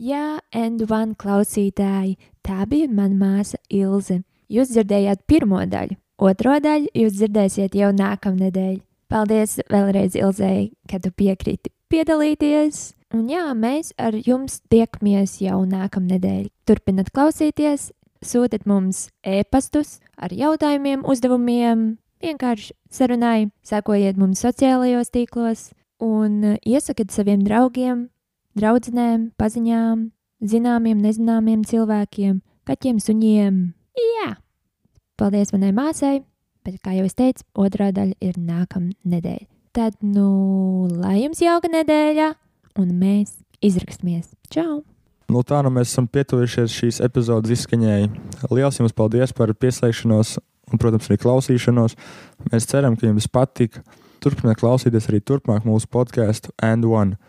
Jā, 0.00 0.38
and 0.52 0.80
one 0.90 1.14
klausītāji, 1.14 2.16
tā 2.46 2.64
bija 2.68 2.88
mana 2.88 3.14
māsa 3.20 3.56
Ilze. 3.70 4.22
Jūs 4.50 4.72
dzirdējāt 4.74 5.26
pirmo 5.28 5.60
daļu, 5.70 5.96
otro 6.20 6.56
daļu 6.62 6.92
jūs 6.94 7.16
dzirdēsiet 7.18 7.76
jau 7.78 7.90
nākamnedēļ. 7.96 8.78
Paldies 9.10 9.58
vēlreiz 9.72 10.14
Ilzei, 10.14 10.70
ka 10.86 11.00
tu 11.02 11.10
piekriti 11.10 11.72
piedalīties. 11.90 12.92
Un 13.16 13.26
jā, 13.32 13.48
mēs 13.58 13.90
ar 13.98 14.14
jums 14.14 14.60
tiekamies 14.70 15.40
jau 15.42 15.64
nākamnedēļ. 15.66 16.44
Turpinat 16.68 17.10
klausīties, 17.10 17.88
sūtiet 18.22 18.68
mums 18.70 19.08
e-pastus 19.26 19.98
ar 20.14 20.30
jautājumiem, 20.30 21.02
uzdevumiem, 21.02 21.96
vienkārši 22.22 22.76
sarunāj, 22.92 23.48
sekojiet 23.66 24.20
mums 24.20 24.44
sociālajos 24.44 25.10
tīklos 25.10 25.70
un 26.00 26.54
iesakiet 26.62 27.10
saviem 27.10 27.42
draugiem, 27.42 28.06
draudzenēm, 28.54 29.32
paziņām, 29.40 30.06
zināmiem, 30.40 31.02
nezināmiem 31.02 31.66
cilvēkiem, 31.66 32.38
kaķiem, 32.68 33.02
suņiem. 33.02 33.58
Jā! 33.98 34.30
Paldies 35.20 35.50
manai 35.52 35.74
māsai, 35.76 36.22
bet, 36.64 36.78
kā 36.80 36.94
jau 36.96 37.04
es 37.04 37.16
teicu, 37.18 37.44
otrā 37.60 37.90
daļa 37.92 38.16
ir 38.24 38.38
nākamā 38.40 38.94
nedēļa. 39.04 39.44
Tad, 39.76 39.98
nu, 40.00 40.88
lai 40.88 41.18
jums 41.20 41.42
jauka 41.44 41.68
nedēļa, 41.68 42.30
un 42.80 42.94
mēs 42.96 43.34
izrakstamies. 43.60 44.30
Čau! 44.48 44.80
Nu, 45.30 45.44
tā 45.46 45.60
nu 45.62 45.70
mēs 45.74 45.92
esam 45.92 46.08
pietuvušies 46.10 46.72
šīs 46.72 47.02
epizodes 47.04 47.52
izskaņai. 47.52 48.08
Lielas 48.48 48.80
jums 48.80 48.96
paldies 48.96 49.36
par 49.36 49.52
pieslēgšanos 49.52 50.38
un, 50.40 50.80
protams, 50.80 51.10
arī 51.10 51.20
klausīšanos. 51.20 51.98
Mēs 52.48 52.70
ceram, 52.72 52.96
ka 52.96 53.06
jums 53.06 53.28
patika. 53.30 53.84
Turpiniet 54.24 54.58
klausīties 54.60 55.06
arī 55.12 55.20
turpmāk 55.20 55.68
mūsu 55.68 55.88
podkāstu 55.92 56.56
And 56.64 56.88
One. 56.88 57.20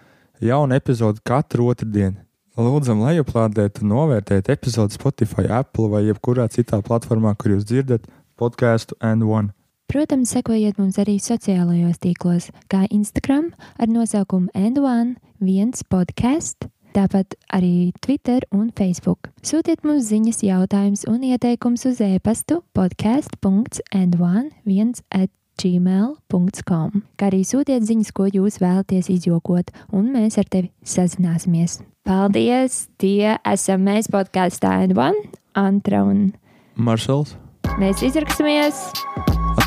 Jauna 0.41 0.79
epizode 0.79 1.21
katru 1.27 1.69
otrdienu. 1.75 2.23
Lūdzam, 2.59 2.99
lejuplādēt 3.05 3.79
un 3.79 3.93
novērtēt 3.93 4.49
epizodi 4.51 4.97
Spotify, 4.97 5.45
Apple 5.61 5.87
vai 5.93 6.01
jebkurā 6.09 6.49
citā 6.51 6.81
platformā, 6.83 7.31
kur 7.39 7.55
jūs 7.55 7.63
dzirdat 7.69 8.03
podkāstu 8.35 8.97
And 8.99 9.23
One. 9.23 9.53
Protams, 9.91 10.31
sekojiet 10.35 10.77
mums 10.79 10.97
arī 10.99 11.15
sociālajos 11.19 11.99
tīklos, 12.03 12.49
kā 12.71 12.85
Instagram 12.91 13.51
ar 13.79 13.87
nosaukumu 13.91 14.47
N1, 14.55 15.15
viens 15.43 15.83
podkāsts, 15.91 16.67
tāpat 16.95 17.35
arī 17.55 17.91
Twitter 18.03 18.39
un 18.55 18.71
Facebook. 18.75 19.29
Sūtiet 19.43 19.83
mums 19.87 20.05
ziņas, 20.11 20.43
jautājumus 20.47 21.03
un 21.11 21.19
ieteikumus 21.27 21.85
uz 21.87 22.01
e-pastu 22.03 22.63
podkāst.n1 22.75 24.89
at 25.11 25.31
gmail.com, 25.59 27.03
kā 27.19 27.29
arī 27.29 27.41
sūtiet 27.47 27.85
ziņas, 27.87 28.11
ko 28.15 28.27
jūs 28.31 28.59
vēlaties 28.63 29.11
izjokot, 29.13 29.71
un 29.93 30.11
mēs 30.15 30.39
ar 30.41 30.49
tevi 30.51 30.71
sazināsimies. 30.83 31.79
Paldies! 32.07 32.87
Tie 33.01 33.37
esam 33.37 33.85
mēs 33.85 34.09
podkāstā 34.11 34.79
N1, 34.87 35.17
Antra 35.59 36.05
un 36.07 36.31
Maršals, 36.75 37.35
mēs 37.81 38.03
izraksimies! 38.07 38.85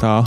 tā! 0.00 0.18